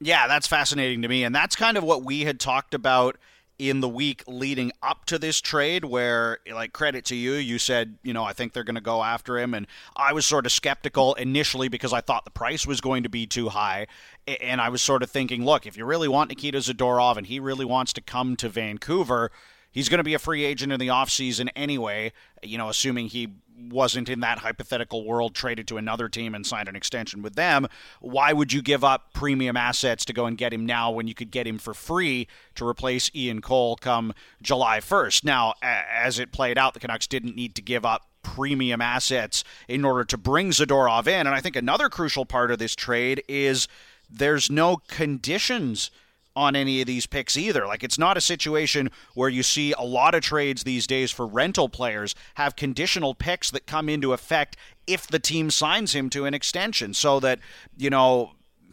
Yeah, 0.00 0.28
that's 0.28 0.46
fascinating 0.46 1.02
to 1.02 1.08
me, 1.08 1.24
and 1.24 1.34
that's 1.34 1.56
kind 1.56 1.76
of 1.76 1.82
what 1.82 2.04
we 2.04 2.20
had 2.20 2.38
talked 2.38 2.74
about 2.74 3.18
in 3.58 3.80
the 3.80 3.88
week 3.88 4.24
leading 4.26 4.72
up 4.82 5.04
to 5.06 5.18
this 5.18 5.40
trade 5.40 5.84
where 5.84 6.38
like 6.52 6.72
credit 6.72 7.04
to 7.04 7.14
you 7.14 7.34
you 7.34 7.56
said 7.58 7.96
you 8.02 8.12
know 8.12 8.24
i 8.24 8.32
think 8.32 8.52
they're 8.52 8.64
going 8.64 8.74
to 8.74 8.80
go 8.80 9.02
after 9.02 9.38
him. 9.38 9.54
And 9.54 9.66
i 9.96 10.12
was 10.12 10.26
sort 10.26 10.46
of 10.46 10.52
skeptical 10.52 11.14
initially 11.14 11.68
because 11.68 11.92
i 11.92 12.00
thought 12.00 12.24
the 12.24 12.30
price 12.30 12.66
was 12.66 12.80
going 12.80 13.04
to 13.04 13.08
be 13.08 13.26
too 13.26 13.48
high. 13.50 13.86
And 14.26 14.60
i 14.60 14.68
was 14.68 14.82
sort 14.82 15.02
of 15.02 15.10
thinking 15.10 15.44
look 15.44 15.66
if 15.66 15.76
you 15.76 15.84
really 15.84 16.08
want 16.08 16.30
nikita 16.30 16.58
zadorov 16.58 17.16
and 17.16 17.26
he 17.26 17.38
really 17.38 17.64
wants 17.64 17.92
to 17.92 18.00
come 18.00 18.36
to 18.36 18.48
vancouver 18.48 19.30
he's 19.74 19.88
going 19.88 19.98
to 19.98 20.04
be 20.04 20.14
a 20.14 20.18
free 20.18 20.44
agent 20.44 20.72
in 20.72 20.80
the 20.80 20.86
offseason 20.86 21.50
anyway, 21.54 22.12
you 22.42 22.56
know, 22.56 22.68
assuming 22.70 23.08
he 23.08 23.34
wasn't 23.56 24.08
in 24.08 24.20
that 24.20 24.38
hypothetical 24.38 25.04
world 25.04 25.34
traded 25.34 25.68
to 25.68 25.76
another 25.76 26.08
team 26.08 26.34
and 26.34 26.46
signed 26.46 26.68
an 26.68 26.76
extension 26.76 27.22
with 27.22 27.34
them. 27.34 27.66
Why 28.00 28.32
would 28.32 28.52
you 28.52 28.62
give 28.62 28.82
up 28.84 29.12
premium 29.12 29.56
assets 29.56 30.04
to 30.06 30.12
go 30.12 30.26
and 30.26 30.36
get 30.36 30.52
him 30.52 30.66
now 30.66 30.90
when 30.90 31.06
you 31.06 31.14
could 31.14 31.30
get 31.30 31.46
him 31.46 31.58
for 31.58 31.74
free 31.74 32.26
to 32.56 32.66
replace 32.66 33.10
Ian 33.14 33.40
Cole 33.40 33.76
come 33.76 34.12
July 34.42 34.80
1st? 34.80 35.24
Now, 35.24 35.54
as 35.62 36.18
it 36.18 36.32
played 36.32 36.58
out, 36.58 36.74
the 36.74 36.80
Canucks 36.80 37.06
didn't 37.06 37.36
need 37.36 37.54
to 37.54 37.62
give 37.62 37.84
up 37.84 38.08
premium 38.22 38.80
assets 38.80 39.44
in 39.68 39.84
order 39.84 40.04
to 40.04 40.16
bring 40.16 40.50
Zadorov 40.50 41.06
in. 41.06 41.26
And 41.26 41.30
I 41.30 41.40
think 41.40 41.56
another 41.56 41.88
crucial 41.88 42.24
part 42.24 42.50
of 42.50 42.58
this 42.58 42.74
trade 42.74 43.22
is 43.28 43.68
there's 44.10 44.50
no 44.50 44.76
conditions– 44.88 45.90
on 46.36 46.56
any 46.56 46.80
of 46.80 46.86
these 46.86 47.06
picks 47.06 47.36
either. 47.36 47.66
Like 47.66 47.84
it's 47.84 47.98
not 47.98 48.16
a 48.16 48.20
situation 48.20 48.90
where 49.14 49.28
you 49.28 49.42
see 49.42 49.72
a 49.72 49.82
lot 49.82 50.14
of 50.14 50.22
trades 50.22 50.64
these 50.64 50.86
days 50.86 51.10
for 51.10 51.26
rental 51.26 51.68
players 51.68 52.14
have 52.34 52.56
conditional 52.56 53.14
picks 53.14 53.50
that 53.50 53.66
come 53.66 53.88
into 53.88 54.12
effect 54.12 54.56
if 54.86 55.06
the 55.06 55.18
team 55.18 55.50
signs 55.50 55.94
him 55.94 56.10
to 56.10 56.26
an 56.26 56.34
extension 56.34 56.92
so 56.94 57.20
that, 57.20 57.38
you 57.76 57.90
know, 57.90 58.32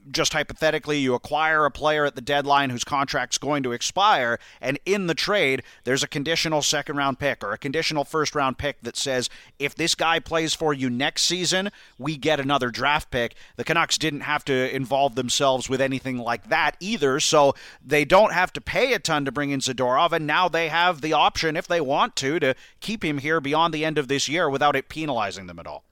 just 0.10 0.34
hypothetically, 0.34 1.00
you 1.00 1.13
acquire 1.13 1.65
a 1.65 1.72
player 1.72 2.05
at 2.05 2.15
the 2.15 2.22
deadline 2.22 2.70
whose 2.70 2.84
contract's 2.84 3.38
going 3.38 3.63
to 3.63 3.72
expire, 3.72 4.39
and 4.60 4.79
in 4.86 5.08
the 5.08 5.13
trade, 5.13 5.63
there's 5.84 6.03
a 6.03 6.08
conditional 6.08 6.62
second 6.62 6.96
round 6.96 7.20
pick 7.20 7.43
or 7.43 7.51
a 7.51 7.58
conditional 7.58 8.03
first 8.03 8.34
round 8.34 8.58
pick 8.58 8.81
that 8.81 8.98
says 8.98 9.29
if 9.60 9.75
this 9.75 9.96
guy 9.96 10.20
plays 10.20 10.53
for 10.53 10.74
you 10.74 10.89
next 10.89 11.24
season, 11.24 11.70
we 11.98 12.17
get 12.17 12.39
another 12.39 12.70
draft 12.72 13.12
pick. 13.12 13.36
The 13.58 13.63
Canucks 13.63 13.98
didn't 13.98 14.22
have 14.22 14.46
to 14.46 14.75
involve 14.75 15.15
themselves 15.15 15.70
with 15.70 15.81
anything 15.81 16.17
like 16.17 16.50
that 16.50 16.77
either, 16.79 17.20
so 17.20 17.53
they 17.85 18.05
don't 18.05 18.33
have 18.33 18.53
to 18.53 18.61
pay 18.61 18.94
a 18.94 19.00
ton 19.00 19.25
to 19.25 19.31
bring 19.31 19.51
in 19.51 19.59
Zadorov, 19.59 20.11
and 20.11 20.25
now 20.25 20.50
they 20.50 20.70
have 20.70 21.01
the 21.01 21.14
option, 21.14 21.55
if 21.57 21.68
they 21.68 21.81
want 21.81 22.16
to, 22.18 22.40
to 22.40 22.55
keep 22.79 23.03
him 23.03 23.20
here 23.20 23.42
beyond 23.42 23.74
the 23.74 23.85
end 23.85 23.98
of 23.98 24.07
this 24.07 24.27
year 24.27 24.50
without 24.50 24.75
it 24.75 24.90
penalizing 24.90 25.48
them 25.48 25.59
at 25.59 25.68
all. 25.68 25.83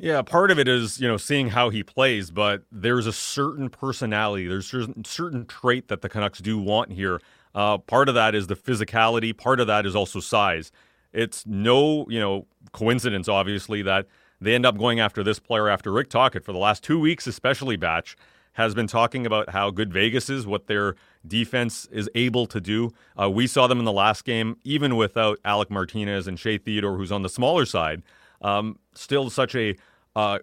Yeah, 0.00 0.22
part 0.22 0.52
of 0.52 0.60
it 0.60 0.68
is, 0.68 1.00
you 1.00 1.08
know, 1.08 1.16
seeing 1.16 1.48
how 1.50 1.70
he 1.70 1.82
plays, 1.82 2.30
but 2.30 2.62
there's 2.70 3.06
a 3.06 3.12
certain 3.12 3.68
personality, 3.68 4.46
there's 4.46 4.72
a 4.72 4.94
certain 5.04 5.44
trait 5.44 5.88
that 5.88 6.02
the 6.02 6.08
Canucks 6.08 6.38
do 6.38 6.56
want 6.56 6.92
here. 6.92 7.20
Uh, 7.52 7.78
part 7.78 8.08
of 8.08 8.14
that 8.14 8.32
is 8.36 8.46
the 8.46 8.54
physicality, 8.54 9.36
part 9.36 9.58
of 9.58 9.66
that 9.66 9.84
is 9.84 9.96
also 9.96 10.20
size. 10.20 10.70
It's 11.12 11.44
no, 11.46 12.06
you 12.08 12.20
know, 12.20 12.46
coincidence, 12.70 13.28
obviously, 13.28 13.82
that 13.82 14.06
they 14.40 14.54
end 14.54 14.64
up 14.64 14.78
going 14.78 15.00
after 15.00 15.24
this 15.24 15.40
player 15.40 15.68
after 15.68 15.90
Rick 15.90 16.10
Tocchet 16.10 16.44
for 16.44 16.52
the 16.52 16.58
last 16.58 16.84
two 16.84 17.00
weeks, 17.00 17.26
especially 17.26 17.76
Batch, 17.76 18.16
has 18.52 18.76
been 18.76 18.86
talking 18.86 19.26
about 19.26 19.50
how 19.50 19.70
good 19.70 19.92
Vegas 19.92 20.30
is, 20.30 20.46
what 20.46 20.68
their 20.68 20.94
defense 21.26 21.88
is 21.90 22.08
able 22.14 22.46
to 22.46 22.60
do. 22.60 22.92
Uh, 23.20 23.28
we 23.28 23.48
saw 23.48 23.66
them 23.66 23.80
in 23.80 23.84
the 23.84 23.92
last 23.92 24.24
game, 24.24 24.56
even 24.62 24.96
without 24.96 25.40
Alec 25.44 25.70
Martinez 25.70 26.28
and 26.28 26.38
Shea 26.38 26.58
Theodore, 26.58 26.96
who's 26.96 27.10
on 27.10 27.22
the 27.22 27.28
smaller 27.28 27.66
side. 27.66 28.02
Um, 28.40 28.78
still 28.94 29.30
such 29.30 29.56
a 29.56 29.76
uh, 30.16 30.38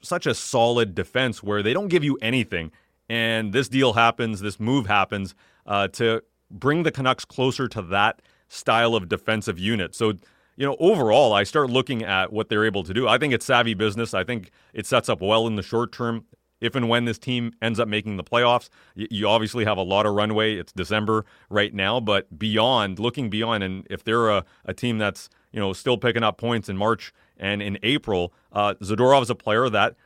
such 0.00 0.26
a 0.26 0.34
solid 0.34 0.94
defense 0.94 1.42
where 1.42 1.62
they 1.62 1.72
don't 1.72 1.88
give 1.88 2.04
you 2.04 2.16
anything. 2.20 2.70
And 3.08 3.52
this 3.52 3.68
deal 3.68 3.94
happens, 3.94 4.40
this 4.40 4.58
move 4.58 4.86
happens 4.86 5.34
uh, 5.66 5.88
to 5.88 6.22
bring 6.50 6.82
the 6.82 6.92
Canucks 6.92 7.24
closer 7.24 7.68
to 7.68 7.82
that 7.82 8.22
style 8.48 8.94
of 8.94 9.08
defensive 9.08 9.58
unit. 9.58 9.94
So, 9.94 10.14
you 10.56 10.66
know, 10.66 10.76
overall, 10.78 11.32
I 11.32 11.42
start 11.42 11.70
looking 11.70 12.02
at 12.02 12.32
what 12.32 12.48
they're 12.48 12.64
able 12.64 12.84
to 12.84 12.94
do. 12.94 13.08
I 13.08 13.18
think 13.18 13.34
it's 13.34 13.44
savvy 13.44 13.74
business. 13.74 14.14
I 14.14 14.24
think 14.24 14.50
it 14.72 14.86
sets 14.86 15.08
up 15.08 15.20
well 15.20 15.46
in 15.46 15.56
the 15.56 15.62
short 15.62 15.92
term. 15.92 16.24
If 16.60 16.74
and 16.74 16.88
when 16.88 17.04
this 17.04 17.18
team 17.18 17.52
ends 17.60 17.78
up 17.78 17.88
making 17.88 18.16
the 18.16 18.24
playoffs, 18.24 18.70
you 18.94 19.28
obviously 19.28 19.64
have 19.66 19.76
a 19.76 19.82
lot 19.82 20.06
of 20.06 20.14
runway. 20.14 20.54
It's 20.54 20.72
December 20.72 21.26
right 21.50 21.74
now, 21.74 22.00
but 22.00 22.38
beyond, 22.38 22.98
looking 22.98 23.28
beyond, 23.28 23.62
and 23.64 23.86
if 23.90 24.02
they're 24.02 24.30
a, 24.30 24.44
a 24.64 24.72
team 24.72 24.96
that's 24.96 25.28
you 25.52 25.60
know 25.60 25.74
still 25.74 25.98
picking 25.98 26.22
up 26.22 26.38
points 26.38 26.70
in 26.70 26.78
March 26.78 27.12
and 27.36 27.62
in 27.62 27.78
April, 27.82 28.32
uh, 28.52 28.74
Zadorov 28.82 29.22
is 29.22 29.30
a 29.30 29.34
player 29.34 29.68
that 29.68 29.96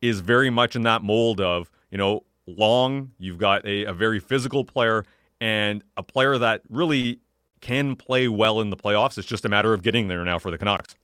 is 0.00 0.20
very 0.20 0.50
much 0.50 0.76
in 0.76 0.82
that 0.82 1.02
mold 1.02 1.40
of, 1.40 1.70
you 1.90 1.98
know, 1.98 2.24
long, 2.46 3.12
you've 3.18 3.38
got 3.38 3.64
a, 3.66 3.84
a 3.84 3.92
very 3.92 4.20
physical 4.20 4.64
player 4.64 5.04
and 5.40 5.82
a 5.96 6.02
player 6.02 6.38
that 6.38 6.62
really 6.68 7.20
can 7.60 7.96
play 7.96 8.28
well 8.28 8.60
in 8.60 8.70
the 8.70 8.76
playoffs. 8.76 9.18
It's 9.18 9.26
just 9.26 9.44
a 9.44 9.48
matter 9.48 9.72
of 9.72 9.82
getting 9.82 10.08
there 10.08 10.24
now 10.24 10.38
for 10.38 10.50
the 10.50 10.58
Canucks. 10.58 10.94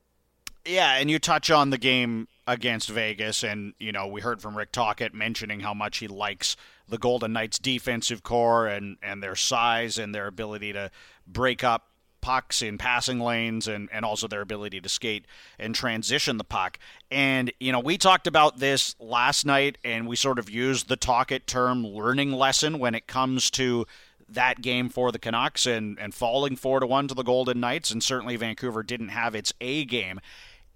Yeah, 0.65 0.97
and 0.97 1.11
you 1.11 1.19
touch 1.19 1.51
on 1.51 1.71
the 1.71 1.79
game 1.79 2.29
against 2.47 2.89
Vegas, 2.89 3.43
and 3.43 3.75
you 3.81 3.91
know 3.91 4.07
we 4.07 4.21
heard 4.21 4.41
from 4.41 4.57
Rick 4.57 4.71
Tocchet 4.71 5.13
mentioning 5.13 5.61
how 5.61 5.75
much 5.75 5.99
he 5.99 6.07
likes 6.07 6.57
the 6.89 6.99
Golden 6.99 7.33
Knights' 7.33 7.59
defensive 7.59 8.23
core 8.23 8.69
and 8.69 8.97
and 9.03 9.23
their 9.23 9.35
size 9.35 9.99
and 9.99 10.15
their 10.15 10.29
ability 10.29 10.73
to 10.73 10.93
break 11.27 11.65
up 11.65 11.89
pucks 12.23 12.63
in 12.63 12.79
passing 12.79 13.21
lanes 13.21 13.69
and, 13.69 13.91
and 13.93 14.05
also 14.05 14.27
their 14.27 14.41
ability 14.41 14.81
to 14.81 14.89
skate 14.89 15.27
and 15.59 15.75
transition 15.75 16.39
the 16.39 16.45
puck. 16.45 16.79
And, 17.11 17.53
you 17.61 17.71
know, 17.73 17.81
we 17.81 17.99
talked 17.99 18.27
about 18.27 18.59
this 18.59 18.97
last 18.99 19.45
night 19.45 19.77
and 19.85 20.09
we 20.09 20.17
sort 20.17 20.39
of 20.39 20.49
used 20.49 20.89
the 20.89 20.97
Tocchet 20.97 21.47
term 21.47 21.87
learning 21.87 22.33
lesson 22.33 22.79
when 22.79 22.95
it 22.95 23.07
comes 23.07 23.51
to 23.51 23.87
that 24.27 24.63
game 24.63 24.89
for 24.89 25.13
the 25.13 25.19
Canucks 25.19 25.67
and, 25.67 25.99
and 25.99 26.15
falling 26.15 26.57
four 26.57 26.81
to 26.81 26.87
one 26.87 27.09
to 27.09 27.15
the 27.15 27.23
Golden 27.23 27.61
Knights. 27.61 27.91
And 27.91 28.03
certainly 28.03 28.37
Vancouver 28.37 28.83
didn't 28.83 29.09
have 29.09 29.35
its 29.35 29.53
A 29.61 29.85
game. 29.85 30.19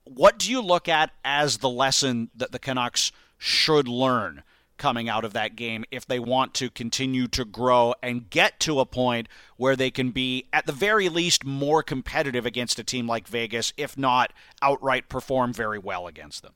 What 0.05 0.39
do 0.39 0.51
you 0.51 0.61
look 0.61 0.89
at 0.89 1.13
as 1.25 1.59
the 1.59 1.71
lesson 1.71 2.31
that 2.37 2.53
the 2.53 2.59
Canucks 2.59 3.13
should 3.39 3.89
learn 3.89 4.43
coming 4.77 5.09
out 5.09 5.25
of 5.25 5.33
that 5.33 5.57
game 5.57 5.85
if 5.91 6.07
they 6.07 6.19
want 6.19 6.55
to 6.55 6.71
continue 6.71 7.29
to 7.29 7.45
grow 7.45 7.95
and 8.03 8.29
get 8.31 8.61
to 8.61 8.81
a 8.81 8.87
point 8.87 9.29
where 9.57 9.77
they 9.77 9.91
can 9.91 10.11
be, 10.11 10.47
at 10.53 10.67
the 10.67 10.73
very 10.73 11.09
least, 11.09 11.45
more 11.45 11.83
competitive 11.83 12.47
against 12.47 12.79
a 12.79 12.85
team 12.85 13.07
like 13.07 13.29
Vegas, 13.29 13.73
if 13.77 13.97
not 13.97 14.33
outright 14.63 15.09
perform 15.09 15.53
very 15.53 15.79
well 15.79 16.07
against 16.07 16.43
them. 16.43 16.53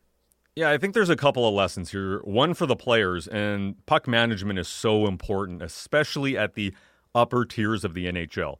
Yeah, 0.56 0.70
I 0.70 0.78
think 0.78 0.94
there's 0.94 1.10
a 1.10 1.16
couple 1.16 1.46
of 1.46 1.54
lessons 1.54 1.92
here. 1.92 2.18
One 2.20 2.54
for 2.54 2.66
the 2.66 2.76
players, 2.76 3.28
and 3.28 3.84
puck 3.86 4.08
management 4.08 4.58
is 4.58 4.68
so 4.68 5.06
important, 5.06 5.62
especially 5.62 6.36
at 6.36 6.54
the 6.54 6.74
upper 7.14 7.44
tiers 7.44 7.84
of 7.84 7.94
the 7.94 8.06
NHL. 8.06 8.56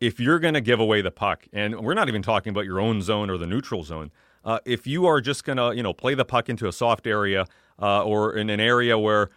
If 0.00 0.20
you're 0.20 0.38
going 0.38 0.54
to 0.54 0.60
give 0.60 0.78
away 0.78 1.00
the 1.00 1.10
puck, 1.10 1.46
and 1.52 1.80
we're 1.80 1.94
not 1.94 2.08
even 2.08 2.22
talking 2.22 2.50
about 2.50 2.64
your 2.64 2.80
own 2.80 3.02
zone 3.02 3.30
or 3.30 3.38
the 3.38 3.46
neutral 3.46 3.82
zone, 3.82 4.10
uh, 4.44 4.58
if 4.64 4.86
you 4.86 5.06
are 5.06 5.20
just 5.20 5.44
going 5.44 5.58
to, 5.58 5.72
you 5.74 5.82
know, 5.82 5.92
play 5.92 6.14
the 6.14 6.24
puck 6.24 6.48
into 6.48 6.66
a 6.66 6.72
soft 6.72 7.06
area 7.06 7.46
uh, 7.80 8.04
or 8.04 8.34
in 8.34 8.50
an 8.50 8.60
area 8.60 8.98
where 8.98 9.28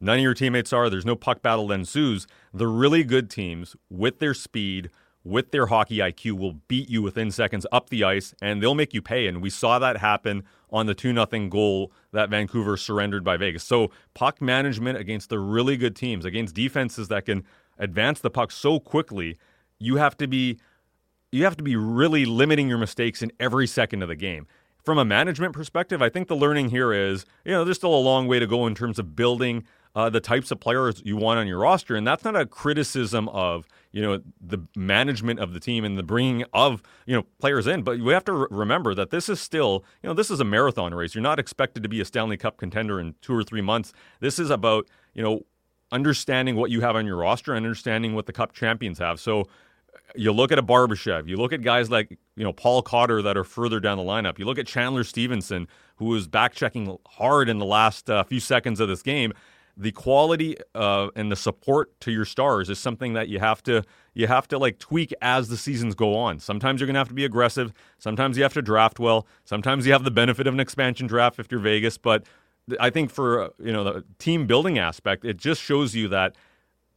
none 0.00 0.18
of 0.18 0.22
your 0.22 0.34
teammates 0.34 0.72
are, 0.72 0.90
there's 0.90 1.06
no 1.06 1.16
puck 1.16 1.42
battle 1.42 1.68
that 1.68 1.74
ensues, 1.74 2.26
the 2.52 2.66
really 2.66 3.04
good 3.04 3.30
teams 3.30 3.76
with 3.88 4.18
their 4.18 4.34
speed, 4.34 4.90
with 5.24 5.50
their 5.50 5.66
hockey 5.66 5.98
IQ, 5.98 6.38
will 6.38 6.54
beat 6.68 6.88
you 6.88 7.02
within 7.02 7.30
seconds 7.30 7.66
up 7.72 7.90
the 7.90 8.04
ice 8.04 8.34
and 8.40 8.62
they'll 8.62 8.74
make 8.74 8.94
you 8.94 9.02
pay. 9.02 9.26
And 9.26 9.42
we 9.42 9.50
saw 9.50 9.78
that 9.78 9.98
happen 9.98 10.44
on 10.70 10.86
the 10.86 10.94
2 10.94 11.12
0 11.12 11.48
goal 11.48 11.92
that 12.12 12.30
Vancouver 12.30 12.76
surrendered 12.76 13.24
by 13.24 13.36
Vegas. 13.36 13.64
So, 13.64 13.90
puck 14.14 14.40
management 14.40 14.98
against 14.98 15.28
the 15.28 15.38
really 15.38 15.76
good 15.76 15.96
teams, 15.96 16.24
against 16.24 16.54
defenses 16.54 17.08
that 17.08 17.26
can 17.26 17.44
advance 17.78 18.20
the 18.20 18.30
puck 18.30 18.52
so 18.52 18.78
quickly, 18.78 19.36
you 19.78 19.96
have 19.96 20.16
to 20.18 20.28
be 20.28 20.58
you 21.32 21.44
have 21.44 21.56
to 21.56 21.64
be 21.64 21.76
really 21.76 22.24
limiting 22.24 22.68
your 22.68 22.78
mistakes 22.78 23.22
in 23.22 23.30
every 23.38 23.66
second 23.66 24.02
of 24.02 24.08
the 24.08 24.16
game 24.16 24.46
from 24.84 24.98
a 24.98 25.04
management 25.04 25.52
perspective, 25.52 26.00
I 26.00 26.08
think 26.08 26.28
the 26.28 26.36
learning 26.36 26.70
here 26.70 26.92
is, 26.92 27.26
you 27.44 27.52
know, 27.52 27.64
there's 27.64 27.76
still 27.76 27.94
a 27.94 28.00
long 28.00 28.26
way 28.26 28.38
to 28.38 28.46
go 28.46 28.66
in 28.66 28.74
terms 28.74 28.98
of 28.98 29.14
building 29.14 29.64
uh, 29.94 30.08
the 30.08 30.20
types 30.20 30.50
of 30.50 30.60
players 30.60 31.02
you 31.04 31.16
want 31.16 31.38
on 31.38 31.46
your 31.46 31.58
roster. 31.58 31.96
And 31.96 32.06
that's 32.06 32.24
not 32.24 32.36
a 32.36 32.46
criticism 32.46 33.28
of 33.28 33.66
you 33.92 34.00
know 34.00 34.20
the 34.40 34.58
management 34.76 35.40
of 35.40 35.52
the 35.52 35.58
team 35.58 35.84
and 35.84 35.98
the 35.98 36.02
bringing 36.04 36.44
of 36.52 36.80
you 37.06 37.16
know 37.16 37.24
players 37.40 37.66
in, 37.66 37.82
but 37.82 37.98
we 37.98 38.12
have 38.12 38.24
to 38.26 38.32
re- 38.32 38.46
remember 38.50 38.94
that 38.94 39.10
this 39.10 39.28
is 39.28 39.40
still 39.40 39.84
you 40.02 40.08
know 40.08 40.14
this 40.14 40.30
is 40.30 40.38
a 40.38 40.44
marathon 40.44 40.94
race. 40.94 41.14
You're 41.14 41.22
not 41.22 41.40
expected 41.40 41.82
to 41.82 41.88
be 41.88 42.00
a 42.00 42.04
Stanley 42.04 42.36
Cup 42.36 42.56
contender 42.56 43.00
in 43.00 43.16
two 43.20 43.34
or 43.34 43.42
three 43.42 43.60
months. 43.60 43.92
This 44.20 44.38
is 44.38 44.48
about 44.48 44.86
you 45.12 45.22
know 45.24 45.40
understanding 45.90 46.54
what 46.54 46.70
you 46.70 46.82
have 46.82 46.94
on 46.94 47.04
your 47.04 47.16
roster 47.16 47.52
and 47.52 47.66
understanding 47.66 48.14
what 48.14 48.26
the 48.26 48.32
Cup 48.32 48.52
champions 48.52 49.00
have. 49.00 49.18
So 49.18 49.48
you 50.14 50.32
look 50.32 50.52
at 50.52 50.58
a 50.58 50.62
Barbashev, 50.62 51.28
you 51.28 51.36
look 51.36 51.52
at 51.52 51.62
guys 51.62 51.90
like 51.90 52.18
you 52.36 52.44
know 52.44 52.52
Paul 52.52 52.82
Cotter 52.82 53.22
that 53.22 53.36
are 53.36 53.44
further 53.44 53.80
down 53.80 53.98
the 53.98 54.04
lineup. 54.04 54.38
You 54.38 54.44
look 54.44 54.58
at 54.58 54.66
Chandler 54.66 55.04
Stephenson, 55.04 55.68
who 55.96 56.06
was 56.06 56.26
back 56.26 56.54
checking 56.54 56.96
hard 57.06 57.48
in 57.48 57.58
the 57.58 57.64
last 57.64 58.10
uh, 58.10 58.24
few 58.24 58.40
seconds 58.40 58.80
of 58.80 58.88
this 58.88 59.02
game. 59.02 59.32
The 59.76 59.92
quality 59.92 60.56
uh, 60.74 61.08
and 61.16 61.32
the 61.32 61.36
support 61.36 61.98
to 62.00 62.10
your 62.10 62.24
stars 62.24 62.68
is 62.68 62.78
something 62.78 63.14
that 63.14 63.28
you 63.28 63.38
have 63.38 63.62
to 63.62 63.82
you 64.14 64.26
have 64.26 64.48
to 64.48 64.58
like 64.58 64.78
tweak 64.78 65.14
as 65.22 65.48
the 65.48 65.56
seasons 65.56 65.94
go 65.94 66.16
on. 66.16 66.38
Sometimes 66.40 66.80
you're 66.80 66.86
going 66.86 66.94
to 66.94 67.00
have 67.00 67.08
to 67.08 67.14
be 67.14 67.24
aggressive. 67.24 67.72
Sometimes 67.98 68.36
you 68.36 68.42
have 68.42 68.52
to 68.54 68.62
draft 68.62 68.98
well. 68.98 69.26
Sometimes 69.44 69.86
you 69.86 69.92
have 69.92 70.04
the 70.04 70.10
benefit 70.10 70.46
of 70.46 70.54
an 70.54 70.60
expansion 70.60 71.06
draft 71.06 71.38
if 71.38 71.50
you're 71.50 71.60
Vegas. 71.60 71.96
But 71.96 72.26
I 72.78 72.90
think 72.90 73.10
for 73.10 73.44
uh, 73.44 73.48
you 73.58 73.72
know 73.72 73.84
the 73.84 74.04
team 74.18 74.46
building 74.46 74.78
aspect, 74.78 75.24
it 75.24 75.36
just 75.36 75.62
shows 75.62 75.94
you 75.94 76.08
that 76.08 76.36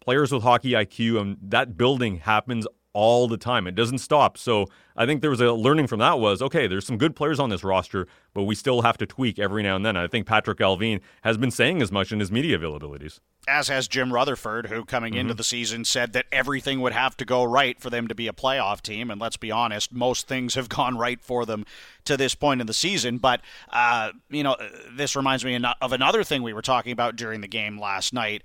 players 0.02 0.32
with 0.32 0.44
hockey 0.44 0.72
IQ 0.72 1.22
and 1.22 1.38
that 1.42 1.78
building 1.78 2.18
happens 2.18 2.68
all 2.94 3.28
the 3.28 3.38
time. 3.38 3.68
It 3.68 3.76
doesn't 3.76 3.98
stop. 3.98 4.38
So 4.38 4.68
I 4.96 5.06
think 5.06 5.22
there 5.22 5.30
was 5.30 5.42
a 5.42 5.52
learning 5.52 5.88
from 5.88 6.00
that 6.00 6.20
was 6.20 6.42
okay, 6.42 6.68
there's 6.68 6.86
some 6.86 6.98
good 6.98 7.16
players 7.16 7.40
on 7.40 7.50
this 7.50 7.64
roster, 7.64 8.08
but 8.34 8.44
we 8.44 8.56
still 8.56 8.84
have 8.84 8.98
to 9.00 9.06
tweak 9.06 9.40
every 9.40 9.64
now 9.64 9.76
and 9.76 9.86
then. 9.86 9.98
I 9.98 10.08
think 10.08 10.28
Patrick 10.28 10.60
Allvin 10.60 11.02
has 11.24 11.38
been 11.38 11.52
saying 11.52 11.82
as 11.82 11.92
much 11.92 12.12
in 12.12 12.20
his 12.20 12.32
media 12.32 12.58
availabilities. 12.58 13.20
As 13.48 13.68
has 13.68 13.90
Jim 13.90 14.14
Rutherford, 14.14 14.68
who 14.68 14.86
coming 14.86 15.14
mm-hmm. 15.14 15.22
into 15.22 15.34
the 15.34 15.44
season 15.44 15.84
said 15.84 16.14
that 16.14 16.28
everything 16.32 16.80
would 16.80 16.94
have 16.94 17.18
to 17.18 17.26
go 17.26 17.44
right 17.44 17.78
for 17.80 17.90
them 17.90 18.08
to 18.08 18.16
be 18.16 18.28
a 18.28 18.34
playoff 18.34 18.82
team. 18.82 19.12
And 19.12 19.20
let's 19.20 19.36
be 19.36 19.52
honest, 19.52 19.92
most 19.92 20.28
things 20.28 20.56
have 20.56 20.70
gone 20.70 20.98
right 20.98 21.20
for 21.20 21.46
them 21.46 21.66
to 22.06 22.16
this 22.16 22.36
point 22.36 22.62
in 22.62 22.68
the 22.68 22.74
season. 22.74 23.18
But, 23.18 23.42
uh, 23.70 24.12
you 24.30 24.44
know, 24.44 24.56
this 24.96 25.16
reminds 25.16 25.44
me 25.44 25.60
of 25.82 25.92
another 25.92 26.24
thing 26.24 26.44
we 26.44 26.54
were 26.54 26.62
talking 26.62 26.92
about 26.94 27.16
during 27.16 27.42
the 27.42 27.48
game 27.48 27.78
last 27.78 28.14
night 28.14 28.44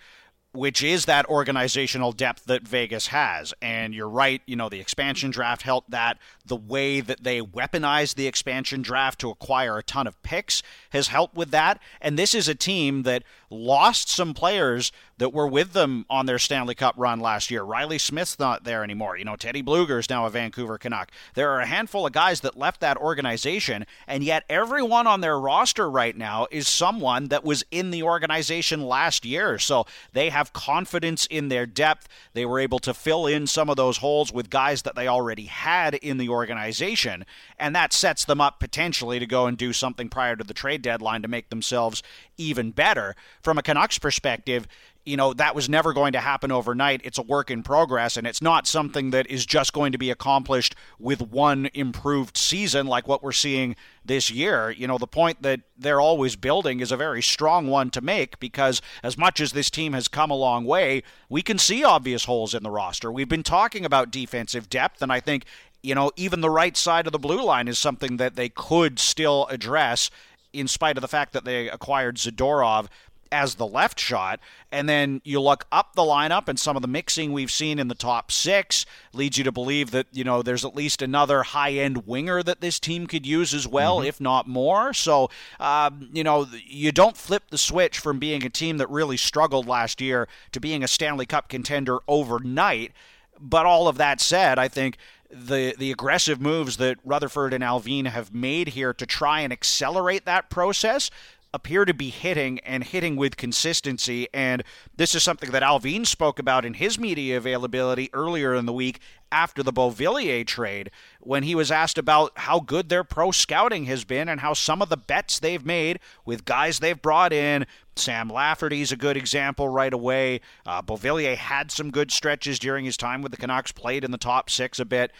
which 0.52 0.82
is 0.82 1.04
that 1.04 1.26
organizational 1.26 2.12
depth 2.12 2.46
that 2.46 2.66
Vegas 2.66 3.08
has. 3.08 3.52
And 3.60 3.94
you're 3.94 4.08
right, 4.08 4.40
you 4.46 4.56
know, 4.56 4.68
the 4.68 4.80
expansion 4.80 5.30
draft 5.30 5.62
helped 5.62 5.90
that. 5.90 6.18
The 6.46 6.56
way 6.56 7.00
that 7.00 7.22
they 7.22 7.40
weaponized 7.40 8.14
the 8.14 8.26
expansion 8.26 8.82
draft 8.82 9.20
to 9.20 9.30
acquire 9.30 9.78
a 9.78 9.82
ton 9.82 10.06
of 10.06 10.20
picks 10.22 10.62
has 10.90 11.08
helped 11.08 11.36
with 11.36 11.50
that. 11.50 11.80
And 12.00 12.18
this 12.18 12.34
is 12.34 12.48
a 12.48 12.54
team 12.54 13.02
that 13.02 13.24
lost 13.50 14.08
some 14.08 14.34
players 14.34 14.92
that 15.18 15.32
were 15.32 15.48
with 15.48 15.72
them 15.72 16.06
on 16.08 16.26
their 16.26 16.38
Stanley 16.38 16.74
Cup 16.74 16.94
run 16.96 17.18
last 17.18 17.50
year. 17.50 17.62
Reilly 17.62 17.98
Smith's 17.98 18.38
not 18.38 18.64
there 18.64 18.84
anymore. 18.84 19.16
You 19.16 19.24
know, 19.24 19.36
Teddy 19.36 19.62
Blueger's 19.62 20.08
now 20.08 20.26
a 20.26 20.30
Vancouver 20.30 20.78
Canuck. 20.78 21.10
There 21.34 21.50
are 21.50 21.60
a 21.60 21.66
handful 21.66 22.06
of 22.06 22.12
guys 22.12 22.40
that 22.42 22.56
left 22.56 22.80
that 22.80 22.96
organization, 22.96 23.84
and 24.06 24.22
yet 24.22 24.44
everyone 24.48 25.06
on 25.06 25.20
their 25.20 25.38
roster 25.38 25.90
right 25.90 26.16
now 26.16 26.46
is 26.50 26.68
someone 26.68 27.28
that 27.28 27.44
was 27.44 27.64
in 27.70 27.90
the 27.90 28.02
organization 28.02 28.82
last 28.82 29.24
year. 29.24 29.58
So 29.58 29.86
they 30.12 30.30
have 30.30 30.52
confidence 30.52 31.26
in 31.26 31.48
their 31.48 31.66
depth. 31.66 32.08
They 32.34 32.46
were 32.46 32.60
able 32.60 32.78
to 32.80 32.94
fill 32.94 33.26
in 33.26 33.46
some 33.46 33.68
of 33.68 33.76
those 33.76 33.98
holes 33.98 34.32
with 34.32 34.50
guys 34.50 34.82
that 34.82 34.94
they 34.94 35.08
already 35.08 35.46
had 35.46 35.94
in 35.94 36.18
the 36.18 36.28
organization, 36.28 37.26
and 37.58 37.74
that 37.74 37.92
sets 37.92 38.24
them 38.24 38.40
up 38.40 38.60
potentially 38.60 39.18
to 39.18 39.26
go 39.26 39.46
and 39.46 39.58
do 39.58 39.72
something 39.72 40.08
prior 40.08 40.36
to 40.36 40.44
the 40.44 40.54
trade 40.54 40.82
deadline 40.82 41.22
to 41.22 41.28
make 41.28 41.48
themselves 41.48 42.02
even 42.36 42.70
better. 42.70 43.16
From 43.42 43.58
a 43.58 43.62
Canucks 43.62 43.98
perspective, 43.98 44.66
you 45.08 45.16
know, 45.16 45.32
that 45.32 45.54
was 45.54 45.70
never 45.70 45.94
going 45.94 46.12
to 46.12 46.20
happen 46.20 46.52
overnight. 46.52 47.00
It's 47.02 47.16
a 47.16 47.22
work 47.22 47.50
in 47.50 47.62
progress, 47.62 48.18
and 48.18 48.26
it's 48.26 48.42
not 48.42 48.66
something 48.66 49.10
that 49.10 49.26
is 49.28 49.46
just 49.46 49.72
going 49.72 49.92
to 49.92 49.98
be 49.98 50.10
accomplished 50.10 50.74
with 50.98 51.22
one 51.22 51.70
improved 51.72 52.36
season 52.36 52.86
like 52.86 53.08
what 53.08 53.22
we're 53.22 53.32
seeing 53.32 53.74
this 54.04 54.30
year. 54.30 54.70
You 54.70 54.86
know, 54.86 54.98
the 54.98 55.06
point 55.06 55.42
that 55.42 55.60
they're 55.78 56.00
always 56.00 56.36
building 56.36 56.80
is 56.80 56.92
a 56.92 56.96
very 56.96 57.22
strong 57.22 57.68
one 57.68 57.88
to 57.90 58.02
make 58.02 58.38
because 58.38 58.82
as 59.02 59.16
much 59.16 59.40
as 59.40 59.52
this 59.52 59.70
team 59.70 59.94
has 59.94 60.08
come 60.08 60.30
a 60.30 60.36
long 60.36 60.66
way, 60.66 61.02
we 61.30 61.40
can 61.40 61.56
see 61.56 61.82
obvious 61.82 62.26
holes 62.26 62.52
in 62.52 62.62
the 62.62 62.70
roster. 62.70 63.10
We've 63.10 63.28
been 63.28 63.42
talking 63.42 63.86
about 63.86 64.10
defensive 64.10 64.68
depth, 64.68 65.00
and 65.00 65.10
I 65.10 65.20
think 65.20 65.46
you 65.82 65.94
know, 65.94 66.10
even 66.16 66.40
the 66.40 66.50
right 66.50 66.76
side 66.76 67.06
of 67.06 67.12
the 67.12 67.18
blue 67.18 67.42
line 67.42 67.68
is 67.68 67.78
something 67.78 68.16
that 68.16 68.34
they 68.34 68.48
could 68.48 68.98
still 68.98 69.46
address 69.46 70.10
in 70.52 70.66
spite 70.66 70.96
of 70.96 71.02
the 71.02 71.08
fact 71.08 71.32
that 71.32 71.44
they 71.44 71.68
acquired 71.68 72.16
Zadorov 72.16 72.88
as 73.30 73.54
the 73.54 73.66
left 73.66 73.98
shot. 73.98 74.40
And 74.70 74.88
then 74.88 75.20
you 75.24 75.40
look 75.40 75.66
up 75.72 75.94
the 75.94 76.02
lineup, 76.02 76.48
and 76.48 76.58
some 76.58 76.76
of 76.76 76.82
the 76.82 76.88
mixing 76.88 77.32
we've 77.32 77.50
seen 77.50 77.78
in 77.78 77.88
the 77.88 77.94
top 77.94 78.30
six 78.30 78.84
leads 79.12 79.38
you 79.38 79.44
to 79.44 79.52
believe 79.52 79.90
that, 79.92 80.06
you 80.12 80.24
know, 80.24 80.42
there's 80.42 80.64
at 80.64 80.74
least 80.74 81.00
another 81.00 81.42
high 81.42 81.72
end 81.72 82.06
winger 82.06 82.42
that 82.42 82.60
this 82.60 82.78
team 82.78 83.06
could 83.06 83.26
use 83.26 83.54
as 83.54 83.66
well, 83.66 83.98
mm-hmm. 83.98 84.08
if 84.08 84.20
not 84.20 84.46
more. 84.46 84.92
So, 84.92 85.30
um, 85.58 86.08
you 86.12 86.24
know, 86.24 86.46
you 86.66 86.92
don't 86.92 87.16
flip 87.16 87.44
the 87.50 87.58
switch 87.58 87.98
from 87.98 88.18
being 88.18 88.44
a 88.44 88.50
team 88.50 88.76
that 88.78 88.90
really 88.90 89.16
struggled 89.16 89.66
last 89.66 90.00
year 90.00 90.28
to 90.52 90.60
being 90.60 90.82
a 90.82 90.88
Stanley 90.88 91.26
Cup 91.26 91.48
contender 91.48 91.98
overnight. 92.06 92.92
But 93.40 93.66
all 93.66 93.88
of 93.88 93.98
that 93.98 94.20
said, 94.20 94.58
I 94.58 94.68
think 94.68 94.98
the 95.30 95.74
the 95.78 95.92
aggressive 95.92 96.40
moves 96.40 96.78
that 96.78 96.98
Rutherford 97.04 97.52
and 97.52 97.62
Allvin 97.62 98.06
have 98.06 98.32
made 98.32 98.68
here 98.68 98.94
to 98.94 99.06
try 99.06 99.40
and 99.40 99.52
accelerate 99.52 100.24
that 100.24 100.48
process 100.48 101.10
appear 101.54 101.84
to 101.84 101.94
be 101.94 102.10
hitting 102.10 102.58
and 102.60 102.84
hitting 102.84 103.16
with 103.16 103.36
consistency. 103.36 104.28
And 104.34 104.62
this 104.96 105.14
is 105.14 105.22
something 105.22 105.50
that 105.50 105.62
Allvin 105.62 106.06
spoke 106.06 106.38
about 106.38 106.64
in 106.64 106.74
his 106.74 106.98
media 106.98 107.36
availability 107.36 108.10
earlier 108.12 108.54
in 108.54 108.66
the 108.66 108.72
week 108.72 109.00
after 109.30 109.62
the 109.62 109.72
Beauvillier 109.72 110.46
trade 110.46 110.90
when 111.20 111.42
he 111.42 111.54
was 111.54 111.70
asked 111.70 111.98
about 111.98 112.32
how 112.36 112.60
good 112.60 112.88
their 112.88 113.04
pro 113.04 113.30
scouting 113.30 113.84
has 113.84 114.04
been 114.04 114.28
and 114.28 114.40
how 114.40 114.54
some 114.54 114.80
of 114.82 114.88
the 114.88 114.96
bets 114.96 115.38
they've 115.38 115.64
made 115.64 115.98
with 116.24 116.44
guys 116.44 116.78
they've 116.78 117.00
brought 117.00 117.32
in. 117.32 117.66
Sam 117.96 118.28
Lafferty's 118.28 118.92
a 118.92 118.96
good 118.96 119.16
example 119.16 119.68
right 119.68 119.92
away. 119.92 120.40
Uh, 120.64 120.82
Beauvillier 120.82 121.36
had 121.36 121.70
some 121.70 121.90
good 121.90 122.10
stretches 122.10 122.58
during 122.58 122.84
his 122.84 122.96
time 122.96 123.22
with 123.22 123.32
the 123.32 123.38
Canucks, 123.38 123.72
played 123.72 124.04
in 124.04 124.10
the 124.10 124.18
top 124.18 124.50
six 124.50 124.78
a 124.78 124.84
bit. 124.84 125.12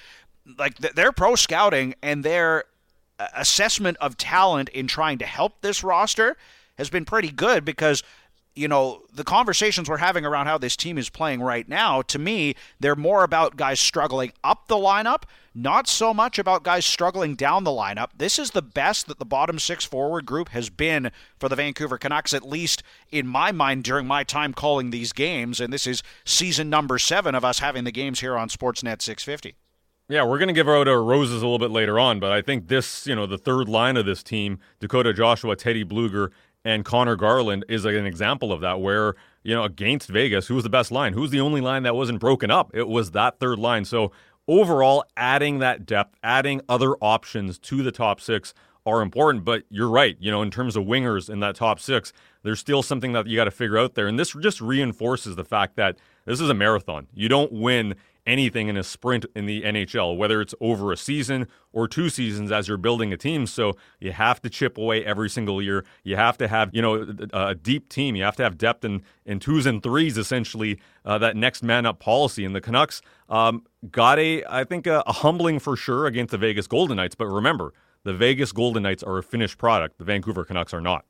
Like 0.59 0.79
their 0.79 1.13
pro 1.13 1.35
scouting 1.35 1.95
and 2.03 2.25
their 2.25 2.65
assessment 3.35 3.97
of 4.01 4.17
talent 4.17 4.69
in 4.71 4.87
trying 4.87 5.19
to 5.19 5.27
help 5.27 5.61
this 5.61 5.83
roster 5.83 6.37
has 6.77 6.91
been 6.91 7.05
pretty 7.05 7.31
good 7.31 7.65
because 7.65 8.03
you 8.59 8.67
know, 8.67 9.03
the 9.13 9.23
conversations 9.23 9.89
we're 9.89 9.99
having 9.99 10.27
around 10.27 10.47
how 10.47 10.59
this 10.59 10.77
team 10.77 10.99
is 10.99 11.09
playing 11.09 11.41
right 11.41 11.69
now, 11.69 12.03
to 12.03 12.19
me, 12.19 12.57
they're 12.81 12.97
more 12.97 13.23
about 13.23 13.57
guys 13.57 13.79
struggling 13.79 14.33
up 14.43 14.67
the 14.67 14.75
lineup, 14.75 15.23
not 15.55 15.87
so 15.87 16.13
much 16.13 16.41
about 16.41 16.65
guys 16.65 16.85
struggling 16.85 17.37
down 17.37 17.63
the 17.63 17.71
lineup. 17.71 18.09
This 18.17 18.37
is 18.37 18.51
the 18.51 18.63
best 18.63 19.07
that 19.07 19.21
the 19.21 19.25
bottom 19.25 19.61
six 19.61 19.85
forward 19.85 20.27
group 20.27 20.49
has 20.49 20.71
been 20.71 21.13
for 21.39 21.49
the 21.49 21.55
Vancouver 21.55 21.99
Canucks, 21.99 22.35
at 22.35 22.49
least 22.49 22.83
in 23.13 23.29
my 23.29 23.53
mind 23.53 23.85
during 23.85 24.09
my 24.09 24.25
time 24.25 24.53
calling 24.53 24.91
these 24.91 25.13
games. 25.13 25.61
And 25.61 25.73
this 25.73 25.87
is 25.87 26.03
season 26.25 26.69
number 26.69 26.99
seven 26.99 27.37
of 27.37 27.45
us 27.45 27.61
having 27.61 27.85
the 27.85 27.93
games 27.93 28.19
here 28.19 28.37
on 28.37 28.49
Sportsnet 28.49 29.01
650. 29.01 29.55
Yeah, 30.11 30.25
we're 30.25 30.39
going 30.39 30.49
to 30.49 30.55
give 30.55 30.71
out 30.71 30.89
our 30.89 31.03
roses 31.03 31.43
a 31.43 31.45
little 31.45 31.59
bit 31.59 31.71
later 31.71 31.99
on, 31.99 32.19
but 32.19 32.33
I 32.33 32.41
think 32.41 32.69
this, 32.69 33.07
you 33.07 33.15
know, 33.15 33.27
the 33.27 33.37
third 33.37 33.69
line 33.69 33.99
of 33.99 34.07
this 34.07 34.23
team, 34.23 34.59
Dakota 34.81 35.13
Joshua, 35.13 35.55
Teddy 35.55 35.85
Blueger, 35.85 36.31
and 36.65 36.83
Conor 36.83 37.15
Garland 37.15 37.67
is 37.69 37.85
an 37.85 38.07
example 38.07 38.51
of 38.51 38.63
that 38.63 38.81
where, 38.81 39.17
you 39.43 39.55
know, 39.55 39.65
against 39.65 40.09
Vegas, 40.09 40.47
who 40.47 40.55
was 40.55 40.65
the 40.65 40.71
best 40.71 40.91
line? 40.91 41.13
Who's 41.13 41.31
the 41.31 41.41
only 41.41 41.61
line 41.61 41.83
that 41.83 41.95
wasn't 41.95 42.21
broken 42.21 42.51
up? 42.51 42.71
It 42.73 42.89
was 42.89 43.11
that 43.11 43.39
third 43.39 43.59
line. 43.59 43.85
So 43.85 44.11
overall, 44.47 45.05
adding 45.15 45.59
that 45.59 45.85
depth, 45.85 46.17
adding 46.23 46.63
other 46.71 46.95
options 47.03 47.59
to 47.59 47.83
the 47.83 47.93
top 47.93 48.19
six 48.19 48.55
are 48.87 49.03
important. 49.03 49.45
But 49.45 49.65
you're 49.69 49.91
right, 49.91 50.17
you 50.19 50.31
know, 50.31 50.41
in 50.41 50.51
terms 50.51 50.75
of 50.75 50.85
wingers 50.85 51.29
in 51.29 51.41
that 51.41 51.55
top 51.55 51.79
six, 51.81 52.15
there's 52.43 52.61
still 52.61 52.83
something 52.83 53.13
that 53.13 53.27
you 53.27 53.37
got 53.37 53.45
to 53.45 53.51
figure 53.51 53.77
out 53.77 53.95
there. 53.95 54.07
And 54.07 54.19
this 54.19 54.33
just 54.41 54.63
reinforces 54.63 55.37
the 55.37 55.45
fact 55.45 55.77
that 55.77 55.99
this 56.25 56.41
is 56.41 56.49
a 56.49 56.55
marathon. 56.55 57.09
You 57.13 57.29
don't 57.29 57.53
win 57.53 57.95
anything 58.29 58.69
in 58.69 58.77
a 58.77 58.85
sprint 58.85 59.25
in 59.35 59.47
the 59.47 59.63
NHL, 59.63 60.17
whether 60.17 60.41
it's 60.41 60.55
over 60.61 60.93
a 60.93 60.97
season 60.97 61.49
or 61.73 61.89
two 61.89 62.11
seasons 62.11 62.53
as 62.53 62.69
you're 62.69 62.77
building 62.77 63.13
a 63.13 63.17
team. 63.17 63.47
So 63.47 63.77
you 63.99 64.13
have 64.13 64.41
to 64.43 64.51
chip 64.51 64.77
away 64.77 65.05
every 65.05 65.31
single 65.31 65.63
year. 65.63 65.85
You 66.05 66.17
have 66.17 66.37
to 66.39 66.47
have, 66.47 66.71
you 66.75 66.83
know, 66.83 67.07
a 67.33 67.55
deep 67.55 67.89
team. 67.89 68.15
You 68.15 68.25
have 68.25 68.37
to 68.37 68.43
have 68.43 68.59
depth 68.59 68.85
in, 68.85 69.03
in 69.25 69.41
twos 69.41 69.67
and 69.67 69.83
threes, 69.83 70.19
essentially, 70.19 70.79
uh, 71.05 71.19
that 71.19 71.37
next 71.37 71.63
man 71.63 71.87
up 71.87 71.99
policy. 71.99 72.45
And 72.45 72.55
the 72.55 72.61
Canucks 72.61 73.01
um, 73.29 73.65
got 73.91 74.19
a, 74.19 74.45
I 74.45 74.65
think, 74.65 74.87
a, 74.87 75.03
a 75.07 75.13
humbling 75.13 75.59
for 75.59 75.75
sure 75.75 76.07
against 76.07 76.31
the 76.31 76.39
Vegas 76.39 76.67
Golden 76.67 76.99
Knights. 76.99 77.15
But 77.15 77.27
remember, 77.27 77.73
the 78.05 78.13
Vegas 78.13 78.53
Golden 78.53 78.83
Knights 78.83 79.03
are 79.03 79.19
a 79.19 79.23
finished 79.23 79.59
product. 79.59 79.99
The 79.99 80.05
Vancouver 80.05 80.45
Canucks 80.45 80.75
are 80.75 80.81
not. 80.81 81.05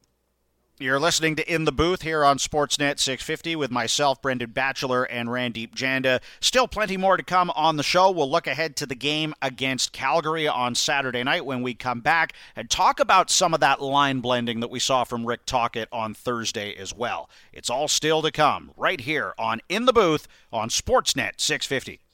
You're 0.81 1.01
listening 1.01 1.35
to 1.35 1.53
In 1.53 1.65
the 1.65 1.73
Booth 1.73 2.03
here 2.03 2.25
on 2.25 2.39
Sportsnet 2.39 3.01
650 3.01 3.57
with 3.57 3.73
myself, 3.73 4.23
Brendan 4.23 4.53
Batchelor, 4.53 5.03
and 5.03 5.29
Randip 5.29 5.75
Janda. 5.75 6.21
Still 6.39 6.69
plenty 6.69 6.97
more 6.97 7.17
to 7.17 7.25
come 7.25 7.51
on 7.57 7.77
the 7.77 7.83
show. 7.83 8.13
We'll 8.13 8.31
look 8.31 8.47
ahead 8.47 8.77
to 8.77 8.87
the 8.87 8.95
game 8.95 9.35
against 9.43 9.93
Calgary 9.93 10.47
on 10.47 10.77
Saturday 10.77 11.25
night 11.25 11.45
when 11.45 11.63
we 11.63 11.75
come 11.75 11.99
back 12.01 12.33
and 12.55 12.71
talk 12.71 13.01
about 13.01 13.29
some 13.29 13.55
of 13.55 13.61
that 13.61 13.83
line 13.83 14.21
blending 14.21 14.61
that 14.61 14.71
we 14.71 14.79
saw 14.79 15.03
from 15.03 15.27
Rick 15.27 15.47
Tocchet 15.47 15.89
on 15.91 16.15
Thursday 16.15 16.77
as 16.77 16.95
well. 16.95 17.29
It's 17.53 17.71
all 17.71 17.89
still 17.89 18.23
to 18.23 18.31
come 18.31 18.71
right 18.77 19.01
here 19.01 19.35
on 19.37 19.61
In 19.69 19.85
the 19.85 19.93
Booth 19.93 20.29
on 20.53 20.69
Sportsnet 20.69 21.41
650. 21.41 22.08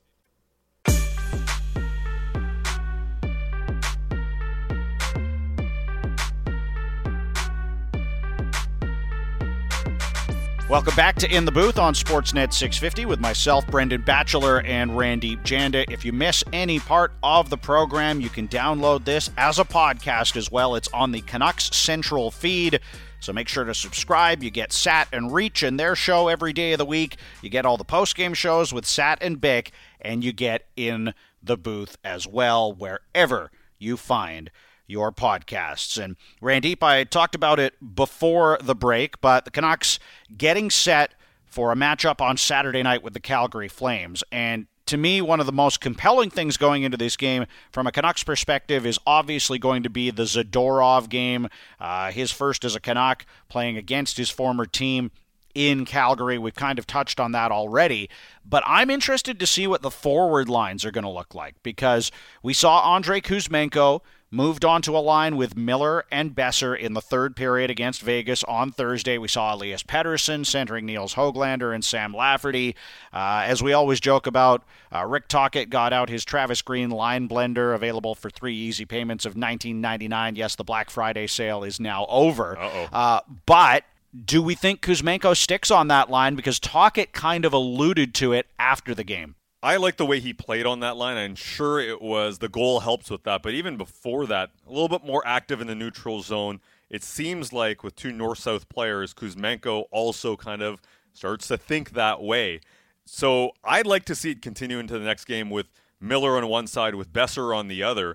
Welcome 10.66 10.94
back 10.96 11.16
to 11.16 11.30
In 11.30 11.44
the 11.44 11.52
Booth 11.52 11.78
on 11.78 11.92
Sportsnet 11.92 12.54
650 12.54 13.04
with 13.04 13.20
myself, 13.20 13.66
Brendan 13.66 14.00
Batchelor, 14.00 14.62
and 14.62 14.92
Randip 14.92 15.42
Janda. 15.42 15.84
If 15.90 16.06
you 16.06 16.12
miss 16.12 16.42
any 16.54 16.80
part 16.80 17.12
of 17.22 17.50
the 17.50 17.58
program, 17.58 18.18
you 18.18 18.30
can 18.30 18.48
download 18.48 19.04
this 19.04 19.30
as 19.36 19.58
a 19.58 19.64
podcast 19.64 20.36
as 20.36 20.50
well. 20.50 20.74
It's 20.74 20.88
on 20.88 21.12
the 21.12 21.20
Canucks 21.20 21.76
Central 21.76 22.30
feed. 22.30 22.80
So 23.20 23.34
make 23.34 23.46
sure 23.46 23.64
to 23.64 23.74
subscribe. 23.74 24.42
You 24.42 24.50
get 24.50 24.72
Sat 24.72 25.06
and 25.12 25.34
Reach 25.34 25.62
and 25.62 25.78
their 25.78 25.94
show 25.94 26.28
every 26.28 26.54
day 26.54 26.72
of 26.72 26.78
the 26.78 26.86
week. 26.86 27.18
You 27.42 27.50
get 27.50 27.66
all 27.66 27.76
the 27.76 27.84
post-game 27.84 28.32
shows 28.32 28.72
with 28.72 28.86
Sat 28.86 29.18
and 29.22 29.38
Bick, 29.38 29.70
and 30.00 30.24
you 30.24 30.32
get 30.32 30.66
In 30.76 31.12
the 31.42 31.58
Booth 31.58 31.98
as 32.02 32.26
well, 32.26 32.72
wherever 32.72 33.50
you 33.78 33.98
find 33.98 34.50
your 34.86 35.12
podcasts. 35.12 36.02
And 36.02 36.16
Randip, 36.42 36.82
I 36.82 37.04
talked 37.04 37.34
about 37.34 37.58
it 37.58 37.74
before 37.94 38.58
the 38.62 38.74
break, 38.74 39.20
but 39.20 39.44
the 39.44 39.50
Canucks 39.50 39.98
getting 40.36 40.70
set 40.70 41.14
for 41.46 41.72
a 41.72 41.76
matchup 41.76 42.20
on 42.20 42.36
Saturday 42.36 42.82
night 42.82 43.02
with 43.02 43.14
the 43.14 43.20
Calgary 43.20 43.68
Flames. 43.68 44.24
And 44.32 44.66
to 44.86 44.96
me, 44.96 45.22
one 45.22 45.40
of 45.40 45.46
the 45.46 45.52
most 45.52 45.80
compelling 45.80 46.28
things 46.28 46.56
going 46.56 46.82
into 46.82 46.96
this 46.96 47.16
game 47.16 47.46
from 47.72 47.86
a 47.86 47.92
Canucks 47.92 48.22
perspective 48.22 48.84
is 48.84 48.98
obviously 49.06 49.58
going 49.58 49.82
to 49.82 49.90
be 49.90 50.10
the 50.10 50.24
Zadorov 50.24 51.08
game. 51.08 51.48
Uh, 51.80 52.10
his 52.10 52.30
first 52.30 52.64
as 52.64 52.76
a 52.76 52.80
Canuck 52.80 53.24
playing 53.48 53.76
against 53.76 54.16
his 54.16 54.30
former 54.30 54.66
team 54.66 55.10
in 55.54 55.84
Calgary. 55.84 56.36
We've 56.36 56.54
kind 56.54 56.78
of 56.78 56.86
touched 56.86 57.20
on 57.20 57.32
that 57.32 57.52
already, 57.52 58.10
but 58.44 58.62
I'm 58.66 58.90
interested 58.90 59.38
to 59.38 59.46
see 59.46 59.66
what 59.66 59.82
the 59.82 59.90
forward 59.90 60.48
lines 60.48 60.84
are 60.84 60.90
going 60.90 61.04
to 61.04 61.10
look 61.10 61.34
like 61.34 61.54
because 61.62 62.10
we 62.42 62.52
saw 62.52 62.94
Andrei 62.94 63.20
Kuzmenko 63.20 64.00
moved 64.34 64.64
on 64.64 64.82
to 64.82 64.96
a 64.96 64.98
line 64.98 65.36
with 65.36 65.56
Miller 65.56 66.04
and 66.10 66.34
Boeser 66.34 66.76
in 66.76 66.92
the 66.92 67.00
third 67.00 67.36
period 67.36 67.70
against 67.70 68.02
Vegas 68.02 68.42
on 68.44 68.72
Thursday. 68.72 69.16
We 69.16 69.28
saw 69.28 69.54
Elias 69.54 69.82
Pettersson 69.82 70.44
centering 70.44 70.86
Nils 70.86 71.14
Hoglander 71.14 71.74
and 71.74 71.84
Sam 71.84 72.12
Lafferty. 72.12 72.74
Uh, 73.12 73.44
as 73.46 73.62
we 73.62 73.72
always 73.72 74.00
joke 74.00 74.26
about, 74.26 74.64
uh, 74.92 75.06
Rick 75.06 75.28
Tocchet 75.28 75.70
got 75.70 75.92
out 75.92 76.08
his 76.08 76.24
Travis 76.24 76.62
Green 76.62 76.90
line 76.90 77.28
blender, 77.28 77.74
available 77.74 78.14
for 78.14 78.28
three 78.28 78.54
easy 78.54 78.84
payments 78.84 79.24
of 79.24 79.34
$19.99. 79.34 80.36
Yes, 80.36 80.56
the 80.56 80.64
Black 80.64 80.90
Friday 80.90 81.26
sale 81.28 81.62
is 81.62 81.78
now 81.78 82.06
over. 82.08 82.58
Uh, 82.92 83.20
but 83.46 83.84
do 84.24 84.42
we 84.42 84.54
think 84.54 84.80
Kuzmenko 84.80 85.36
sticks 85.36 85.70
on 85.70 85.88
that 85.88 86.10
line? 86.10 86.34
Because 86.34 86.58
Tocchet 86.60 87.12
kind 87.12 87.44
of 87.44 87.52
alluded 87.52 88.14
to 88.14 88.32
it 88.32 88.46
after 88.58 88.94
the 88.94 89.04
game. 89.04 89.36
I 89.64 89.76
like 89.76 89.96
the 89.96 90.04
way 90.04 90.20
he 90.20 90.34
played 90.34 90.66
on 90.66 90.80
that 90.80 90.98
line. 90.98 91.16
I'm 91.16 91.34
sure 91.34 91.80
it 91.80 92.02
was 92.02 92.38
the 92.38 92.50
goal 92.50 92.80
helps 92.80 93.08
with 93.08 93.22
that, 93.22 93.42
but 93.42 93.54
even 93.54 93.78
before 93.78 94.26
that, 94.26 94.50
a 94.66 94.68
little 94.68 94.90
bit 94.90 95.06
more 95.06 95.26
active 95.26 95.62
in 95.62 95.66
the 95.68 95.74
neutral 95.74 96.20
zone. 96.20 96.60
It 96.90 97.02
seems 97.02 97.50
like 97.50 97.82
with 97.82 97.96
two 97.96 98.12
north 98.12 98.40
south 98.40 98.68
players, 98.68 99.14
Kuzmenko 99.14 99.84
also 99.90 100.36
kind 100.36 100.60
of 100.60 100.82
starts 101.14 101.48
to 101.48 101.56
think 101.56 101.92
that 101.92 102.22
way. 102.22 102.60
So 103.06 103.52
I'd 103.64 103.86
like 103.86 104.04
to 104.04 104.14
see 104.14 104.32
it 104.32 104.42
continue 104.42 104.78
into 104.78 104.98
the 104.98 105.04
next 105.06 105.24
game 105.24 105.48
with 105.48 105.68
Miller 105.98 106.36
on 106.36 106.46
one 106.46 106.66
side, 106.66 106.94
with 106.94 107.10
Boeser 107.10 107.56
on 107.56 107.68
the 107.68 107.82
other. 107.82 108.14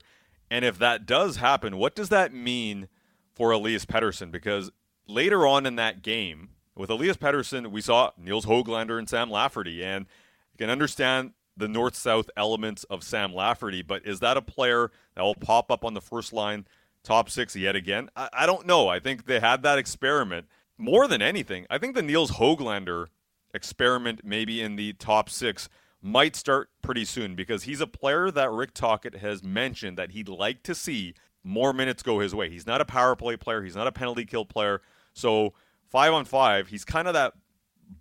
And 0.51 0.63
if 0.63 0.77
that 0.77 1.07
does 1.07 1.37
happen, 1.37 1.77
what 1.77 1.95
does 1.95 2.09
that 2.09 2.31
mean 2.31 2.89
for 3.33 3.49
Elias 3.49 3.87
Pettersson? 3.87 4.29
Because 4.29 4.69
later 5.07 5.47
on 5.47 5.65
in 5.65 5.77
that 5.77 6.03
game, 6.03 6.49
with 6.75 6.91
Elias 6.91 7.17
Pettersson, 7.17 7.71
we 7.71 7.81
saw 7.81 8.11
Nils 8.19 8.45
Hoglander 8.45 8.99
and 8.99 9.09
Sam 9.09 9.31
Lafferty. 9.31 9.83
And 9.83 10.05
you 10.53 10.59
can 10.59 10.69
understand 10.69 11.33
the 11.59 11.67
north 11.67 11.95
south 11.95 12.29
elements 12.35 12.83
of 12.85 13.03
Sam 13.03 13.33
Lafferty, 13.33 13.81
but 13.81 14.05
is 14.05 14.19
that 14.21 14.37
a 14.37 14.41
player 14.41 14.91
that 15.15 15.21
will 15.21 15.35
pop 15.35 15.71
up 15.71 15.85
on 15.85 15.93
the 15.93 16.01
first 16.01 16.33
line 16.33 16.65
top 17.03 17.29
six 17.29 17.55
yet 17.55 17.75
again? 17.75 18.09
I, 18.15 18.29
I 18.33 18.45
don't 18.45 18.65
know. 18.65 18.87
I 18.87 18.99
think 18.99 19.25
they 19.25 19.39
had 19.39 19.63
that 19.63 19.77
experiment. 19.77 20.47
More 20.77 21.07
than 21.07 21.21
anything, 21.21 21.67
I 21.69 21.77
think 21.77 21.93
the 21.93 22.01
Nils 22.01 22.31
Hoglander 22.31 23.07
experiment, 23.53 24.21
maybe 24.23 24.61
in 24.61 24.77
the 24.77 24.93
top 24.93 25.29
six, 25.29 25.67
might 26.01 26.35
start 26.35 26.69
pretty 26.81 27.03
soon 27.03 27.35
because 27.35 27.63
he's 27.63 27.81
a 27.81 27.87
player 27.87 28.31
that 28.31 28.51
Rick 28.51 28.73
Tocchet 28.73 29.17
has 29.17 29.43
mentioned 29.43 29.97
that 29.97 30.11
he'd 30.11 30.29
like 30.29 30.63
to 30.63 30.73
see 30.73 31.13
more 31.43 31.73
minutes 31.73 32.03
go 32.03 32.19
his 32.19 32.33
way. 32.33 32.49
He's 32.49 32.67
not 32.67 32.79
a 32.79 32.85
power 32.85 33.15
play 33.15 33.35
player, 33.35 33.63
he's 33.63 33.75
not 33.75 33.87
a 33.87 33.91
penalty 33.91 34.25
kill 34.25 34.45
player. 34.45 34.81
So, 35.13 35.53
five 35.89 36.13
on 36.13 36.25
five, 36.25 36.67
he's 36.67 36.85
kind 36.85 37.07
of 37.07 37.13
that 37.13 37.33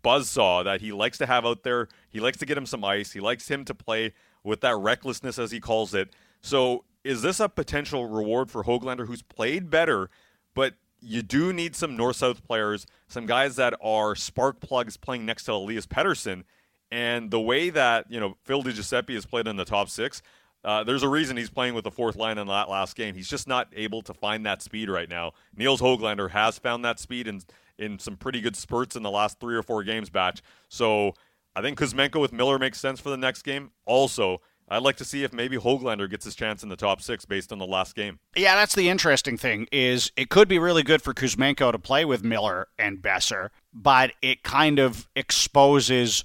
buzzsaw 0.04 0.64
that 0.64 0.80
he 0.80 0.92
likes 0.92 1.18
to 1.18 1.26
have 1.26 1.44
out 1.46 1.62
there. 1.62 1.88
He 2.10 2.20
likes 2.20 2.38
to 2.38 2.46
get 2.46 2.58
him 2.58 2.66
some 2.66 2.84
ice. 2.84 3.12
He 3.12 3.20
likes 3.20 3.48
him 3.48 3.64
to 3.64 3.74
play 3.74 4.12
with 4.44 4.60
that 4.60 4.76
recklessness, 4.76 5.38
as 5.38 5.50
he 5.50 5.60
calls 5.60 5.94
it. 5.94 6.14
So, 6.40 6.84
is 7.04 7.22
this 7.22 7.40
a 7.40 7.48
potential 7.48 8.06
reward 8.06 8.50
for 8.50 8.64
Hoglander, 8.64 9.06
who's 9.06 9.22
played 9.22 9.70
better, 9.70 10.10
but 10.54 10.74
you 11.00 11.22
do 11.22 11.52
need 11.52 11.76
some 11.76 11.96
north 11.96 12.16
south 12.16 12.44
players, 12.44 12.86
some 13.06 13.26
guys 13.26 13.56
that 13.56 13.74
are 13.80 14.14
spark 14.14 14.60
plugs 14.60 14.96
playing 14.96 15.24
next 15.24 15.44
to 15.44 15.52
Elias 15.52 15.86
Pettersson. 15.86 16.44
And 16.90 17.30
the 17.30 17.40
way 17.40 17.70
that 17.70 18.10
you 18.10 18.18
know 18.18 18.36
Phil 18.44 18.62
DiGiuseppe 18.62 19.14
has 19.14 19.26
played 19.26 19.46
in 19.46 19.56
the 19.56 19.64
top 19.64 19.88
six, 19.88 20.22
uh, 20.64 20.82
there's 20.84 21.02
a 21.02 21.08
reason 21.08 21.36
he's 21.36 21.50
playing 21.50 21.74
with 21.74 21.84
the 21.84 21.90
fourth 21.90 22.16
line 22.16 22.38
in 22.38 22.46
that 22.48 22.68
last 22.68 22.96
game. 22.96 23.14
He's 23.14 23.28
just 23.28 23.46
not 23.46 23.68
able 23.76 24.02
to 24.02 24.14
find 24.14 24.44
that 24.46 24.62
speed 24.62 24.88
right 24.88 25.08
now. 25.08 25.32
Niels 25.56 25.80
Hoglander 25.80 26.30
has 26.30 26.58
found 26.58 26.84
that 26.84 26.98
speed 26.98 27.28
in 27.28 27.42
in 27.78 27.98
some 27.98 28.16
pretty 28.16 28.40
good 28.40 28.56
spurts 28.56 28.96
in 28.96 29.02
the 29.02 29.10
last 29.10 29.40
three 29.40 29.56
or 29.56 29.62
four 29.62 29.82
games 29.84 30.10
batch. 30.10 30.42
So 30.68 31.14
I 31.54 31.62
think 31.62 31.78
Kuzmenko 31.78 32.20
with 32.20 32.32
Miller 32.32 32.58
makes 32.58 32.80
sense 32.80 33.00
for 33.00 33.10
the 33.10 33.16
next 33.16 33.42
game. 33.42 33.72
Also, 33.86 34.40
I'd 34.70 34.82
like 34.82 34.96
to 34.96 35.04
see 35.04 35.24
if 35.24 35.32
maybe 35.32 35.56
Hoglander 35.56 36.10
gets 36.10 36.24
his 36.24 36.34
chance 36.34 36.62
in 36.62 36.68
the 36.68 36.76
top 36.76 37.00
six 37.00 37.24
based 37.24 37.52
on 37.52 37.58
the 37.58 37.66
last 37.66 37.94
game. 37.94 38.18
Yeah, 38.36 38.54
that's 38.54 38.74
the 38.74 38.88
interesting 38.88 39.36
thing 39.36 39.66
is 39.72 40.12
it 40.16 40.28
could 40.28 40.48
be 40.48 40.58
really 40.58 40.82
good 40.82 41.02
for 41.02 41.14
Kuzmenko 41.14 41.72
to 41.72 41.78
play 41.78 42.04
with 42.04 42.22
Miller 42.22 42.68
and 42.78 42.98
Boeser, 42.98 43.48
but 43.72 44.12
it 44.20 44.42
kind 44.42 44.78
of 44.78 45.08
exposes 45.16 46.24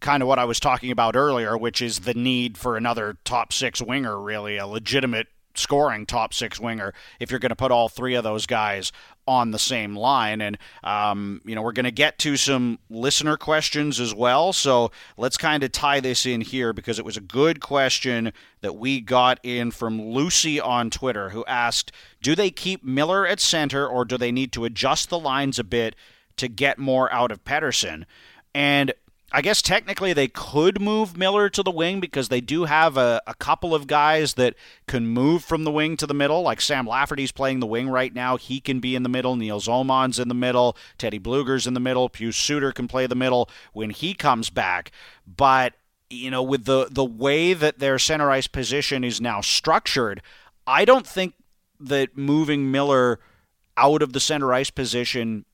kind 0.00 0.22
of 0.22 0.28
what 0.28 0.38
I 0.38 0.44
was 0.44 0.60
talking 0.60 0.90
about 0.90 1.16
earlier, 1.16 1.56
which 1.56 1.80
is 1.80 2.00
the 2.00 2.14
need 2.14 2.58
for 2.58 2.76
another 2.76 3.16
top 3.24 3.52
six 3.52 3.80
winger, 3.80 4.20
really, 4.20 4.56
a 4.56 4.66
legitimate 4.66 5.28
scoring 5.54 6.06
top 6.06 6.34
six 6.34 6.60
winger 6.60 6.92
if 7.20 7.30
you're 7.30 7.40
going 7.40 7.50
to 7.50 7.56
put 7.56 7.70
all 7.70 7.88
three 7.88 8.14
of 8.14 8.24
those 8.24 8.46
guys 8.46 8.92
on 9.26 9.50
the 9.50 9.58
same 9.58 9.96
line. 9.96 10.40
And, 10.40 10.58
um, 10.82 11.40
you 11.44 11.54
know, 11.54 11.62
we're 11.62 11.72
going 11.72 11.84
to 11.84 11.90
get 11.90 12.18
to 12.20 12.36
some 12.36 12.78
listener 12.90 13.36
questions 13.36 13.98
as 13.98 14.14
well. 14.14 14.52
So 14.52 14.90
let's 15.16 15.36
kind 15.36 15.62
of 15.62 15.72
tie 15.72 16.00
this 16.00 16.26
in 16.26 16.40
here 16.40 16.72
because 16.72 16.98
it 16.98 17.04
was 17.04 17.16
a 17.16 17.22
good 17.22 17.60
question 17.60 18.32
that 18.60 18.76
we 18.76 19.00
got 19.00 19.40
in 19.42 19.70
from 19.70 20.00
Lucy 20.00 20.60
on 20.60 20.90
Twitter 20.90 21.30
who 21.30 21.44
asked 21.46 21.92
Do 22.22 22.34
they 22.34 22.50
keep 22.50 22.84
Miller 22.84 23.26
at 23.26 23.40
center 23.40 23.86
or 23.86 24.04
do 24.04 24.18
they 24.18 24.32
need 24.32 24.52
to 24.52 24.64
adjust 24.64 25.08
the 25.08 25.18
lines 25.18 25.58
a 25.58 25.64
bit 25.64 25.96
to 26.36 26.48
get 26.48 26.78
more 26.78 27.12
out 27.12 27.30
of 27.30 27.44
Pettersson? 27.44 28.04
And 28.54 28.92
I 29.34 29.40
guess 29.40 29.60
technically 29.60 30.12
they 30.12 30.28
could 30.28 30.80
move 30.80 31.16
Miller 31.16 31.48
to 31.48 31.62
the 31.64 31.72
wing 31.72 31.98
because 31.98 32.28
they 32.28 32.40
do 32.40 32.66
have 32.66 32.96
a, 32.96 33.20
a, 33.26 33.34
couple 33.34 33.74
of 33.74 33.88
guys 33.88 34.34
that 34.34 34.54
can 34.86 35.08
move 35.08 35.42
from 35.42 35.64
the 35.64 35.72
wing 35.72 35.96
to 35.96 36.06
the 36.06 36.14
middle. 36.14 36.42
Like 36.42 36.60
Sam 36.60 36.86
Lafferty's 36.86 37.32
playing 37.32 37.58
the 37.58 37.66
wing 37.66 37.88
right 37.88 38.14
now. 38.14 38.36
He 38.36 38.60
can 38.60 38.78
be 38.78 38.94
in 38.94 39.02
the 39.02 39.08
middle. 39.08 39.34
Nils 39.34 39.66
Åman's 39.66 40.20
in 40.20 40.28
the 40.28 40.36
middle. 40.36 40.76
Teddy 40.98 41.18
Blueger's 41.18 41.66
in 41.66 41.74
the 41.74 41.80
middle. 41.80 42.08
Pius 42.08 42.36
Suter 42.36 42.70
can 42.70 42.86
play 42.86 43.08
the 43.08 43.16
middle 43.16 43.50
when 43.72 43.90
he 43.90 44.14
comes 44.14 44.50
back. 44.50 44.92
But, 45.26 45.72
you 46.08 46.30
know, 46.30 46.44
with 46.44 46.64
the, 46.64 46.86
the 46.88 47.04
way 47.04 47.54
that 47.54 47.80
their 47.80 47.98
center 47.98 48.30
ice 48.30 48.46
position 48.46 49.02
is 49.02 49.20
now 49.20 49.40
structured, 49.40 50.22
I 50.64 50.84
don't 50.84 51.08
think 51.08 51.34
that 51.80 52.16
moving 52.16 52.70
Miller 52.70 53.18
out 53.76 54.00
of 54.00 54.12
the 54.12 54.20
center 54.20 54.54
ice 54.54 54.70
position 54.70 55.44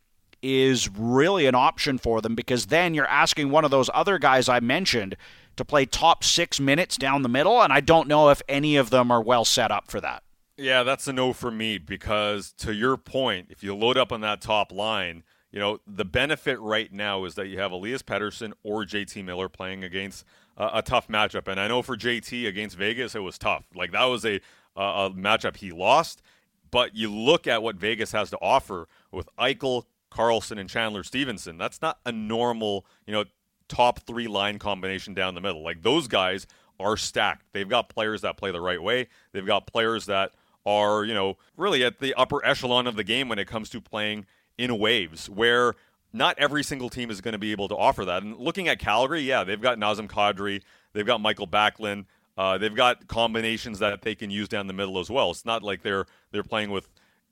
is 0.42 0.88
really 0.88 1.46
an 1.46 1.55
option 1.55 1.98
for 1.98 2.20
them 2.20 2.35
because 2.35 2.66
then 2.66 2.94
you're 2.94 3.07
asking 3.07 3.50
one 3.50 3.64
of 3.64 3.70
those 3.70 3.90
other 3.92 4.18
guys 4.18 4.48
I 4.48 4.61
mentioned 4.61 5.16
to 5.57 5.64
play 5.64 5.85
top 5.85 6.24
six 6.24 6.59
minutes 6.59 6.96
down 6.96 7.22
the 7.22 7.29
middle, 7.29 7.61
and 7.62 7.72
I 7.72 7.81
don't 7.81 8.09
know 8.09 8.31
if 8.31 8.40
any 8.48 8.76
of 8.76 8.90
them 8.90 9.11
are 9.11 9.20
well 9.20 9.44
set 9.44 9.70
up 9.70 9.90
for 9.90 10.00
that. 10.00 10.22
Yeah, 10.57 10.83
that's 10.83 11.07
a 11.09 11.12
no 11.12 11.33
for 11.33 11.50
me 11.50 11.79
because 11.79 12.53
to 12.59 12.74
your 12.74 12.96
point, 12.96 13.46
if 13.50 13.62
you 13.62 13.74
load 13.74 13.96
up 13.96 14.12
on 14.12 14.20
that 14.20 14.40
top 14.40 14.72
line, 14.72 15.22
you 15.50 15.59
know, 15.59 15.81
the 15.87 16.05
benefit 16.05 16.61
right 16.61 16.92
now 16.92 17.24
is 17.24 17.35
that 17.35 17.48
you 17.48 17.59
have 17.59 17.72
Elias 17.72 18.03
Pettersson 18.03 18.53
or 18.62 18.85
JT 18.85 19.24
Miller 19.24 19.48
playing 19.48 19.83
against 19.85 20.24
uh, 20.57 20.70
a 20.74 20.83
tough 20.83 21.09
matchup. 21.09 21.48
And 21.48 21.59
I 21.59 21.66
know 21.66 21.83
for 21.83 21.96
JT 21.96 22.46
against 22.46 22.76
Vegas, 22.76 23.14
it 23.14 23.20
was 23.20 23.38
tough. 23.38 23.64
Like 23.74 23.92
that 23.92 24.05
was 24.05 24.24
a, 24.24 24.40
a 24.76 25.11
matchup 25.11 25.57
he 25.57 25.72
lost. 25.72 26.22
But 26.70 26.94
you 26.94 27.12
look 27.12 27.46
at 27.46 27.62
what 27.62 27.76
Vegas 27.76 28.12
has 28.12 28.31
to 28.31 28.38
offer 28.40 28.87
with 29.11 29.29
Eichel, 29.38 29.85
Karlsson 30.11 30.59
and 30.59 30.68
Chandler 30.68 31.03
Stephenson. 31.03 31.59
That's 31.59 31.81
not 31.81 31.99
a 32.05 32.12
normal, 32.12 32.87
you 33.07 33.12
know, 33.12 33.25
top 33.68 34.01
three 34.01 34.27
line 34.27 34.59
combination 34.59 35.14
down 35.14 35.35
the 35.35 35.40
middle. 35.40 35.62
Like 35.62 35.83
those 35.83 36.09
guys 36.09 36.46
are 36.79 36.96
stacked. 36.96 37.46
They've 37.53 37.68
got 37.68 37.88
players 37.88 38.23
that 38.23 38.37
play 38.37 38.51
the 38.51 38.61
right 38.61 38.83
way. 38.83 39.09
They've 39.33 39.46
got 39.46 39.66
players 39.66 40.07
that 40.07 40.33
are, 40.66 41.05
you 41.05 41.14
know, 41.14 41.37
really 41.57 41.85
at 41.85 42.01
the 42.01 42.14
upper 42.14 42.44
echelon 42.44 42.87
of 42.87 42.96
the 42.96 43.05
game 43.05 43.29
when 43.29 43.38
it 43.38 43.46
comes 43.46 43.70
to 43.70 43.81
playing 43.81 44.27
in 44.59 44.79
waves, 44.79 45.31
where 45.31 45.75
not 46.12 46.38
every 46.38 46.62
single 46.62 46.90
team 46.90 47.11
is 47.11 47.20
going 47.20 47.33
to 47.33 47.38
be 47.38 47.53
able 47.53 47.68
to 47.68 47.77
offer 47.77 48.05
that. 48.05 48.23
And 48.23 48.37
looking 48.37 48.68
at 48.68 48.79
Calgary, 48.79 49.20
yeah, 49.23 49.44
they've 49.44 49.61
got 49.61 49.79
Nazem 49.79 50.09
Kadri, 50.09 50.62
they've 50.92 51.07
got 51.07 51.20
Mikael 51.20 51.46
Backlund, 51.46 52.07
uh, 52.37 52.59
they've 52.59 52.75
got 52.75 53.07
combinations 53.07 53.79
that 53.79 54.03
they 54.03 54.14
can 54.14 54.31
use 54.31 54.49
down 54.49 54.66
the 54.66 54.73
middle 54.73 54.99
as 54.99 55.11
well. 55.11 55.31
It's 55.31 55.44
not 55.44 55.62
like 55.62 55.83
they're 55.83 56.07
they're 56.33 56.42
playing 56.42 56.70
with 56.70 56.88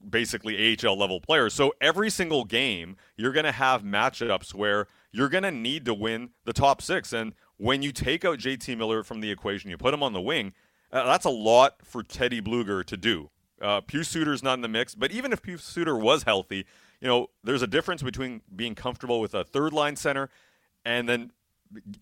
basically 0.09 0.77
AHL 0.77 0.97
level 0.97 1.21
players. 1.21 1.55
So 1.55 1.75
every 1.81 2.11
single 2.11 2.45
game, 2.45 2.97
you're 3.17 3.33
going 3.33 3.45
to 3.45 3.53
have 3.53 3.83
matchups 3.83 4.55
where 4.55 4.87
you're 5.13 5.29
going 5.29 5.45
to 5.45 5.51
need 5.51 5.85
to 5.87 5.95
win 5.95 6.31
the 6.45 6.53
top 6.53 6.83
six. 6.83 7.13
And 7.13 7.35
when 7.57 7.83
you 7.83 7.93
take 7.93 8.25
out 8.25 8.39
JT 8.39 8.77
Miller 8.77 9.03
from 9.03 9.21
the 9.21 9.31
equation, 9.31 9.71
you 9.71 9.77
put 9.77 9.95
him 9.95 10.03
on 10.03 10.13
the 10.13 10.21
wing, 10.21 10.53
uh, 10.93 11.05
that's 11.05 11.25
a 11.25 11.31
lot 11.31 11.77
for 11.85 12.03
Teddy 12.03 12.41
Blueger 12.41 12.85
to 12.85 12.97
do. 12.97 13.31
Uh, 13.61 13.81
Pius 13.81 14.09
Suter's 14.09 14.43
not 14.43 14.55
in 14.55 14.61
the 14.61 14.69
mix, 14.69 14.95
but 14.95 15.11
even 15.11 15.33
if 15.33 15.43
Pius 15.43 15.65
Suter 15.65 15.97
was 15.97 16.23
healthy, 16.23 16.65
you 17.01 17.09
know, 17.09 17.29
there's 17.43 17.63
a 17.63 17.67
difference 17.67 18.03
between 18.03 18.41
being 18.55 18.75
comfortable 18.75 19.21
with 19.21 19.35
a 19.35 19.45
third 19.45 19.73
line 19.73 19.97
center 19.97 20.31
and 20.85 21.09
then 21.09 21.33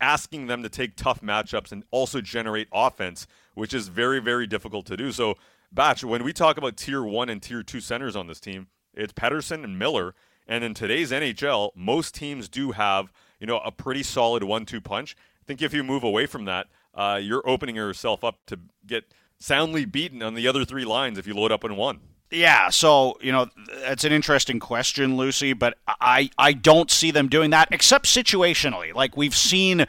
asking 0.01 0.47
them 0.47 0.63
to 0.63 0.69
take 0.69 0.97
tough 0.97 1.21
matchups 1.23 1.73
and 1.73 1.85
also 1.91 2.21
generate 2.21 2.69
offense, 2.73 3.27
which 3.55 3.75
is 3.75 3.89
very, 3.89 4.21
very 4.21 4.47
difficult 4.47 4.87
to 4.87 4.97
do. 4.97 5.11
So, 5.13 5.37
Batch, 5.73 6.05
when 6.05 6.25
we 6.25 6.33
talk 6.33 6.57
about 6.57 6.77
tier 6.77 7.03
one 7.03 7.29
and 7.29 7.43
tier 7.43 7.63
two 7.63 7.81
centers 7.81 8.17
on 8.17 8.27
this 8.27 8.41
team, 8.41 8.69
it's 8.95 9.13
Pettersson 9.13 9.65
and 9.65 9.79
Miller. 9.79 10.15
And 10.47 10.63
in 10.63 10.75
today's 10.75 11.11
NHL, 11.11 11.71
most 11.75 12.15
teams 12.15 12.49
do 12.49 12.73
have, 12.73 13.13
you 13.41 13.47
know, 13.47 13.59
a 13.59 13.73
pretty 13.73 14.03
solid 14.03 14.45
one-two 14.45 14.81
punch. 14.81 15.17
I 15.19 15.45
think 15.45 15.61
if 15.61 15.75
you 15.75 15.83
move 15.83 16.05
away 16.05 16.27
from 16.27 16.45
that, 16.45 16.69
uh, 16.95 17.21
you're 17.21 17.47
opening 17.49 17.77
yourself 17.77 18.23
up 18.23 18.39
to 18.47 18.59
get 18.87 19.13
soundly 19.39 19.85
beaten 19.85 20.23
on 20.23 20.35
the 20.35 20.49
other 20.49 20.65
three 20.65 20.85
lines 20.85 21.19
if 21.19 21.27
you 21.27 21.35
load 21.35 21.53
up 21.53 21.65
in 21.65 21.77
one. 21.77 22.01
Yeah, 22.31 22.71
so 22.71 23.19
you 23.21 23.31
know 23.31 23.49
it's 23.85 24.03
an 24.03 24.11
interesting 24.11 24.59
question, 24.59 25.17
Lucy, 25.17 25.53
but 25.53 25.79
I 25.87 26.31
I 26.37 26.55
don't 26.55 26.91
see 26.91 27.13
them 27.13 27.29
doing 27.29 27.51
that 27.51 27.69
except 27.71 28.07
situationally. 28.07 28.93
Like 28.93 29.17
we've 29.17 29.35
seen, 29.35 29.87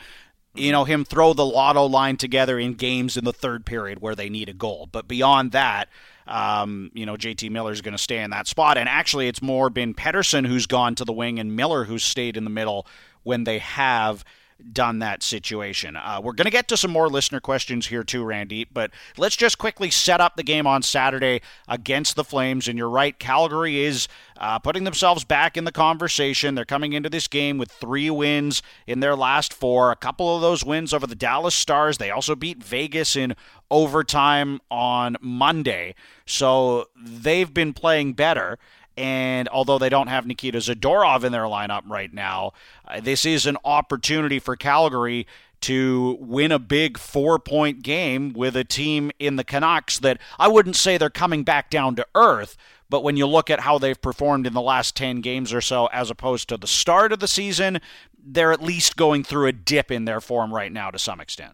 you 0.57 0.71
know, 0.71 0.83
him 0.83 1.05
throw 1.05 1.33
the 1.33 1.45
lotto 1.45 1.85
line 1.85 2.17
together 2.17 2.57
in 2.59 2.73
games 2.73 3.17
in 3.17 3.25
the 3.25 3.33
third 3.33 3.65
period 3.65 3.99
where 3.99 4.15
they 4.15 4.29
need 4.29 4.49
a 4.49 4.53
goal. 4.53 4.87
But 4.91 5.07
beyond 5.07 5.51
that, 5.51 5.89
um, 6.27 6.91
you 6.93 7.05
know, 7.05 7.15
JT 7.15 7.49
Miller 7.51 7.71
is 7.71 7.81
going 7.81 7.93
to 7.93 7.97
stay 7.97 8.21
in 8.21 8.31
that 8.31 8.47
spot. 8.47 8.77
And 8.77 8.89
actually, 8.89 9.27
it's 9.27 9.41
more 9.41 9.69
been 9.69 9.93
Pettersson 9.93 10.45
who's 10.45 10.65
gone 10.65 10.95
to 10.95 11.05
the 11.05 11.13
wing 11.13 11.39
and 11.39 11.55
Miller 11.55 11.85
who's 11.85 12.03
stayed 12.03 12.37
in 12.37 12.43
the 12.43 12.49
middle 12.49 12.85
when 13.23 13.43
they 13.43 13.59
have 13.59 14.23
done 14.71 14.99
that 14.99 15.23
situation. 15.23 15.95
Uh, 15.95 16.19
we're 16.23 16.33
going 16.33 16.45
to 16.45 16.51
get 16.51 16.67
to 16.67 16.77
some 16.77 16.91
more 16.91 17.09
listener 17.09 17.39
questions 17.39 17.87
here 17.87 18.03
too, 18.03 18.23
Randy, 18.23 18.65
but 18.65 18.91
let's 19.17 19.35
just 19.35 19.57
quickly 19.57 19.89
set 19.89 20.19
up 20.19 20.35
the 20.35 20.43
game 20.43 20.65
on 20.65 20.81
Saturday 20.81 21.41
against 21.67 22.15
the 22.15 22.23
Flames. 22.23 22.67
And 22.67 22.77
you're 22.77 22.89
right, 22.89 23.17
Calgary 23.17 23.81
is 23.81 24.07
uh, 24.37 24.59
putting 24.59 24.83
themselves 24.83 25.23
back 25.23 25.57
in 25.57 25.63
the 25.63 25.71
conversation. 25.71 26.55
They're 26.55 26.65
coming 26.65 26.93
into 26.93 27.09
this 27.09 27.27
game 27.27 27.57
with 27.57 27.71
three 27.71 28.09
wins 28.09 28.61
in 28.85 28.99
their 28.99 29.15
last 29.15 29.53
four, 29.53 29.91
a 29.91 29.95
couple 29.95 30.35
of 30.35 30.41
those 30.41 30.63
wins 30.63 30.93
over 30.93 31.07
the 31.07 31.15
Dallas 31.15 31.55
Stars. 31.55 31.97
They 31.97 32.11
also 32.11 32.35
beat 32.35 32.63
Vegas 32.63 33.15
in 33.15 33.35
overtime 33.69 34.59
on 34.71 35.17
Monday. 35.21 35.95
So 36.25 36.87
they've 36.95 37.53
been 37.53 37.73
playing 37.73 38.13
better. 38.13 38.57
And 38.97 39.47
although 39.49 39.77
they 39.77 39.89
don't 39.89 40.07
have 40.07 40.25
Nikita 40.25 40.57
Zadorov 40.57 41.23
in 41.23 41.31
their 41.31 41.43
lineup 41.43 41.83
right 41.85 42.11
now, 42.11 42.53
uh, 42.87 42.99
this 42.99 43.25
is 43.25 43.45
an 43.45 43.57
opportunity 43.63 44.39
for 44.39 44.55
Calgary 44.55 45.27
to 45.61 46.17
win 46.19 46.51
a 46.51 46.59
big 46.59 46.97
four 46.97 47.39
point 47.39 47.81
game 47.81 48.33
with 48.33 48.55
a 48.55 48.63
team 48.63 49.11
in 49.19 49.35
the 49.35 49.43
Canucks 49.43 49.99
that 49.99 50.19
I 50.39 50.47
wouldn't 50.47 50.75
say 50.75 50.97
they're 50.97 51.09
coming 51.09 51.43
back 51.43 51.69
down 51.69 51.95
to 51.95 52.07
earth, 52.15 52.57
but 52.89 53.03
when 53.03 53.17
you 53.17 53.27
look 53.27 53.49
at 53.49 53.61
how 53.61 53.77
they've 53.77 54.01
performed 54.01 54.47
in 54.47 54.53
the 54.53 54.61
last 54.61 54.95
10 54.95 55.21
games 55.21 55.53
or 55.53 55.61
so, 55.61 55.87
as 55.87 56.09
opposed 56.09 56.49
to 56.49 56.57
the 56.57 56.67
start 56.67 57.11
of 57.11 57.19
the 57.19 57.27
season, 57.27 57.79
they're 58.17 58.51
at 58.51 58.61
least 58.61 58.97
going 58.97 59.23
through 59.23 59.47
a 59.47 59.51
dip 59.51 59.91
in 59.91 60.05
their 60.05 60.21
form 60.21 60.53
right 60.53 60.71
now 60.71 60.91
to 60.91 60.99
some 60.99 61.19
extent. 61.19 61.53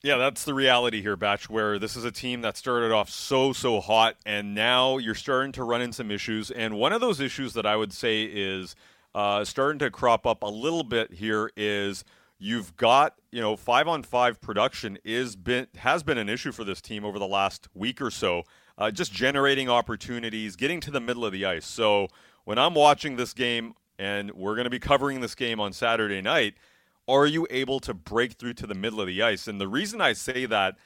Yeah, 0.00 0.16
that's 0.16 0.44
the 0.44 0.54
reality 0.54 1.02
here, 1.02 1.16
Batch, 1.16 1.50
where 1.50 1.76
this 1.76 1.96
is 1.96 2.04
a 2.04 2.12
team 2.12 2.42
that 2.42 2.56
started 2.56 2.92
off 2.92 3.10
so, 3.10 3.52
so 3.52 3.80
hot, 3.80 4.14
and 4.24 4.54
now 4.54 4.98
you're 4.98 5.16
starting 5.16 5.50
to 5.52 5.64
run 5.64 5.82
into 5.82 5.96
some 5.96 6.12
issues. 6.12 6.52
And 6.52 6.78
one 6.78 6.92
of 6.92 7.00
those 7.00 7.18
issues 7.18 7.52
that 7.54 7.66
I 7.66 7.74
would 7.74 7.92
say 7.92 8.22
is 8.22 8.76
uh, 9.12 9.44
starting 9.44 9.80
to 9.80 9.90
crop 9.90 10.24
up 10.24 10.44
a 10.44 10.46
little 10.46 10.84
bit 10.84 11.14
here 11.14 11.50
is 11.56 12.04
you've 12.38 12.76
got, 12.76 13.16
you 13.32 13.40
know, 13.40 13.56
five 13.56 13.88
on 13.88 14.04
five 14.04 14.40
production 14.40 14.98
is 15.02 15.34
been 15.34 15.66
has 15.78 16.04
been 16.04 16.18
an 16.18 16.28
issue 16.28 16.52
for 16.52 16.62
this 16.62 16.80
team 16.80 17.04
over 17.04 17.18
the 17.18 17.26
last 17.26 17.66
week 17.74 18.00
or 18.00 18.12
so. 18.12 18.44
Uh, 18.76 18.92
just 18.92 19.12
generating 19.12 19.68
opportunities, 19.68 20.54
getting 20.54 20.78
to 20.78 20.92
the 20.92 21.00
middle 21.00 21.24
of 21.24 21.32
the 21.32 21.44
ice. 21.44 21.66
So 21.66 22.06
when 22.44 22.56
I'm 22.56 22.74
watching 22.74 23.16
this 23.16 23.34
game, 23.34 23.74
and 23.98 24.30
we're 24.30 24.54
going 24.54 24.62
to 24.62 24.70
be 24.70 24.78
covering 24.78 25.22
this 25.22 25.34
game 25.34 25.58
on 25.58 25.72
Saturday 25.72 26.22
night– 26.22 26.54
are 27.08 27.26
you 27.26 27.46
able 27.50 27.80
to 27.80 27.94
break 27.94 28.34
through 28.34 28.54
to 28.54 28.66
the 28.66 28.74
middle 28.74 29.00
of 29.00 29.06
the 29.06 29.22
ice? 29.22 29.48
And 29.48 29.60
the 29.60 29.68
reason 29.68 30.00
I 30.00 30.12
say 30.12 30.44
that 30.46 30.76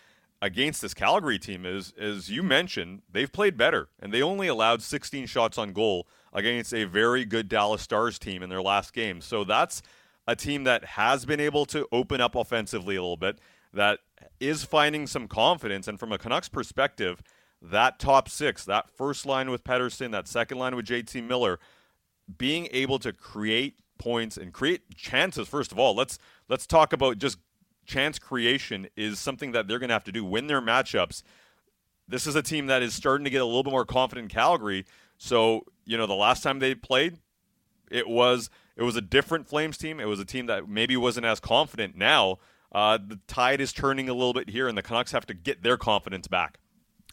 against 0.40 0.80
this 0.80 0.94
Calgary 0.94 1.38
team 1.38 1.66
is, 1.66 1.92
as 1.98 2.30
you 2.30 2.42
mentioned, 2.42 3.02
they've 3.10 3.32
played 3.32 3.56
better, 3.56 3.88
and 4.00 4.12
they 4.12 4.22
only 4.22 4.48
allowed 4.48 4.82
16 4.82 5.26
shots 5.26 5.58
on 5.58 5.72
goal 5.72 6.06
against 6.32 6.72
a 6.72 6.84
very 6.84 7.24
good 7.24 7.48
Dallas 7.48 7.82
Stars 7.82 8.18
team 8.18 8.42
in 8.42 8.48
their 8.48 8.62
last 8.62 8.92
game. 8.92 9.20
So 9.20 9.44
that's 9.44 9.82
a 10.26 10.36
team 10.36 10.64
that 10.64 10.84
has 10.84 11.24
been 11.24 11.40
able 11.40 11.66
to 11.66 11.86
open 11.92 12.20
up 12.20 12.34
offensively 12.34 12.96
a 12.96 13.02
little 13.02 13.16
bit, 13.16 13.38
that 13.72 14.00
is 14.38 14.64
finding 14.64 15.06
some 15.06 15.26
confidence. 15.26 15.88
And 15.88 15.98
from 15.98 16.12
a 16.12 16.18
Canucks 16.18 16.48
perspective, 16.48 17.22
that 17.60 17.98
top 17.98 18.28
six, 18.28 18.64
that 18.64 18.90
first 18.90 19.26
line 19.26 19.50
with 19.50 19.64
Pettersson, 19.64 20.10
that 20.12 20.28
second 20.28 20.58
line 20.58 20.76
with 20.76 20.86
JT 20.86 21.26
Miller, 21.26 21.58
being 22.38 22.68
able 22.70 22.98
to 23.00 23.12
create 23.12 23.76
points 24.02 24.36
and 24.36 24.52
create 24.52 24.96
chances. 24.96 25.46
First 25.46 25.70
of 25.70 25.78
all, 25.78 25.94
let's 25.94 26.18
let's 26.48 26.66
talk 26.66 26.92
about 26.92 27.18
just 27.18 27.38
chance 27.86 28.18
creation 28.18 28.88
is 28.96 29.20
something 29.20 29.52
that 29.52 29.68
they're 29.68 29.78
going 29.78 29.88
to 29.90 29.94
have 29.94 30.04
to 30.04 30.12
do 30.12 30.24
win 30.24 30.48
their 30.48 30.60
matchups. 30.60 31.22
This 32.08 32.26
is 32.26 32.34
a 32.34 32.42
team 32.42 32.66
that 32.66 32.82
is 32.82 32.94
starting 32.94 33.24
to 33.24 33.30
get 33.30 33.40
a 33.40 33.44
little 33.44 33.62
bit 33.62 33.70
more 33.70 33.84
confident 33.84 34.24
in 34.24 34.34
Calgary. 34.34 34.84
So 35.18 35.64
you 35.84 35.96
know 35.96 36.06
the 36.06 36.14
last 36.14 36.42
time 36.42 36.58
they 36.58 36.74
played, 36.74 37.18
it 37.92 38.08
was 38.08 38.50
it 38.76 38.82
was 38.82 38.96
a 38.96 39.00
different 39.00 39.46
Flames 39.46 39.78
team. 39.78 40.00
It 40.00 40.06
was 40.06 40.18
a 40.18 40.24
team 40.24 40.46
that 40.46 40.68
maybe 40.68 40.96
wasn't 40.96 41.26
as 41.26 41.38
confident. 41.38 41.96
Now 41.96 42.38
uh, 42.72 42.98
the 42.98 43.20
tide 43.28 43.60
is 43.60 43.72
turning 43.72 44.08
a 44.08 44.14
little 44.14 44.32
bit 44.32 44.50
here, 44.50 44.66
and 44.66 44.76
the 44.76 44.82
Canucks 44.82 45.12
have 45.12 45.26
to 45.26 45.34
get 45.34 45.62
their 45.62 45.76
confidence 45.76 46.26
back 46.26 46.58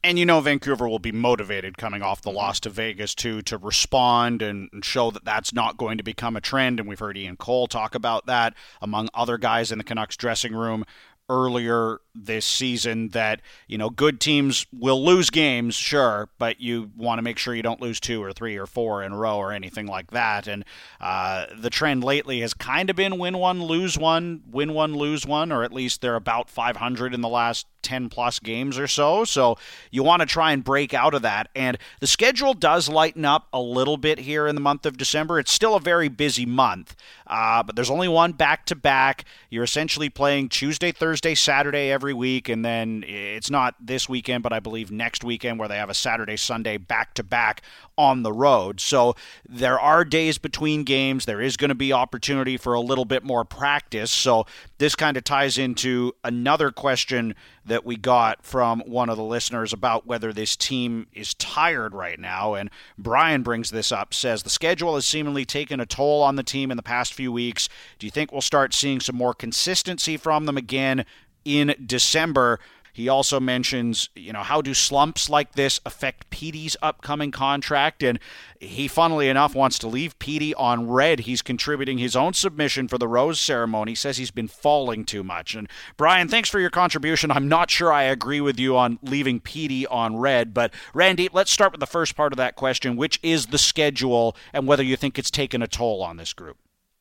and 0.04 0.20
you 0.20 0.26
know 0.26 0.40
Vancouver 0.42 0.88
will 0.88 1.00
be 1.00 1.12
motivated 1.12 1.78
coming 1.78 2.02
off 2.02 2.22
the 2.22 2.32
loss 2.32 2.60
to 2.62 2.70
Vegas 2.70 3.16
to 3.16 3.42
to 3.44 3.58
respond 3.58 4.42
and, 4.42 4.70
show 4.82 5.12
that 5.12 5.26
that's 5.26 5.54
not 5.54 5.78
going 5.78 5.98
to 5.98 6.04
become 6.04 6.38
a 6.38 6.42
trend. 6.42 6.80
And 6.80 6.88
we've 6.88 7.00
heard 7.00 7.18
Ian 7.18 7.36
Cole 7.36 7.68
talk 7.68 7.96
about 7.96 8.28
that 8.28 8.54
among 8.82 9.10
other 9.14 9.38
guys 9.38 9.72
in 9.72 9.78
the 9.78 9.84
Canucks 9.84 10.16
dressing 10.16 10.56
room 10.56 10.86
earlier 11.30 12.00
this 12.16 12.44
season 12.44 13.10
that 13.10 13.40
you 13.68 13.78
know 13.78 13.90
good 13.90 14.20
teams 14.20 14.66
will 14.74 15.06
lose 15.06 15.30
games 15.30 15.76
sure 15.76 16.28
but 16.40 16.60
you 16.60 16.90
want 16.98 17.20
to 17.20 17.22
make 17.22 17.38
sure 17.38 17.54
you 17.54 17.62
don't 17.62 17.80
lose 17.80 18.00
two 18.00 18.22
or 18.22 18.34
three 18.34 18.58
or 18.58 18.66
four 18.66 19.04
in 19.04 19.12
a 19.12 19.18
row 19.18 19.38
or 19.38 19.52
anything 19.52 19.86
like 19.86 20.10
that 20.10 20.48
and 20.48 20.66
uh, 21.00 21.46
the 21.56 21.70
trend 21.70 22.04
lately 22.04 22.42
has 22.42 22.54
kind 22.56 22.90
of 22.90 22.96
been 22.96 23.20
win 23.20 23.38
one 23.38 23.62
lose 23.62 23.98
one 23.98 24.42
win 24.50 24.74
one 24.74 24.96
lose 24.96 25.26
one 25.26 25.52
or 25.52 25.64
at 25.64 25.72
least 25.72 26.02
they're 26.02 26.16
about 26.16 26.50
500 26.50 27.14
in 27.14 27.22
the 27.22 27.30
last 27.30 27.68
10 27.82 28.10
plus 28.10 28.40
games 28.40 28.78
or 28.78 28.88
so. 28.88 29.24
So 29.26 29.58
you 29.92 30.04
want 30.04 30.22
to 30.22 30.26
try 30.26 30.52
and 30.52 30.64
break 30.64 30.94
out 30.94 31.14
of 31.14 31.22
that. 31.22 31.50
And 31.56 31.78
the 32.00 32.08
schedule 32.08 32.54
does 32.54 32.90
lighten 32.90 33.26
up 33.26 33.48
a 33.54 33.62
little 33.62 33.98
bit 33.98 34.20
here 34.20 34.48
in 34.48 34.56
the 34.56 34.62
month 34.62 34.86
of 34.86 34.98
December. 34.98 35.40
It's 35.40 35.52
still 35.52 35.76
a 35.76 35.80
very 35.80 36.08
busy 36.08 36.46
month, 36.46 36.96
uh, 37.28 37.64
but 37.64 37.76
there's 37.76 37.90
only 37.90 38.08
one 38.08 38.34
back 38.34 38.66
to 38.68 38.76
back. 38.76 39.26
You're 39.50 39.64
essentially 39.64 40.10
playing 40.10 40.50
Tuesday, 40.50 40.92
Thursday, 40.92 41.36
Saturday 41.36 41.92
every 41.92 42.14
week. 42.14 42.50
And 42.50 42.64
then 42.64 43.04
it's 43.08 43.50
not 43.50 43.76
this 43.80 44.08
weekend, 44.08 44.44
but 44.44 44.54
I 44.54 44.60
believe 44.60 44.92
next 44.92 45.24
weekend 45.24 45.60
where 45.60 45.68
they 45.68 45.78
have 45.78 45.90
a 45.90 45.94
Saturday, 45.94 46.38
Sunday 46.38 46.78
back 46.78 47.14
to 47.16 47.24
back 47.24 47.62
on 47.98 48.24
the 48.24 48.32
road. 48.32 48.80
So 48.80 49.16
there 49.48 49.80
are 49.80 50.06
days 50.06 50.38
between 50.38 50.84
games. 50.84 51.26
There 51.26 51.42
is 51.42 51.58
going 51.58 51.70
to 51.70 51.76
be 51.76 51.92
opportunity 51.92 52.56
for 52.56 52.74
a 52.74 52.80
little 52.80 53.06
bit 53.06 53.24
more 53.24 53.44
practice. 53.44 54.10
So 54.10 54.46
this 54.78 54.96
kind 54.96 55.18
of 55.18 55.24
ties 55.26 55.58
into 55.58 56.14
another 56.24 56.72
question 56.72 57.36
that 57.70 57.86
we 57.86 57.96
got 57.96 58.44
from 58.44 58.82
one 58.82 59.10
of 59.10 59.18
the 59.18 59.24
listeners 59.24 59.74
about 59.74 60.06
whether 60.06 60.34
this 60.34 60.56
team 60.56 61.08
is 61.14 61.34
tired 61.36 61.94
right 61.94 62.20
now. 62.20 62.54
And 62.54 62.70
Brian 62.98 63.42
brings 63.42 63.70
this 63.72 63.92
up, 63.92 64.14
says 64.14 64.44
the 64.44 64.50
schedule 64.50 64.96
has 64.96 65.06
seemingly 65.06 65.46
taken 65.46 65.80
a 65.80 65.86
toll 65.86 66.22
on 66.22 66.36
the 66.36 66.44
team 66.44 66.72
in 66.72 66.78
the 66.78 66.84
past 66.84 67.14
few 67.14 67.32
weeks. 67.32 67.70
Do 67.98 68.06
you 68.06 68.12
think 68.12 68.32
we'll 68.32 68.42
start 68.42 68.74
seeing 68.74 69.00
some 69.00 69.16
more 69.16 69.34
consistency 69.34 70.18
from 70.18 70.46
them 70.46 70.58
again 70.58 71.06
in 71.46 71.76
December? 71.86 72.60
He 72.94 73.10
also 73.10 73.40
mentions, 73.40 74.10
you 74.16 74.34
know, 74.34 74.44
how 74.44 74.62
do 74.62 74.74
slumps 74.74 75.30
like 75.30 75.54
this 75.54 75.80
affect 75.86 76.30
Petey's 76.30 76.76
upcoming 76.82 77.32
contract? 77.32 78.04
And 78.04 78.20
he, 78.60 78.88
funnily 78.88 79.30
enough, 79.30 79.56
wants 79.56 79.80
to 79.80 79.88
leave 79.88 80.20
Petey 80.20 80.54
on 80.56 80.90
red. 80.90 81.22
He's 81.22 81.42
contributing 81.42 81.98
his 81.98 82.16
own 82.16 82.34
submission 82.34 82.88
for 82.88 82.98
the 82.98 83.08
rose 83.08 83.40
ceremony. 83.40 83.92
He 83.92 83.96
says 83.96 84.18
he's 84.18 84.32
been 84.32 84.48
falling 84.48 85.06
too 85.06 85.24
much. 85.24 85.56
And 85.56 85.70
Brian, 85.98 86.28
thanks 86.28 86.50
for 86.50 86.60
your 86.60 86.70
contribution. 86.70 87.32
I'm 87.32 87.48
not 87.48 87.72
sure 87.72 87.92
I 87.92 88.04
agree 88.04 88.42
with 88.42 88.60
you 88.60 88.76
on 88.78 89.00
leaving 89.02 89.40
Petey 89.40 89.88
on 89.88 90.18
red, 90.18 90.54
but 90.54 90.74
Randy, 90.94 91.30
let's 91.32 91.52
start 91.52 91.72
with 91.72 91.80
the 91.80 91.88
first 91.88 92.16
part 92.16 92.34
of 92.34 92.38
that 92.38 92.56
question, 92.56 92.96
which 92.96 93.20
is 93.24 93.48
the 93.48 93.58
schedule 93.58 94.36
and 94.54 94.68
whether 94.68 94.84
you 94.84 94.96
think 94.96 95.18
it's 95.18 95.32
taken 95.32 95.62
a 95.62 95.68
toll 95.68 96.02
on 96.04 96.18
this 96.18 96.34
group. 96.34 96.58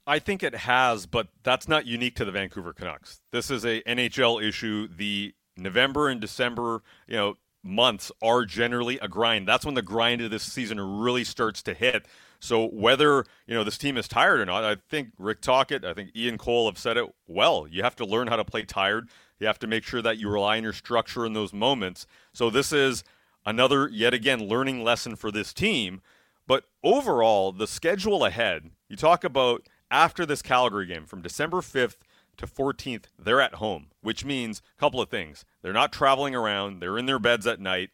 I 0.09 0.19
think 0.19 0.43
it 0.43 0.55
has, 0.55 1.05
but 1.05 1.29
that's 1.43 1.69
not 1.69 1.87
unique 1.87 2.17
to 2.17 2.25
the 2.25 2.33
Vancouver 2.33 2.73
Canucks. 2.73 3.21
This 3.31 3.51
is 3.51 3.67
a 3.67 3.83
NHL 3.83 4.43
issue. 4.43 4.89
The 4.89 5.35
November 5.59 6.09
and 6.09 6.21
December, 6.21 6.83
you 7.07 7.17
know, 7.17 7.37
months 7.63 8.13
are 8.23 8.45
generally 8.45 8.99
a 9.01 9.09
grind. 9.09 9.47
That's 9.47 9.65
when 9.65 9.75
the 9.75 9.83
grind 9.83 10.21
of 10.21 10.31
this 10.31 10.43
season 10.43 10.81
really 10.81 11.25
starts 11.25 11.63
to 11.65 11.75
hit. 11.75 12.07
So 12.41 12.69
whether 12.69 13.25
you 13.47 13.55
know 13.55 13.65
this 13.65 13.79
team 13.79 13.97
is 13.97 14.07
tired 14.07 14.41
or 14.41 14.47
not, 14.47 14.65
I 14.65 14.77
think 14.89 15.09
Rick 15.19 15.41
Tocchet, 15.41 15.85
I 15.85 15.93
think 15.93 16.11
Ian 16.15 16.39
Cole 16.39 16.69
have 16.69 16.79
said 16.79 16.97
it 16.97 17.07
well. 17.27 17.67
You 17.69 17.83
have 17.83 17.97
to 17.97 18.07
learn 18.07 18.29
how 18.29 18.37
to 18.37 18.45
play 18.45 18.63
tired. 18.63 19.09
You 19.41 19.47
have 19.47 19.59
to 19.61 19.67
make 19.67 19.85
sure 19.85 20.03
that 20.03 20.19
you 20.19 20.29
rely 20.29 20.57
on 20.57 20.63
your 20.63 20.73
structure 20.73 21.27
in 21.27 21.33
those 21.33 21.53
moments. 21.53 22.07
So 22.33 22.51
this 22.51 22.73
is 22.73 23.03
another 23.45 23.89
yet 23.89 24.15
again 24.15 24.49
learning 24.49 24.85
lesson 24.85 25.17
for 25.17 25.31
this 25.31 25.53
team. 25.53 26.01
But 26.47 26.65
overall, 26.83 27.53
the 27.53 27.67
schedule 27.67 28.25
ahead, 28.25 28.71
you 28.89 28.97
talk 28.97 29.25
about 29.25 29.67
after 29.91 30.25
this 30.25 30.43
Calgary 30.43 30.87
game 30.87 31.07
from 31.07 31.23
December 31.23 31.59
5th 31.59 31.97
to 32.39 32.47
14th, 32.47 33.05
they're 33.19 33.41
at 33.41 33.57
home, 33.57 33.89
which 34.01 34.25
means 34.25 34.63
a 34.77 34.81
couple 34.81 35.01
of 35.01 35.09
things. 35.09 35.45
They're 35.63 35.73
not 35.73 35.93
traveling 35.93 36.35
around, 36.35 36.81
they're 36.81 36.99
in 36.99 37.07
their 37.07 37.19
beds 37.19 37.47
at 37.47 37.61
night. 37.61 37.91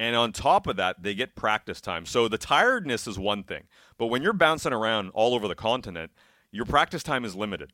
And 0.00 0.14
on 0.14 0.32
top 0.32 0.68
of 0.68 0.76
that, 0.76 1.02
they 1.02 1.14
get 1.14 1.34
practice 1.34 1.80
time. 1.80 2.06
So 2.06 2.28
the 2.28 2.38
tiredness 2.38 3.08
is 3.08 3.18
one 3.18 3.42
thing. 3.42 3.64
But 3.96 4.06
when 4.06 4.22
you're 4.22 4.32
bouncing 4.32 4.72
around 4.72 5.10
all 5.10 5.34
over 5.34 5.48
the 5.48 5.56
continent, 5.56 6.12
your 6.52 6.64
practice 6.64 7.02
time 7.02 7.24
is 7.24 7.34
limited. 7.34 7.72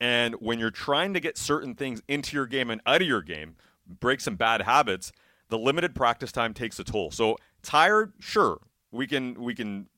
And 0.00 0.34
when 0.36 0.58
you're 0.58 0.70
trying 0.70 1.12
to 1.14 1.20
get 1.20 1.36
certain 1.36 1.74
things 1.74 2.02
into 2.08 2.34
your 2.34 2.46
game 2.46 2.70
and 2.70 2.80
out 2.86 3.02
of 3.02 3.08
your 3.08 3.22
game, 3.22 3.56
break 3.86 4.20
some 4.20 4.36
bad 4.36 4.62
habits, 4.62 5.12
the 5.48 5.58
limited 5.58 5.94
practice 5.94 6.32
time 6.32 6.54
takes 6.54 6.78
a 6.78 6.84
toll. 6.84 7.10
So 7.10 7.36
tired, 7.62 8.12
sure, 8.18 8.58
we 8.90 9.06
can 9.06 9.34
we 9.42 9.54
can 9.54 9.88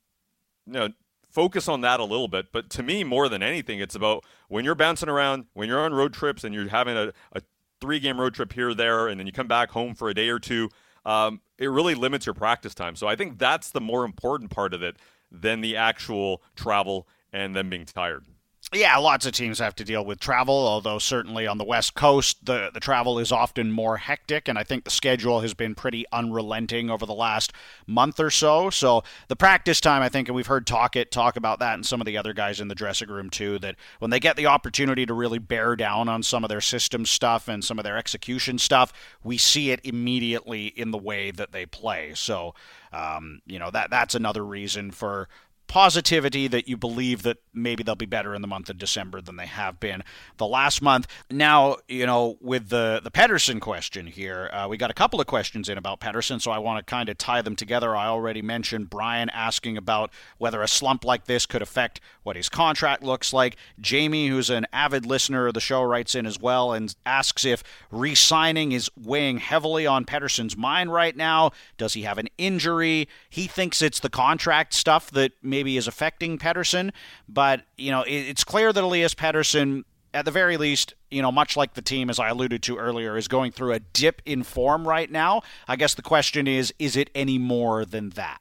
you 0.65 0.73
know 0.73 0.89
focus 1.29 1.67
on 1.67 1.81
that 1.81 1.99
a 1.99 2.03
little 2.03 2.27
bit. 2.27 2.51
But 2.51 2.69
to 2.71 2.83
me, 2.83 3.03
more 3.03 3.29
than 3.29 3.41
anything, 3.41 3.79
it's 3.79 3.95
about 3.95 4.23
when 4.47 4.65
you're 4.65 4.75
bouncing 4.75 5.09
around, 5.09 5.45
when 5.53 5.67
you're 5.67 5.79
on 5.79 5.93
road 5.93 6.13
trips 6.13 6.43
and 6.43 6.53
you're 6.53 6.69
having 6.69 6.97
a, 6.97 7.13
a 7.33 7.41
three 7.79 7.99
game 7.99 8.19
road 8.19 8.33
trip 8.33 8.53
here, 8.53 8.73
there, 8.73 9.07
and 9.07 9.19
then 9.19 9.27
you 9.27 9.33
come 9.33 9.47
back 9.47 9.71
home 9.71 9.95
for 9.95 10.09
a 10.09 10.13
day 10.13 10.29
or 10.29 10.39
two. 10.39 10.69
Um, 11.05 11.41
it 11.57 11.67
really 11.67 11.95
limits 11.95 12.25
your 12.25 12.35
practice 12.35 12.73
time. 12.73 12.95
So 12.95 13.07
I 13.07 13.15
think 13.15 13.39
that's 13.39 13.71
the 13.71 13.81
more 13.81 14.03
important 14.03 14.51
part 14.51 14.73
of 14.73 14.83
it 14.83 14.97
than 15.31 15.61
the 15.61 15.75
actual 15.75 16.41
travel 16.55 17.07
and 17.31 17.55
them 17.55 17.69
being 17.69 17.85
tired 17.85 18.25
yeah, 18.71 18.97
lots 18.97 19.25
of 19.25 19.31
teams 19.31 19.57
have 19.59 19.75
to 19.75 19.83
deal 19.83 20.05
with 20.05 20.19
travel, 20.19 20.53
although 20.53 20.99
certainly 20.99 21.47
on 21.47 21.57
the 21.57 21.63
West 21.63 21.95
Coast, 21.95 22.45
the, 22.45 22.69
the 22.71 22.79
travel 22.79 23.17
is 23.17 23.31
often 23.31 23.71
more 23.71 23.97
hectic, 23.97 24.47
and 24.47 24.59
I 24.59 24.63
think 24.63 24.83
the 24.83 24.91
schedule 24.91 25.41
has 25.41 25.55
been 25.55 25.73
pretty 25.73 26.05
unrelenting 26.11 26.91
over 26.91 27.05
the 27.05 27.13
last 27.13 27.51
month 27.87 28.19
or 28.19 28.29
so. 28.29 28.69
So 28.69 29.03
the 29.27 29.35
practice 29.35 29.81
time, 29.81 30.03
I 30.03 30.09
think, 30.09 30.27
and 30.27 30.35
we've 30.35 30.45
heard 30.45 30.67
Tocchet 30.67 31.09
talk 31.09 31.35
about 31.35 31.59
that 31.59 31.73
and 31.73 31.85
some 31.85 31.99
of 31.99 32.05
the 32.05 32.17
other 32.17 32.33
guys 32.33 32.59
in 32.59 32.67
the 32.67 32.75
dressing 32.75 33.09
room 33.09 33.31
too, 33.31 33.57
that 33.59 33.75
when 33.97 34.11
they 34.11 34.19
get 34.19 34.35
the 34.35 34.45
opportunity 34.45 35.05
to 35.05 35.13
really 35.15 35.39
bear 35.39 35.75
down 35.75 36.07
on 36.07 36.21
some 36.21 36.43
of 36.43 36.49
their 36.49 36.61
system 36.61 37.05
stuff 37.05 37.47
and 37.47 37.63
some 37.63 37.79
of 37.79 37.83
their 37.83 37.97
execution 37.97 38.59
stuff, 38.59 38.93
we 39.23 39.37
see 39.37 39.71
it 39.71 39.79
immediately 39.83 40.67
in 40.67 40.91
the 40.91 40.97
way 40.97 41.31
that 41.31 41.51
they 41.51 41.65
play. 41.65 42.11
So, 42.13 42.53
um, 42.93 43.41
you 43.47 43.57
know, 43.57 43.71
that 43.71 43.89
that's 43.89 44.13
another 44.13 44.45
reason 44.45 44.91
for 44.91 45.27
positivity 45.69 46.47
that 46.47 46.67
you 46.67 46.75
believe 46.75 47.21
that 47.21 47.37
maybe 47.53 47.83
they'll 47.83 47.95
be 47.95 48.05
better 48.05 48.33
in 48.33 48.41
the 48.41 48.47
month 48.47 48.69
of 48.69 48.77
December 48.77 49.21
than 49.21 49.37
they 49.37 49.45
have 49.45 49.79
been 49.79 50.03
the 50.37 50.47
last 50.47 50.81
month. 50.81 51.07
Now, 51.29 51.77
you 51.87 52.05
know, 52.05 52.37
with 52.41 52.69
the 52.69 52.99
the 53.01 53.11
Pettersson 53.11 53.61
question 53.61 54.07
here, 54.07 54.49
uh, 54.51 54.67
we 54.67 54.77
got 54.77 54.89
a 54.89 54.95
couple 54.95 55.21
of 55.21 55.27
questions 55.27 55.69
in 55.69 55.77
about 55.77 56.01
Pettersson, 56.01 56.41
so 56.41 56.51
I 56.51 56.57
want 56.57 56.85
to 56.85 56.89
kind 56.89 57.07
of 57.07 57.17
tie 57.17 57.43
them 57.43 57.55
together. 57.55 57.95
I 57.95 58.07
already 58.07 58.41
mentioned 58.41 58.89
Brian 58.89 59.29
asking 59.29 59.77
about 59.77 60.11
whether 60.39 60.61
a 60.63 60.67
slump 60.67 61.05
like 61.05 61.25
this 61.25 61.45
could 61.45 61.61
affect 61.61 62.01
what 62.23 62.35
his 62.35 62.49
contract 62.49 63.03
looks 63.03 63.31
like. 63.31 63.55
Jamie, 63.79 64.27
who's 64.27 64.49
an 64.49 64.65
avid 64.73 65.05
listener 65.05 65.47
of 65.47 65.53
the 65.53 65.59
show, 65.59 65.83
writes 65.83 66.15
in 66.15 66.25
as 66.25 66.39
well 66.39 66.73
and 66.73 66.95
asks 67.05 67.45
if 67.45 67.63
re-signing 67.91 68.71
is 68.71 68.89
weighing 68.99 69.37
heavily 69.37 69.85
on 69.85 70.03
Pettersson's 70.03 70.57
mind 70.57 70.91
right 70.91 71.15
now. 71.15 71.51
Does 71.77 71.93
he 71.93 72.01
have 72.01 72.17
an 72.17 72.27
injury? 72.39 73.07
He 73.29 73.45
thinks 73.45 73.83
it's 73.83 73.99
the 73.99 74.09
contract 74.09 74.73
stuff 74.73 75.11
that 75.11 75.33
maybe 75.59 75.75
is 75.75 75.87
affecting 75.87 76.37
Pettersson. 76.37 76.91
But, 77.27 77.63
you 77.77 77.91
know, 77.91 78.03
it, 78.03 78.13
it's 78.13 78.45
clear 78.45 78.71
that 78.71 78.81
Elias 78.81 79.13
Pettersson, 79.13 79.83
at 80.13 80.23
the 80.23 80.31
very 80.31 80.55
least, 80.55 80.93
you 81.11 81.21
know, 81.21 81.31
much 81.31 81.57
like 81.57 81.73
the 81.73 81.81
team, 81.81 82.09
as 82.09 82.17
I 82.17 82.29
alluded 82.29 82.63
to 82.63 82.77
earlier, 82.77 83.17
is 83.17 83.27
going 83.27 83.51
through 83.51 83.73
a 83.73 83.79
dip 83.79 84.21
in 84.25 84.43
form 84.43 84.87
right 84.87 85.11
now. 85.11 85.41
I 85.67 85.75
guess 85.75 85.93
the 85.95 86.01
question 86.01 86.47
is, 86.47 86.73
is 86.79 86.95
it 86.95 87.09
any 87.13 87.37
more 87.37 87.83
than 87.83 88.11
that? 88.11 88.39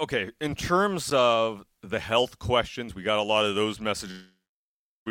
Okay, 0.00 0.30
in 0.40 0.54
terms 0.54 1.12
of 1.12 1.66
the 1.82 1.98
health 1.98 2.38
questions, 2.38 2.94
we 2.94 3.02
got 3.02 3.18
a 3.18 3.22
lot 3.22 3.44
of 3.44 3.54
those 3.54 3.78
messages. 3.78 4.22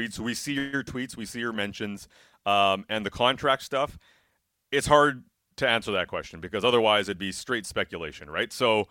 So 0.09 0.23
we 0.23 0.33
see 0.33 0.53
your 0.53 0.83
tweets, 0.83 1.15
we 1.15 1.25
see 1.25 1.39
your 1.39 1.53
mentions, 1.53 2.07
um, 2.47 2.85
and 2.89 3.05
the 3.05 3.11
contract 3.11 3.61
stuff. 3.61 3.99
It's 4.71 4.87
hard 4.87 5.23
to 5.57 5.69
answer 5.69 5.91
that 5.91 6.07
question 6.07 6.39
because 6.39 6.65
otherwise 6.65 7.09
it'd 7.09 7.19
be 7.19 7.31
straight 7.31 7.67
speculation, 7.67 8.29
right? 8.29 8.51
So 8.51 8.87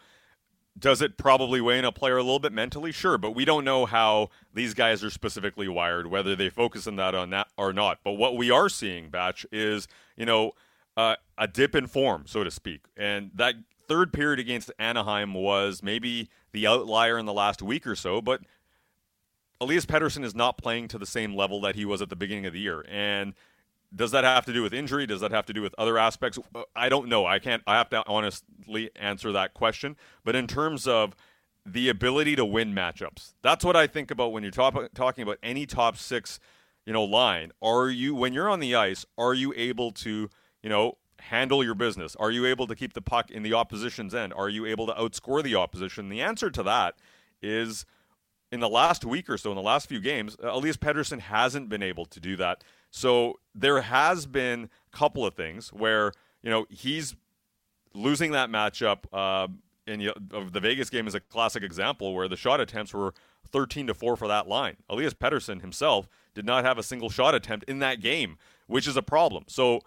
does 0.80 1.02
it 1.02 1.16
probably 1.16 1.60
weigh 1.60 1.78
in 1.78 1.84
a 1.84 1.92
player 1.92 2.16
a 2.16 2.22
little 2.22 2.38
bit 2.38 2.52
mentally? 2.52 2.90
Sure, 2.90 3.18
but 3.18 3.32
we 3.32 3.44
don't 3.44 3.64
know 3.64 3.86
how 3.86 4.30
these 4.54 4.74
guys 4.74 5.04
are 5.04 5.10
specifically 5.10 5.68
wired, 5.68 6.06
whether 6.08 6.34
they 6.34 6.50
focus 6.50 6.86
on 6.86 6.96
that 6.96 7.14
on 7.14 7.30
that 7.30 7.48
or 7.56 7.72
not. 7.72 7.98
But 8.02 8.12
what 8.12 8.36
we 8.36 8.50
are 8.50 8.68
seeing, 8.68 9.10
Batch, 9.10 9.46
is 9.52 9.86
you 10.16 10.26
know 10.26 10.52
uh, 10.96 11.16
a 11.38 11.46
dip 11.46 11.74
in 11.74 11.86
form, 11.86 12.24
so 12.26 12.42
to 12.42 12.50
speak, 12.50 12.82
and 12.96 13.30
that 13.34 13.54
third 13.86 14.12
period 14.12 14.38
against 14.38 14.70
Anaheim 14.78 15.34
was 15.34 15.82
maybe 15.82 16.30
the 16.52 16.66
outlier 16.66 17.18
in 17.18 17.26
the 17.26 17.32
last 17.32 17.60
week 17.60 17.86
or 17.86 17.96
so, 17.96 18.22
but 18.22 18.40
Elias 19.60 19.84
Pettersson 19.84 20.24
is 20.24 20.34
not 20.34 20.56
playing 20.56 20.88
to 20.88 20.98
the 20.98 21.06
same 21.06 21.34
level 21.34 21.60
that 21.60 21.74
he 21.74 21.84
was 21.84 22.00
at 22.00 22.08
the 22.08 22.16
beginning 22.16 22.46
of 22.46 22.52
the 22.52 22.60
year, 22.60 22.84
and 22.88 23.34
does 23.94 24.12
that 24.12 24.24
have 24.24 24.44
to 24.46 24.52
do 24.52 24.62
with 24.62 24.72
injury? 24.72 25.06
Does 25.06 25.20
that 25.20 25.32
have 25.32 25.46
to 25.46 25.52
do 25.52 25.62
with 25.62 25.74
other 25.76 25.98
aspects? 25.98 26.38
I 26.76 26.88
don't 26.88 27.08
know. 27.08 27.26
I 27.26 27.38
can't. 27.38 27.62
I 27.66 27.76
have 27.76 27.90
to 27.90 28.04
honestly 28.06 28.90
answer 28.96 29.32
that 29.32 29.54
question. 29.54 29.96
But 30.24 30.36
in 30.36 30.46
terms 30.46 30.86
of 30.86 31.16
the 31.66 31.88
ability 31.88 32.36
to 32.36 32.44
win 32.44 32.74
matchups, 32.74 33.34
that's 33.42 33.64
what 33.64 33.76
I 33.76 33.86
think 33.86 34.10
about 34.10 34.32
when 34.32 34.42
you're 34.42 34.52
talk, 34.52 34.76
talking 34.94 35.22
about 35.22 35.38
any 35.42 35.66
top 35.66 35.96
six, 35.96 36.38
you 36.86 36.92
know, 36.92 37.04
line. 37.04 37.52
Are 37.60 37.88
you 37.88 38.14
when 38.14 38.32
you're 38.32 38.48
on 38.48 38.60
the 38.60 38.74
ice? 38.74 39.04
Are 39.18 39.34
you 39.34 39.52
able 39.56 39.90
to, 39.92 40.30
you 40.62 40.68
know, 40.68 40.96
handle 41.18 41.64
your 41.64 41.74
business? 41.74 42.14
Are 42.16 42.30
you 42.30 42.46
able 42.46 42.66
to 42.68 42.76
keep 42.76 42.92
the 42.92 43.02
puck 43.02 43.30
in 43.30 43.42
the 43.42 43.54
opposition's 43.54 44.14
end? 44.14 44.32
Are 44.34 44.48
you 44.48 44.66
able 44.66 44.86
to 44.86 44.92
outscore 44.92 45.42
the 45.42 45.56
opposition? 45.56 46.08
The 46.08 46.20
answer 46.20 46.50
to 46.50 46.62
that 46.62 46.94
is 47.42 47.84
in 48.52 48.60
the 48.60 48.68
last 48.68 49.04
week 49.04 49.28
or 49.28 49.36
so, 49.36 49.50
in 49.50 49.56
the 49.56 49.62
last 49.62 49.88
few 49.88 50.00
games, 50.00 50.36
Elias 50.42 50.76
Pettersson 50.76 51.20
hasn't 51.20 51.68
been 51.68 51.82
able 51.82 52.04
to 52.06 52.20
do 52.20 52.36
that. 52.36 52.64
So 52.90 53.38
there 53.54 53.82
has 53.82 54.26
been 54.26 54.68
a 54.92 54.96
couple 54.96 55.24
of 55.24 55.34
things 55.34 55.72
where 55.72 56.12
you 56.42 56.50
know 56.50 56.66
he's 56.70 57.14
losing 57.94 58.32
that 58.32 58.50
matchup. 58.50 59.04
Uh, 59.12 59.48
and 59.86 60.02
you 60.02 60.12
the 60.18 60.60
Vegas 60.60 60.90
game 60.90 61.06
is 61.06 61.14
a 61.14 61.20
classic 61.20 61.62
example 61.62 62.14
where 62.14 62.28
the 62.28 62.36
shot 62.36 62.60
attempts 62.60 62.94
were 62.94 63.14
13 63.50 63.88
to 63.88 63.94
4 63.94 64.16
for 64.16 64.28
that 64.28 64.48
line. 64.48 64.76
Elias 64.88 65.14
Pettersson 65.14 65.60
himself 65.60 66.08
did 66.34 66.44
not 66.44 66.64
have 66.64 66.78
a 66.78 66.82
single 66.82 67.10
shot 67.10 67.34
attempt 67.34 67.68
in 67.68 67.80
that 67.80 68.00
game, 68.00 68.36
which 68.66 68.86
is 68.86 68.96
a 68.96 69.02
problem. 69.02 69.44
So 69.48 69.80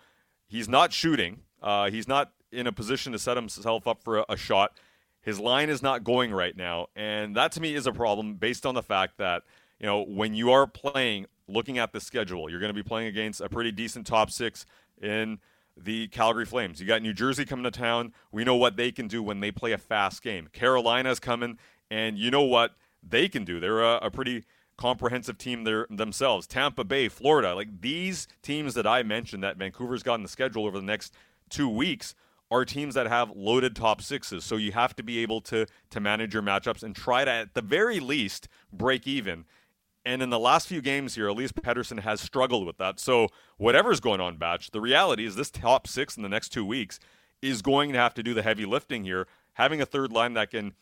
he's 0.48 0.68
not 0.68 0.92
shooting. 0.92 1.42
Uh, 1.62 1.90
he's 1.90 2.08
not 2.08 2.32
in 2.52 2.68
a 2.68 2.72
position 2.72 3.12
to 3.14 3.20
set 3.20 3.38
himself 3.38 3.88
up 3.88 4.04
for 4.04 4.20
a, 4.20 4.26
a 4.30 4.38
shot. 4.38 4.78
His 5.22 5.40
line 5.40 5.70
is 5.70 5.82
not 5.82 6.04
going 6.04 6.34
right 6.34 6.56
now, 6.56 6.88
and 6.96 7.36
that 7.38 7.54
to 7.54 7.62
me 7.62 7.76
is 7.76 7.88
a 7.88 7.94
problem 7.94 8.36
based 8.36 8.66
on 8.66 8.76
the 8.76 8.84
fact 8.84 9.18
that 9.20 9.44
you 9.80 9.86
know 9.86 10.04
when 10.04 10.34
you 10.34 10.52
are 10.52 10.68
playing 10.68 11.28
looking 11.48 11.78
at 11.78 11.92
the 11.92 12.00
schedule, 12.00 12.50
you're 12.50 12.60
going 12.60 12.74
to 12.74 12.74
be 12.74 12.88
playing 12.88 13.08
against 13.08 13.42
a 13.42 13.50
pretty 13.50 13.72
decent 13.72 14.08
top 14.08 14.32
six 14.32 14.66
in 15.02 15.40
the 15.76 16.08
Calgary 16.10 16.46
Flames. 16.46 16.80
You 16.80 16.88
got 16.88 17.02
New 17.02 17.14
Jersey 17.14 17.46
coming 17.46 17.64
to 17.64 17.72
town. 17.72 18.14
We 18.32 18.44
know 18.44 18.56
what 18.56 18.76
they 18.78 18.92
can 18.92 19.08
do 19.08 19.24
when 19.24 19.40
they 19.40 19.52
play 19.52 19.72
a 19.72 19.78
fast 19.78 20.22
game. 20.22 20.48
Carolina's 20.54 21.20
coming, 21.20 21.58
and 21.90 22.18
you 22.18 22.32
know 22.32 22.44
what 22.44 22.76
they 23.02 23.28
can 23.28 23.44
do. 23.44 23.60
They're 23.60 23.82
a, 23.82 23.98
a 23.98 24.12
pretty 24.12 24.44
comprehensive 24.78 25.38
team 25.38 25.64
there 25.64 25.88
themselves. 25.90 26.48
Tampa 26.48 26.84
Bay, 26.84 27.08
Florida, 27.08 27.56
like 27.56 27.82
these 27.82 28.28
teams 28.42 28.74
that 28.74 28.88
I 28.88 29.04
mentioned 29.04 29.44
that 29.44 29.58
Vancouver's 29.58 30.04
got 30.04 30.16
in 30.16 30.24
the 30.24 30.30
schedule 30.30 30.66
over 30.66 30.78
the 30.78 30.86
next 30.86 31.14
two 31.50 31.70
weeks 31.70 32.16
are 32.52 32.66
teams 32.66 32.94
that 32.94 33.08
have 33.08 33.32
loaded 33.36 33.76
top 33.76 34.02
sixes. 34.02 34.44
So 34.44 34.58
you 34.58 34.72
have 34.74 34.96
to 34.98 35.04
be 35.04 35.20
able 35.20 35.42
to 35.42 35.66
to 35.90 36.00
manage 36.00 36.34
your 36.34 36.44
matchups 36.44 36.84
and 36.84 36.96
try 36.96 37.26
to 37.26 37.32
at 37.32 37.54
the 37.54 37.62
very 37.62 38.00
least 38.00 38.48
break 38.72 39.08
even 39.08 39.46
And 40.06 40.22
in 40.22 40.30
the 40.30 40.40
last 40.40 40.68
few 40.68 40.82
games 40.82 41.16
here, 41.16 41.30
Elias 41.30 41.54
Pettersson 41.54 42.00
has 42.02 42.20
struggled 42.20 42.68
with 42.68 42.78
that. 42.78 43.00
So 43.00 43.30
whatever's 43.58 44.00
going 44.00 44.20
on, 44.20 44.38
Batch, 44.38 44.72
the 44.72 44.82
reality 44.82 45.26
is 45.26 45.36
this 45.36 45.50
top 45.50 45.88
six 45.88 46.18
in 46.18 46.24
the 46.24 46.30
next 46.30 46.50
two 46.50 46.66
weeks 46.66 47.00
is 47.42 47.62
going 47.62 47.94
to 47.94 48.00
have 48.00 48.14
to 48.16 48.24
do 48.24 48.34
the 48.34 48.42
heavy 48.42 48.66
lifting 48.66 49.04
here. 49.04 49.28
Having 49.54 49.82
a 49.82 49.86
third 49.86 50.12
line 50.12 50.34
that 50.34 50.52
can, 50.52 50.74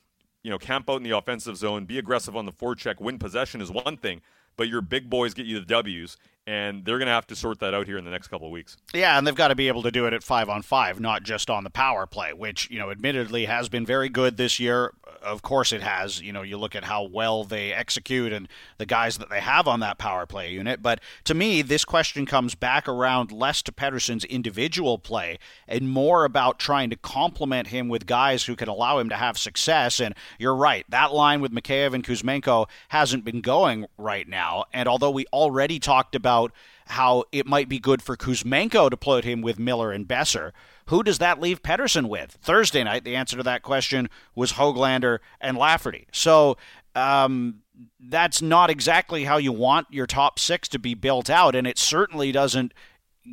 you 0.44 0.50
know, 0.50 0.58
camp 0.58 0.90
out 0.90 0.98
in 0.98 1.04
the 1.04 1.16
offensive 1.16 1.58
zone, 1.58 1.86
be 1.86 2.00
aggressive 2.00 2.36
on 2.36 2.46
the 2.46 2.52
forecheck, 2.52 3.00
win 3.00 3.20
possession 3.20 3.62
is 3.62 3.72
one 3.72 3.98
thing, 3.98 4.22
but 4.58 4.68
your 4.68 4.82
big 4.82 5.10
boys 5.10 5.34
get 5.34 5.46
you 5.46 5.60
the 5.60 5.66
W's 5.66 6.18
and 6.52 6.84
they're 6.84 6.98
going 6.98 7.08
to 7.08 7.14
have 7.14 7.28
to 7.28 7.36
sort 7.36 7.62
that 7.62 7.74
out 7.74 7.88
here 7.88 7.98
in 7.98 8.04
the 8.04 8.12
next 8.12 8.28
couple 8.28 8.46
of 8.46 8.52
weeks. 8.52 8.76
Yeah, 8.94 9.18
and 9.18 9.26
they've 9.26 9.34
got 9.34 9.48
to 9.48 9.56
be 9.56 9.70
able 9.70 9.84
to 9.84 9.92
do 9.92 10.06
it 10.06 10.12
at 10.12 10.22
five 10.22 10.50
on 10.50 10.64
five, 10.64 11.00
not 11.00 11.24
just 11.24 11.50
on 11.50 11.64
the 11.64 11.70
power 11.70 12.06
play, 12.06 12.34
which 12.34 12.70
you 12.70 12.78
know, 12.78 12.92
admittedly, 12.92 13.46
has 13.46 13.70
been 13.70 13.86
very 13.86 14.10
good 14.10 14.36
this 14.36 14.60
year. 14.60 14.94
Of 15.22 15.44
course, 15.44 15.72
it 15.72 15.82
has. 15.82 16.20
You 16.20 16.34
know, 16.34 16.42
you 16.42 16.58
look 16.58 16.76
at 16.76 16.84
how 16.84 17.04
well 17.04 17.46
they 17.46 17.72
execute 17.72 18.34
and 18.34 18.50
the 18.80 18.86
guys 18.86 19.18
that 19.20 19.30
they 19.30 19.40
have 19.40 19.66
on 19.66 19.80
that 19.80 19.98
power 19.98 20.26
play 20.26 20.52
unit. 20.52 20.82
But 20.82 21.00
to 21.24 21.34
me, 21.34 21.62
this 21.62 21.86
question 21.86 22.26
comes 22.26 22.54
back 22.54 22.86
around 22.86 23.32
less 23.32 23.62
to 23.62 23.72
Pettersson's 23.72 24.26
individual 24.26 24.98
play 24.98 25.40
and 25.70 25.90
more 25.90 26.26
about 26.26 26.60
trying 26.60 26.90
to 26.90 26.98
complement 26.98 27.68
him 27.68 27.88
with 27.88 28.06
guys 28.06 28.44
who 28.44 28.58
can 28.58 28.68
allow 28.68 29.00
him 29.00 29.08
to 29.08 29.16
have 29.16 29.38
success. 29.38 30.02
And 30.02 30.16
you're 30.38 30.56
right, 30.56 30.86
that 30.90 31.14
line 31.14 31.40
with 31.40 31.54
Mikheyev 31.54 31.94
and 31.94 32.04
Kuzmenko 32.04 32.68
hasn't 32.90 33.24
been 33.24 33.40
going 33.40 33.86
right 33.98 34.28
now. 34.28 34.66
And 34.74 34.90
although 34.90 35.12
we 35.12 35.28
already 35.32 35.80
talked 35.80 36.16
about 36.16 36.41
about 36.42 36.54
how 36.88 37.24
it 37.32 37.46
might 37.46 37.70
be 37.70 37.80
good 37.80 38.02
for 38.02 38.18
Kuzmenko 38.18 38.90
to 38.90 38.98
put 38.98 39.24
him 39.24 39.42
with 39.42 39.60
Miller 39.60 39.92
and 39.92 40.08
Boeser. 40.08 40.52
Who 40.88 41.04
does 41.04 41.20
that 41.20 41.40
leave 41.40 41.64
Pettersson 41.64 42.10
with? 42.10 42.38
Thursday 42.42 42.84
night, 42.84 43.06
the 43.06 43.16
answer 43.16 43.38
to 43.38 43.44
that 43.44 43.62
question 43.62 44.10
was 44.36 44.54
Hoglander 44.54 45.20
and 45.40 45.58
Lafferty. 45.58 46.08
So 46.12 46.58
um, 46.96 47.62
that's 48.00 48.42
not 48.42 48.70
exactly 48.70 49.24
how 49.24 49.38
you 49.38 49.54
want 49.54 49.88
your 49.90 50.08
top 50.08 50.38
six 50.38 50.68
to 50.70 50.80
be 50.80 50.94
built 50.96 51.30
out, 51.30 51.56
and 51.56 51.66
it 51.66 51.78
certainly 51.78 52.32
doesn't 52.32 52.74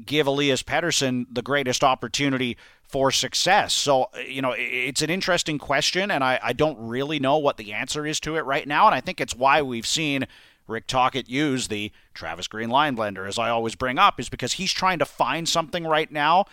give 0.05 0.27
Elias 0.27 0.63
Pettersson 0.63 1.27
the 1.33 1.43
greatest 1.43 1.83
opportunity 1.83 2.57
for 2.83 3.11
success. 3.11 3.73
So, 3.73 4.11
you 4.27 4.41
know, 4.41 4.55
it's 4.57 5.03
an 5.03 5.11
interesting 5.11 5.59
question, 5.59 6.11
and 6.11 6.23
I, 6.23 6.39
I 6.43 6.53
don't 6.53 6.79
really 6.79 7.19
know 7.19 7.39
what 7.39 7.57
the 7.57 7.73
answer 7.73 8.07
is 8.07 8.21
to 8.21 8.37
it 8.37 8.45
right 8.45 8.69
now. 8.69 8.87
And 8.87 8.95
I 8.95 9.01
think 9.01 9.21
it's 9.21 9.35
why 9.35 9.63
we've 9.63 9.87
seen 9.87 10.27
Rick 10.69 10.87
Tocchet 10.87 11.29
used 11.29 11.71
the 11.71 11.91
Travis 12.15 12.47
Green 12.47 12.71
line 12.71 12.97
blender, 12.97 13.27
as 13.27 13.39
I 13.39 13.49
always 13.49 13.75
bring 13.75 13.99
up, 13.99 14.21
is 14.21 14.29
because 14.29 14.55
he's 14.55 14.73
trying 14.73 14.99
to 15.01 15.05
find 15.05 15.49
something 15.49 15.85
right 15.85 16.13
now 16.13 16.45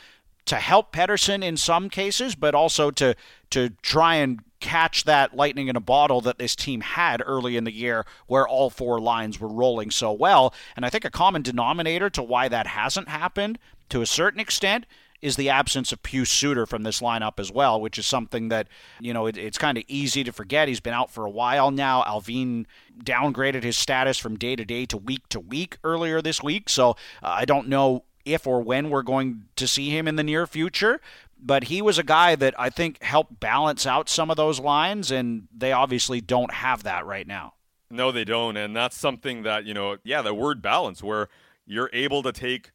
to 0.45 0.55
help 0.55 0.93
Pettersson 0.93 1.43
in 1.43 1.57
some 1.57 1.89
cases, 1.89 2.35
but 2.35 2.55
also 2.55 2.91
to 2.91 3.15
to 3.51 3.69
try 3.81 4.15
and 4.15 4.41
catch 4.59 5.03
that 5.03 5.35
lightning 5.35 5.67
in 5.67 5.75
a 5.75 5.81
bottle 5.81 6.21
that 6.21 6.39
this 6.39 6.55
team 6.55 6.81
had 6.81 7.21
early 7.25 7.57
in 7.57 7.65
the 7.65 7.73
year 7.73 8.05
where 8.25 8.47
all 8.47 8.69
four 8.69 8.99
lines 8.99 9.39
were 9.39 9.47
rolling 9.47 9.91
so 9.91 10.11
well. 10.11 10.53
And 10.75 10.85
I 10.85 10.89
think 10.89 11.05
a 11.05 11.11
common 11.11 11.41
denominator 11.41 12.09
to 12.11 12.23
why 12.23 12.47
that 12.47 12.67
hasn't 12.67 13.09
happened 13.09 13.59
to 13.89 14.01
a 14.01 14.07
certain 14.07 14.39
extent 14.39 14.85
is 15.21 15.37
the 15.37 15.49
absence 15.49 15.91
of 15.91 16.03
Pius 16.03 16.29
Suter 16.29 16.65
from 16.65 16.83
this 16.83 17.01
lineup 17.01 17.39
as 17.39 17.51
well, 17.51 17.81
which 17.81 17.97
is 17.97 18.05
something 18.05 18.49
that, 18.49 18.67
you 18.99 19.13
know, 19.13 19.25
it, 19.25 19.37
it's 19.37 19.57
kind 19.57 19.77
of 19.77 19.83
easy 19.87 20.23
to 20.23 20.31
forget. 20.31 20.67
He's 20.67 20.79
been 20.79 20.93
out 20.93 21.09
for 21.09 21.25
a 21.25 21.29
while 21.29 21.71
now. 21.71 22.03
Allvin 22.03 22.65
downgraded 23.03 23.63
his 23.63 23.77
status 23.77 24.17
from 24.17 24.37
day 24.37 24.55
to 24.55 24.65
day 24.65 24.85
to 24.85 24.97
week 24.97 25.27
to 25.29 25.39
week 25.39 25.77
earlier 25.83 26.21
this 26.21 26.43
week. 26.43 26.69
So 26.69 26.91
uh, 26.91 26.93
I 27.23 27.45
don't 27.45 27.67
know 27.67 28.03
if 28.23 28.45
or 28.45 28.61
when 28.61 28.89
we're 28.89 29.03
going 29.03 29.45
to 29.55 29.67
see 29.67 29.89
him 29.89 30.07
in 30.07 30.15
the 30.15 30.23
near 30.23 30.45
future. 30.45 31.01
But 31.37 31.65
he 31.65 31.81
was 31.81 31.97
a 31.97 32.03
guy 32.03 32.35
that 32.35 32.53
I 32.59 32.69
think 32.69 33.01
helped 33.01 33.39
balance 33.39 33.85
out 33.85 34.09
some 34.09 34.31
of 34.31 34.37
those 34.37 34.59
lines, 34.59 35.11
and 35.11 35.47
they 35.55 35.71
obviously 35.71 36.21
don't 36.21 36.51
have 36.51 36.83
that 36.83 37.05
right 37.05 37.27
now. 37.27 37.53
No, 37.89 38.11
they 38.11 38.25
don't. 38.25 38.57
And 38.57 38.75
that's 38.75 38.97
something 38.97 39.43
that, 39.43 39.65
you 39.65 39.73
know, 39.73 39.97
yeah, 40.03 40.21
the 40.21 40.33
word 40.33 40.61
balance, 40.61 41.03
where 41.03 41.29
you're 41.65 41.89
able 41.93 42.21
to 42.23 42.31
take 42.31 42.71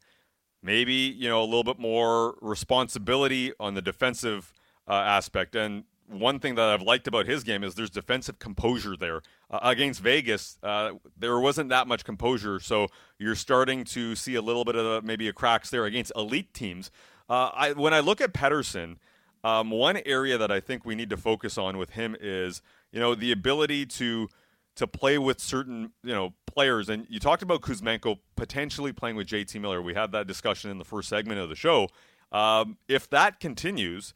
maybe 0.63 0.93
you 0.93 1.29
know 1.29 1.41
a 1.41 1.45
little 1.45 1.63
bit 1.63 1.79
more 1.79 2.37
responsibility 2.41 3.53
on 3.59 3.73
the 3.73 3.81
defensive 3.81 4.53
uh, 4.87 4.93
aspect. 4.93 5.55
And 5.55 5.83
one 6.07 6.39
thing 6.39 6.55
that 6.55 6.67
I've 6.69 6.81
liked 6.81 7.07
about 7.07 7.25
his 7.25 7.43
game 7.43 7.63
is 7.63 7.75
there's 7.75 7.89
defensive 7.89 8.39
composure 8.39 8.95
there. 8.97 9.21
Uh, 9.49 9.59
against 9.63 10.01
Vegas, 10.01 10.57
uh, 10.63 10.91
there 11.17 11.39
wasn't 11.39 11.69
that 11.69 11.87
much 11.87 12.03
composure, 12.03 12.59
so 12.59 12.87
you're 13.17 13.35
starting 13.35 13.83
to 13.85 14.15
see 14.15 14.35
a 14.35 14.41
little 14.41 14.65
bit 14.65 14.75
of 14.75 15.03
maybe 15.03 15.27
a 15.27 15.33
cracks 15.33 15.69
there 15.69 15.85
against 15.85 16.11
elite 16.15 16.53
teams. 16.53 16.91
Uh, 17.29 17.49
I, 17.53 17.73
when 17.73 17.93
I 17.93 17.99
look 17.99 18.21
at 18.21 18.33
Pettersson, 18.33 18.97
um, 19.43 19.71
one 19.71 19.99
area 20.05 20.37
that 20.37 20.51
I 20.51 20.59
think 20.59 20.85
we 20.85 20.95
need 20.95 21.09
to 21.09 21.17
focus 21.17 21.57
on 21.57 21.77
with 21.77 21.91
him 21.91 22.15
is 22.19 22.61
you 22.91 22.99
know 22.99 23.15
the 23.15 23.31
ability 23.31 23.85
to 23.87 24.29
to 24.75 24.87
play 24.87 25.17
with 25.17 25.39
certain 25.39 25.91
you 26.03 26.13
know 26.13 26.33
players. 26.45 26.89
And 26.89 27.05
you 27.09 27.19
talked 27.19 27.43
about 27.43 27.61
Kuzmenko 27.61 28.19
potentially 28.35 28.91
playing 28.91 29.15
with 29.15 29.27
JT 29.27 29.59
Miller. 29.59 29.81
We 29.81 29.93
had 29.93 30.11
that 30.11 30.27
discussion 30.27 30.71
in 30.71 30.77
the 30.77 30.85
first 30.85 31.09
segment 31.09 31.39
of 31.39 31.49
the 31.49 31.55
show. 31.55 31.89
Um, 32.31 32.77
if 32.87 33.09
that 33.09 33.39
continues, 33.39 34.13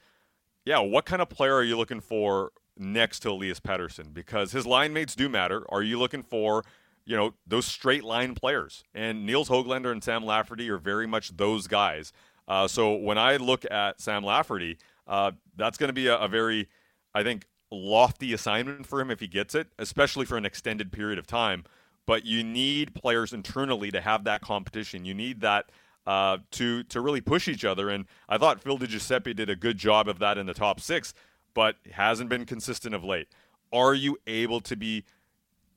yeah, 0.66 0.80
what 0.80 1.06
kind 1.06 1.22
of 1.22 1.30
player 1.30 1.56
are 1.56 1.64
you 1.64 1.78
looking 1.78 2.00
for 2.00 2.52
next 2.78 3.20
to 3.22 3.32
Elias 3.32 3.60
Pettersson? 3.60 4.14
Because 4.14 4.52
his 4.52 4.66
line 4.66 4.94
mates 4.94 5.16
do 5.16 5.30
matter. 5.30 5.66
Are 5.70 5.84
you 5.84 6.00
looking 6.00 6.24
for 6.24 6.64
you 7.06 7.16
know 7.16 7.34
those 7.46 7.66
straight 7.66 8.04
line 8.04 8.36
players? 8.36 8.84
And 8.94 9.26
Nils 9.26 9.50
Hoglander 9.50 9.92
and 9.92 10.04
Sam 10.04 10.26
Lafferty 10.26 10.70
are 10.70 10.78
very 10.78 11.08
much 11.08 11.36
those 11.36 11.68
guys. 11.68 12.14
Uh, 12.48 12.68
so 12.68 12.94
when 12.96 13.18
I 13.18 13.38
look 13.38 13.66
at 13.70 14.00
Sam 14.00 14.24
Lafferty, 14.24 14.78
uh, 15.08 15.32
that's 15.56 15.78
going 15.78 15.90
to 15.90 15.94
be 15.94 16.08
a, 16.08 16.18
a 16.18 16.28
very, 16.28 16.68
I 17.14 17.24
think, 17.24 17.46
lofty 17.72 18.34
assignment 18.34 18.86
for 18.86 19.02
him 19.02 19.12
if 19.12 19.20
he 19.20 19.28
gets 19.28 19.56
it, 19.56 19.68
especially 19.78 20.26
for 20.26 20.38
an 20.38 20.46
extended 20.46 20.92
period 20.92 21.20
of 21.20 21.28
time. 21.28 21.64
But 22.06 22.26
you 22.26 22.44
need 22.44 22.94
players 22.94 23.34
internally 23.34 23.92
to 23.92 24.02
have 24.02 24.24
that 24.26 24.42
competition. 24.42 25.06
You 25.06 25.14
need 25.14 25.42
that 25.42 25.72
uh, 26.06 26.38
to 26.52 26.84
to 26.84 27.02
really 27.02 27.22
push 27.22 27.48
each 27.48 27.66
other. 27.66 27.90
And 27.90 28.06
I 28.30 28.38
thought 28.38 28.62
Phil 28.62 28.78
DiGiuseppe 28.78 29.36
did 29.36 29.50
a 29.50 29.56
good 29.56 29.78
job 29.78 30.08
of 30.08 30.20
that 30.20 30.38
in 30.38 30.46
the 30.46 30.54
top 30.54 30.80
six, 30.80 31.14
but 31.54 31.78
hasn't 31.92 32.30
been 32.30 32.46
consistent 32.46 32.94
of 32.94 33.04
late. 33.04 33.28
Are 33.74 33.94
you 33.94 34.18
able 34.28 34.62
to 34.62 34.76
be 34.76 35.04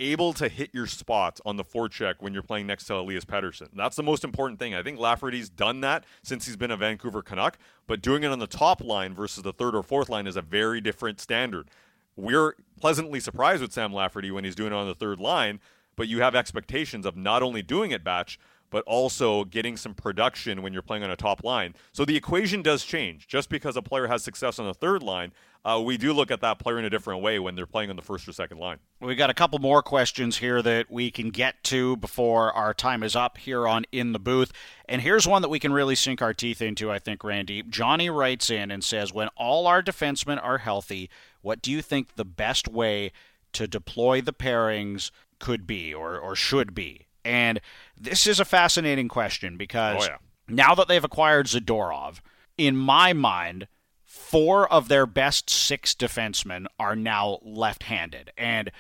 able 0.01 0.33
to 0.35 0.49
hit 0.49 0.71
your 0.73 0.87
spots 0.87 1.41
on 1.45 1.57
the 1.57 1.65
forecheck 1.65 2.15
when 2.21 2.33
you're 2.33 2.43
playing 2.43 2.67
next 2.67 2.85
to 2.85 2.95
Elias 2.95 3.25
Pettersson. 3.25 3.69
That's 3.75 3.97
the 3.97 4.03
most 4.03 4.25
important 4.25 4.59
thing. 4.59 4.75
I 4.75 4.83
think 4.83 4.99
Lafferty's 4.99 5.49
done 5.49 5.81
that 5.81 6.05
since 6.23 6.47
he's 6.47 6.57
been 6.57 6.71
a 6.71 6.77
Vancouver 6.77 7.23
Canuck, 7.23 7.59
but 7.87 8.01
doing 8.01 8.23
it 8.23 8.31
on 8.31 8.39
the 8.39 8.47
top 8.47 8.83
line 8.83 9.15
versus 9.15 9.43
the 9.43 9.53
third 9.53 9.75
or 9.75 9.83
fourth 9.83 10.09
line 10.09 10.27
is 10.27 10.37
a 10.37 10.43
very 10.43 10.81
different 10.81 11.21
standard. 11.21 11.69
We're 12.17 12.55
pleasantly 12.81 13.21
surprised 13.21 13.63
with 13.63 13.73
Sam 13.73 13.93
Lafferty 13.93 14.31
when 14.31 14.45
he's 14.45 14.55
doing 14.55 14.73
it 14.73 14.77
on 14.77 14.87
the 14.87 14.95
third 14.95 15.21
line, 15.21 15.61
but 15.97 16.09
you 16.09 16.21
have 16.21 16.35
expectations 16.35 17.05
of 17.05 17.17
not 17.17 17.43
only 17.43 17.63
doing 17.63 17.91
it 17.91 18.05
batch, 18.05 18.39
but 18.71 18.85
also 18.85 19.45
getting 19.45 19.77
some 19.77 19.95
production 19.95 20.63
when 20.63 20.73
you're 20.73 20.83
playing 20.83 21.03
on 21.03 21.11
a 21.11 21.17
top 21.17 21.43
line. 21.45 21.75
So 21.93 22.05
the 22.05 22.17
equation 22.17 22.63
does 22.63 22.85
change. 22.85 23.27
Just 23.27 23.49
because 23.49 23.77
a 23.77 23.83
player 23.83 24.07
has 24.07 24.23
success 24.23 24.59
on 24.59 24.67
the 24.67 24.75
third 24.75 25.03
line, 25.03 25.33
uh, 25.65 25.81
we 25.85 25.97
do 25.97 26.13
look 26.13 26.31
at 26.31 26.41
that 26.41 26.59
player 26.59 26.79
in 26.79 26.85
a 26.85 26.91
different 26.91 27.21
way 27.21 27.39
when 27.39 27.55
they're 27.55 27.67
playing 27.67 27.91
on 27.91 27.97
the 27.97 28.03
first 28.03 28.29
or 28.29 28.33
second 28.33 28.59
line. 28.59 28.79
We 29.01 29.15
got 29.15 29.31
a 29.31 29.35
couple 29.35 29.59
more 29.59 29.83
questions 29.83 30.39
here 30.39 30.63
that 30.63 30.91
we 30.91 31.11
can 31.11 31.31
get 31.31 31.63
to 31.65 31.97
before 31.97 32.53
our 32.53 32.73
time 32.73 33.03
is 33.03 33.17
up 33.17 33.39
here 33.39 33.67
on 33.67 33.85
In 33.91 34.13
the 34.13 34.19
Booth. 34.19 34.53
And 34.89 35.03
here's 35.03 35.27
one 35.27 35.43
that 35.43 35.49
we 35.49 35.59
can 35.59 35.73
really 35.73 35.95
sink 35.95 36.23
our 36.23 36.33
teeth 36.33 36.63
into, 36.63 36.91
I 36.91 36.99
think, 36.99 37.25
Randy. 37.25 37.63
Johnny 37.63 38.09
writes 38.09 38.51
in 38.51 38.71
and 38.71 38.85
says, 38.85 39.13
When 39.13 39.29
all 39.37 39.67
our 39.67 39.83
defensemen 39.83 40.43
are 40.43 40.59
healthy, 40.59 41.11
what 41.43 41.61
do 41.61 41.73
you 41.73 41.83
think 41.83 42.15
the 42.15 42.25
best 42.25 42.69
way 42.69 43.13
to 43.53 43.67
deploy 43.67 44.21
the 44.21 44.33
pairings 44.33 45.11
could 45.39 45.67
be 45.67 45.93
or, 45.93 46.19
or 46.19 46.37
should 46.37 46.75
be? 46.75 47.08
And 47.25 47.61
this 47.97 48.27
is 48.27 48.41
a 48.41 48.45
fascinating 48.45 49.09
question 49.09 49.57
because 49.57 50.05
oh, 50.05 50.13
yeah. 50.13 50.17
now 50.49 50.75
that 50.75 50.89
they've 50.89 51.05
acquired 51.05 51.47
Zadorov, 51.47 52.21
in 52.57 52.77
my 52.77 53.13
mind, 53.13 53.69
four 54.05 54.71
of 54.73 54.89
their 54.89 55.07
best 55.07 55.49
six 55.49 55.95
defensemen 55.95 56.67
are 56.79 56.97
now 56.97 57.39
left 57.43 57.85
handed. 57.85 58.33
And 58.37 58.71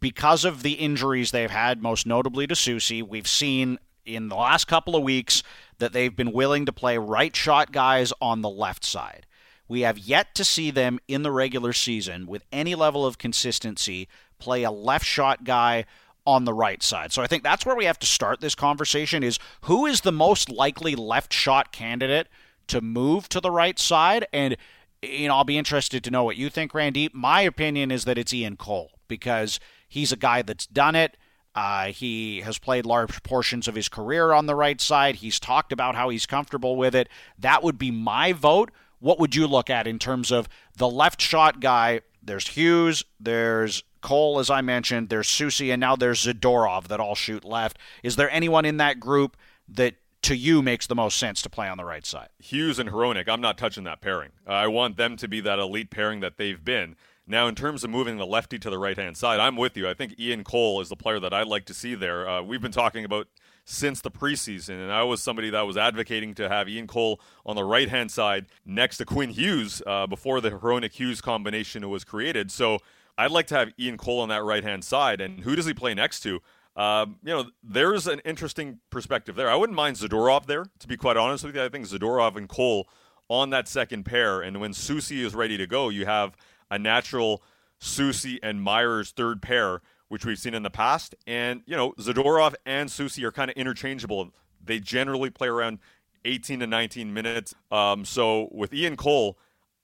because 0.00 0.44
of 0.44 0.62
the 0.62 0.72
injuries 0.72 1.30
they've 1.30 1.50
had, 1.50 1.82
most 1.82 2.06
notably 2.06 2.46
to 2.46 2.54
Soucy, 2.54 3.06
we've 3.06 3.28
seen 3.28 3.78
in 4.04 4.28
the 4.28 4.36
last 4.36 4.66
couple 4.66 4.96
of 4.96 5.02
weeks 5.02 5.42
that 5.78 5.92
they've 5.92 6.14
been 6.14 6.32
willing 6.32 6.66
to 6.66 6.72
play 6.72 6.98
right 6.98 7.34
shot 7.34 7.72
guys 7.72 8.12
on 8.20 8.42
the 8.42 8.50
left 8.50 8.84
side. 8.84 9.26
We 9.68 9.82
have 9.82 9.98
yet 9.98 10.34
to 10.34 10.44
see 10.44 10.70
them 10.70 10.98
in 11.06 11.22
the 11.22 11.30
regular 11.30 11.72
season 11.72 12.26
with 12.26 12.44
any 12.50 12.74
level 12.74 13.06
of 13.06 13.18
consistency 13.18 14.08
play 14.38 14.64
a 14.64 14.70
left 14.70 15.04
shot 15.04 15.44
guy 15.44 15.84
on 16.26 16.44
the 16.44 16.54
right 16.54 16.82
side. 16.82 17.12
So 17.12 17.22
I 17.22 17.26
think 17.26 17.42
that's 17.42 17.64
where 17.64 17.76
we 17.76 17.84
have 17.84 17.98
to 18.00 18.06
start 18.06 18.40
this 18.40 18.54
conversation 18.54 19.22
is 19.22 19.38
who 19.62 19.86
is 19.86 20.02
the 20.02 20.12
most 20.12 20.48
likely 20.48 20.94
left 20.94 21.32
shot 21.32 21.72
candidate 21.72 22.28
to 22.68 22.80
move 22.80 23.28
to 23.30 23.40
the 23.40 23.50
right 23.50 23.78
side 23.78 24.26
and 24.32 24.56
you 25.02 25.26
know 25.28 25.36
I'll 25.36 25.44
be 25.44 25.58
interested 25.58 26.04
to 26.04 26.10
know 26.10 26.24
what 26.24 26.36
you 26.36 26.50
think 26.50 26.74
Randy. 26.74 27.08
My 27.12 27.40
opinion 27.40 27.90
is 27.90 28.04
that 28.04 28.18
it's 28.18 28.34
Ian 28.34 28.56
Cole 28.56 28.92
because 29.08 29.58
he's 29.88 30.12
a 30.12 30.16
guy 30.16 30.42
that's 30.42 30.66
done 30.66 30.94
it. 30.94 31.16
Uh, 31.54 31.86
he 31.86 32.42
has 32.42 32.58
played 32.58 32.86
large 32.86 33.22
portions 33.22 33.66
of 33.66 33.74
his 33.74 33.88
career 33.88 34.32
on 34.32 34.46
the 34.46 34.54
right 34.54 34.80
side. 34.80 35.16
He's 35.16 35.40
talked 35.40 35.72
about 35.72 35.96
how 35.96 36.08
he's 36.08 36.26
comfortable 36.26 36.76
with 36.76 36.94
it. 36.94 37.08
That 37.38 37.64
would 37.64 37.76
be 37.76 37.90
my 37.90 38.32
vote. 38.32 38.70
What 39.00 39.18
would 39.18 39.34
you 39.34 39.46
look 39.46 39.68
at 39.68 39.86
in 39.86 39.98
terms 39.98 40.30
of 40.30 40.48
the 40.76 40.88
left 40.88 41.20
shot 41.20 41.60
guy? 41.60 42.02
There's 42.22 42.48
Hughes, 42.48 43.04
there's 43.18 43.82
Cole, 44.00 44.38
as 44.38 44.50
I 44.50 44.60
mentioned, 44.60 45.08
there's 45.08 45.28
Soucy, 45.28 45.72
and 45.72 45.80
now 45.80 45.96
there's 45.96 46.24
Zadorov 46.24 46.88
that 46.88 47.00
all 47.00 47.14
shoot 47.14 47.44
left. 47.44 47.78
Is 48.02 48.16
there 48.16 48.30
anyone 48.30 48.64
in 48.64 48.78
that 48.78 49.00
group 49.00 49.36
that 49.68 49.94
to 50.22 50.36
you 50.36 50.62
makes 50.62 50.86
the 50.86 50.94
most 50.94 51.18
sense 51.18 51.40
to 51.42 51.50
play 51.50 51.68
on 51.68 51.78
the 51.78 51.84
right 51.84 52.04
side? 52.04 52.28
Hughes 52.38 52.78
and 52.78 52.90
Hronek, 52.90 53.28
I'm 53.28 53.40
not 53.40 53.58
touching 53.58 53.84
that 53.84 54.00
pairing. 54.00 54.30
I 54.46 54.66
want 54.66 54.96
them 54.96 55.16
to 55.16 55.28
be 55.28 55.40
that 55.40 55.58
elite 55.58 55.90
pairing 55.90 56.20
that 56.20 56.36
they've 56.36 56.62
been. 56.62 56.96
Now, 57.26 57.46
in 57.46 57.54
terms 57.54 57.84
of 57.84 57.90
moving 57.90 58.16
the 58.16 58.26
lefty 58.26 58.58
to 58.58 58.70
the 58.70 58.78
right 58.78 58.98
hand 58.98 59.16
side, 59.16 59.38
I'm 59.38 59.56
with 59.56 59.76
you. 59.76 59.88
I 59.88 59.94
think 59.94 60.18
Ian 60.18 60.42
Cole 60.42 60.80
is 60.80 60.88
the 60.88 60.96
player 60.96 61.20
that 61.20 61.32
I'd 61.32 61.46
like 61.46 61.64
to 61.66 61.74
see 61.74 61.94
there. 61.94 62.28
Uh, 62.28 62.42
we've 62.42 62.60
been 62.60 62.72
talking 62.72 63.04
about 63.04 63.28
since 63.64 64.00
the 64.00 64.10
preseason, 64.10 64.82
and 64.82 64.90
I 64.90 65.04
was 65.04 65.22
somebody 65.22 65.48
that 65.50 65.62
was 65.62 65.76
advocating 65.76 66.34
to 66.34 66.48
have 66.48 66.68
Ian 66.68 66.88
Cole 66.88 67.20
on 67.46 67.54
the 67.54 67.62
right 67.62 67.88
hand 67.88 68.10
side 68.10 68.46
next 68.66 68.96
to 68.96 69.04
Quinn 69.04 69.30
Hughes 69.30 69.80
uh, 69.86 70.08
before 70.08 70.40
the 70.40 70.50
Hronek 70.50 70.92
Hughes 70.92 71.20
combination 71.20 71.88
was 71.88 72.02
created. 72.02 72.50
So 72.50 72.78
I'd 73.20 73.30
like 73.30 73.48
to 73.48 73.54
have 73.54 73.72
Ian 73.78 73.98
Cole 73.98 74.20
on 74.20 74.30
that 74.30 74.44
right 74.44 74.64
hand 74.64 74.82
side. 74.82 75.20
And 75.20 75.40
who 75.40 75.54
does 75.54 75.66
he 75.66 75.74
play 75.74 75.92
next 75.92 76.20
to? 76.20 76.40
Um, 76.74 77.16
you 77.22 77.30
know, 77.34 77.50
there's 77.62 78.06
an 78.06 78.20
interesting 78.24 78.78
perspective 78.88 79.36
there. 79.36 79.50
I 79.50 79.56
wouldn't 79.56 79.76
mind 79.76 79.96
Zadorov 79.96 80.46
there, 80.46 80.64
to 80.78 80.88
be 80.88 80.96
quite 80.96 81.18
honest 81.18 81.44
with 81.44 81.54
you. 81.54 81.62
I 81.62 81.68
think 81.68 81.86
Zadorov 81.86 82.36
and 82.36 82.48
Cole 82.48 82.88
on 83.28 83.50
that 83.50 83.68
second 83.68 84.04
pair, 84.04 84.40
and 84.40 84.58
when 84.58 84.72
Soucy 84.72 85.22
is 85.24 85.34
ready 85.34 85.56
to 85.58 85.66
go, 85.66 85.88
you 85.88 86.06
have 86.06 86.34
a 86.70 86.78
natural 86.78 87.42
Soucy 87.78 88.38
and 88.42 88.62
Myers 88.62 89.10
third 89.10 89.42
pair, 89.42 89.82
which 90.08 90.24
we've 90.24 90.38
seen 90.38 90.54
in 90.54 90.62
the 90.62 90.70
past. 90.70 91.14
And 91.26 91.62
you 91.66 91.76
know, 91.76 91.92
Zadorov 91.92 92.54
and 92.64 92.88
Soucy 92.88 93.22
are 93.22 93.32
kind 93.32 93.50
of 93.50 93.56
interchangeable. 93.56 94.30
They 94.64 94.80
generally 94.80 95.30
play 95.30 95.48
around 95.48 95.78
18 96.24 96.60
to 96.60 96.66
19 96.66 97.12
minutes. 97.12 97.54
Um, 97.70 98.06
so 98.06 98.48
with 98.50 98.72
Ian 98.72 98.96
Cole, 98.96 99.38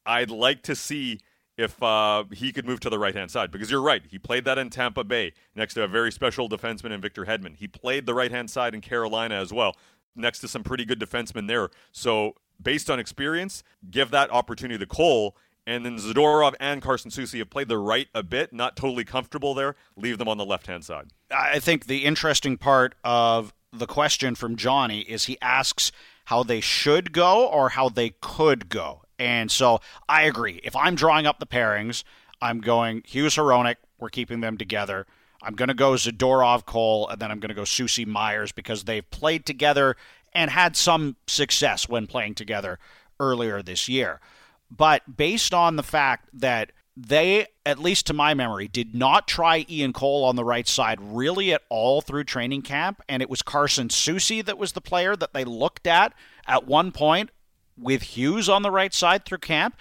I'd 0.06 0.30
like 0.30 0.62
to 0.62 0.74
see 0.74 1.20
if 1.56 1.82
uh, 1.82 2.24
he 2.32 2.52
could 2.52 2.66
move 2.66 2.80
to 2.80 2.90
the 2.90 2.98
right 2.98 3.14
hand 3.14 3.30
side. 3.30 3.50
Because 3.50 3.70
you're 3.70 3.82
right, 3.82 4.02
he 4.08 4.18
played 4.18 4.44
that 4.44 4.58
in 4.58 4.70
Tampa 4.70 5.04
Bay 5.04 5.32
next 5.54 5.74
to 5.74 5.82
a 5.82 5.88
very 5.88 6.12
special 6.12 6.48
defenseman 6.48 6.92
in 6.92 7.00
Victor 7.00 7.24
Hedman. 7.24 7.56
He 7.56 7.66
played 7.66 8.06
the 8.06 8.14
right 8.14 8.30
hand 8.30 8.50
side 8.50 8.74
in 8.74 8.80
Carolina 8.80 9.36
as 9.36 9.52
well, 9.52 9.76
next 10.14 10.40
to 10.40 10.48
some 10.48 10.62
pretty 10.62 10.84
good 10.84 11.00
defensemen 11.00 11.48
there. 11.48 11.70
So, 11.92 12.34
based 12.62 12.90
on 12.90 12.98
experience, 12.98 13.62
give 13.90 14.10
that 14.10 14.30
opportunity 14.30 14.78
to 14.78 14.86
Cole. 14.86 15.36
And 15.68 15.84
then 15.84 15.96
Zadorov 15.96 16.54
and 16.60 16.80
Carson 16.80 17.10
Soucy 17.10 17.38
have 17.38 17.50
played 17.50 17.66
the 17.66 17.78
right 17.78 18.06
a 18.14 18.22
bit, 18.22 18.52
not 18.52 18.76
totally 18.76 19.04
comfortable 19.04 19.52
there. 19.52 19.74
Leave 19.96 20.18
them 20.18 20.28
on 20.28 20.38
the 20.38 20.44
left 20.44 20.68
hand 20.68 20.84
side. 20.84 21.08
I 21.30 21.58
think 21.58 21.86
the 21.86 22.04
interesting 22.04 22.56
part 22.56 22.94
of 23.02 23.52
the 23.72 23.86
question 23.86 24.36
from 24.36 24.54
Johnny 24.54 25.00
is 25.00 25.24
he 25.24 25.38
asks 25.42 25.90
how 26.26 26.44
they 26.44 26.60
should 26.60 27.12
go 27.12 27.46
or 27.46 27.70
how 27.70 27.88
they 27.88 28.10
could 28.20 28.68
go. 28.68 29.02
And 29.18 29.50
so 29.50 29.80
I 30.08 30.22
agree. 30.22 30.60
If 30.62 30.76
I'm 30.76 30.94
drawing 30.94 31.26
up 31.26 31.38
the 31.38 31.46
pairings, 31.46 32.04
I'm 32.40 32.60
going 32.60 33.02
Hughes 33.06 33.36
Hronek. 33.36 33.76
We're 33.98 34.10
keeping 34.10 34.40
them 34.40 34.58
together. 34.58 35.06
I'm 35.42 35.54
going 35.54 35.68
to 35.68 35.74
go 35.74 35.92
Zadorov 35.92 36.66
Cole, 36.66 37.08
and 37.08 37.20
then 37.20 37.30
I'm 37.30 37.40
going 37.40 37.50
to 37.50 37.54
go 37.54 37.62
Soucy 37.62 38.06
Myers 38.06 38.52
because 38.52 38.84
they've 38.84 39.08
played 39.10 39.46
together 39.46 39.96
and 40.32 40.50
had 40.50 40.76
some 40.76 41.16
success 41.26 41.88
when 41.88 42.06
playing 42.06 42.34
together 42.34 42.78
earlier 43.20 43.62
this 43.62 43.88
year. 43.88 44.20
But 44.70 45.16
based 45.16 45.54
on 45.54 45.76
the 45.76 45.82
fact 45.82 46.28
that 46.32 46.72
they, 46.96 47.46
at 47.64 47.78
least 47.78 48.06
to 48.06 48.14
my 48.14 48.34
memory, 48.34 48.68
did 48.68 48.94
not 48.94 49.28
try 49.28 49.66
Ian 49.68 49.92
Cole 49.92 50.24
on 50.24 50.36
the 50.36 50.44
right 50.44 50.66
side 50.66 50.98
really 51.00 51.52
at 51.52 51.62
all 51.68 52.00
through 52.00 52.24
training 52.24 52.62
camp, 52.62 53.02
and 53.08 53.22
it 53.22 53.30
was 53.30 53.42
Carson 53.42 53.88
Soucy 53.88 54.44
that 54.44 54.58
was 54.58 54.72
the 54.72 54.80
player 54.80 55.14
that 55.14 55.34
they 55.34 55.44
looked 55.44 55.86
at 55.86 56.14
at 56.46 56.66
one 56.66 56.92
point 56.92 57.30
with 57.78 58.02
Hughes 58.02 58.48
on 58.48 58.62
the 58.62 58.70
right 58.70 58.92
side 58.92 59.24
through 59.24 59.38
camp. 59.38 59.76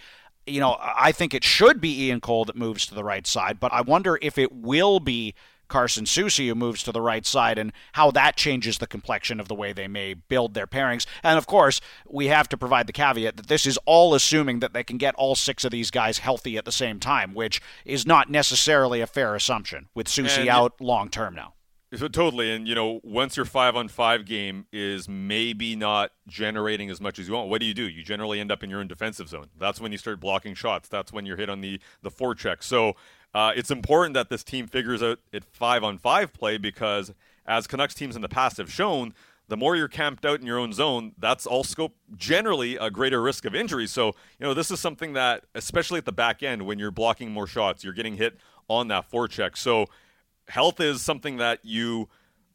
You 0.48 0.60
know, 0.60 0.78
I 0.80 1.12
think 1.12 1.34
it 1.34 1.44
should 1.44 1.82
be 1.82 2.06
Ian 2.06 2.22
Cole 2.22 2.46
that 2.46 2.56
moves 2.56 2.86
to 2.88 2.96
the 2.96 3.04
right 3.04 3.26
side, 3.26 3.60
but 3.60 3.74
I 3.74 3.82
wonder 3.82 4.20
if 4.22 4.38
it 4.38 4.52
will 4.52 5.00
be 5.00 5.34
Carson 5.68 6.06
Soucy 6.06 6.48
who 6.48 6.56
moves 6.56 6.84
to 6.84 6.92
the 6.92 7.02
right 7.02 7.26
side 7.26 7.58
and 7.58 7.74
how 7.94 8.12
that 8.12 8.36
changes 8.36 8.78
the 8.78 8.88
complexion 8.88 9.40
of 9.40 9.48
the 9.48 9.56
way 9.56 9.74
they 9.74 9.88
may 9.88 10.14
build 10.14 10.54
their 10.54 10.68
pairings. 10.68 11.06
And 11.24 11.38
of 11.38 11.48
course, 11.48 11.82
we 12.08 12.28
have 12.28 12.48
to 12.50 12.58
provide 12.58 12.88
the 12.88 12.94
caveat 12.94 13.38
that 13.38 13.48
this 13.48 13.66
is 13.66 13.80
all 13.86 14.14
assuming 14.14 14.60
that 14.60 14.74
they 14.74 14.84
can 14.84 14.98
get 14.98 15.16
all 15.16 15.36
six 15.36 15.64
of 15.66 15.72
these 15.72 15.92
guys 15.92 16.20
healthy 16.20 16.58
at 16.58 16.66
the 16.66 16.72
same 16.72 17.00
time, 17.00 17.34
which 17.34 17.62
is 17.84 18.06
not 18.06 18.30
necessarily 18.30 19.02
a 19.02 19.08
fair 19.08 19.36
assumption 19.36 19.88
with 19.96 20.08
Soucy 20.08 20.42
and 20.42 20.50
out 20.50 20.80
long 20.80 21.10
term 21.10 21.36
now. 21.36 21.54
So 21.94 22.08
totally, 22.08 22.52
and 22.52 22.68
you 22.68 22.76
know, 22.76 23.00
once 23.04 23.38
your 23.38 23.46
five 23.46 23.76
on 23.76 23.88
five 23.88 24.26
game 24.26 24.66
is 24.74 25.08
maybe 25.08 25.76
not 25.76 26.12
generating 26.28 26.90
as 26.90 27.00
much 27.00 27.20
as 27.20 27.28
you 27.28 27.34
want, 27.34 27.50
what 27.50 27.62
do 27.62 27.68
you 27.68 27.74
do? 27.74 27.88
You 27.88 28.04
generally 28.04 28.40
end 28.40 28.52
up 28.52 28.64
in 28.64 28.70
your 28.70 28.80
own 28.80 28.88
defensive 28.88 29.30
zone. 29.30 29.48
That's 29.58 29.80
when 29.80 29.92
you 29.92 29.98
start 29.98 30.20
blocking 30.20 30.56
shots. 30.56 30.90
That's 30.90 31.14
when 31.14 31.26
you're 31.26 31.38
hit 31.38 31.50
on 31.50 31.62
the 31.62 31.80
the 32.02 32.12
forecheck. 32.12 32.64
So 32.64 32.96
uh, 33.34 33.54
it's 33.56 33.70
important 33.70 34.16
that 34.16 34.30
this 34.30 34.44
team 34.44 34.68
figures 34.68 35.04
out 35.04 35.20
it 35.32 35.46
five 35.46 35.84
on 35.84 35.98
five 35.98 36.34
play 36.34 36.58
because 36.58 37.14
as 37.46 37.68
Canucks 37.68 37.94
teams 37.94 38.16
in 38.16 38.22
the 38.22 38.30
past 38.30 38.58
have 38.58 38.72
shown, 38.72 39.14
the 39.48 39.58
more 39.58 39.76
you're 39.76 39.88
camped 39.88 40.26
out 40.26 40.40
in 40.40 40.48
your 40.48 40.58
own 40.58 40.74
zone, 40.74 41.14
that's 41.18 41.46
also 41.46 41.92
generally 42.18 42.78
a 42.78 42.90
greater 42.90 43.22
risk 43.22 43.46
of 43.46 43.54
injury. 43.54 43.86
So, 43.88 44.08
you 44.40 44.48
know, 44.48 44.54
this 44.54 44.72
is 44.72 44.80
something 44.80 45.14
that, 45.14 45.44
especially 45.54 46.00
at 46.00 46.06
the 46.06 46.12
back 46.12 46.42
end, 46.42 46.66
when 46.66 46.80
you're 46.80 46.92
blocking 46.92 47.32
more 47.32 47.46
shots, 47.46 47.84
you're 47.84 47.94
getting 47.94 48.18
hit 48.18 48.38
on 48.68 48.88
that 48.88 49.10
forecheck. 49.12 49.56
So 49.56 49.86
health 50.48 50.80
is 50.80 51.02
something 51.02 51.38
that 51.38 51.60
you 51.64 52.10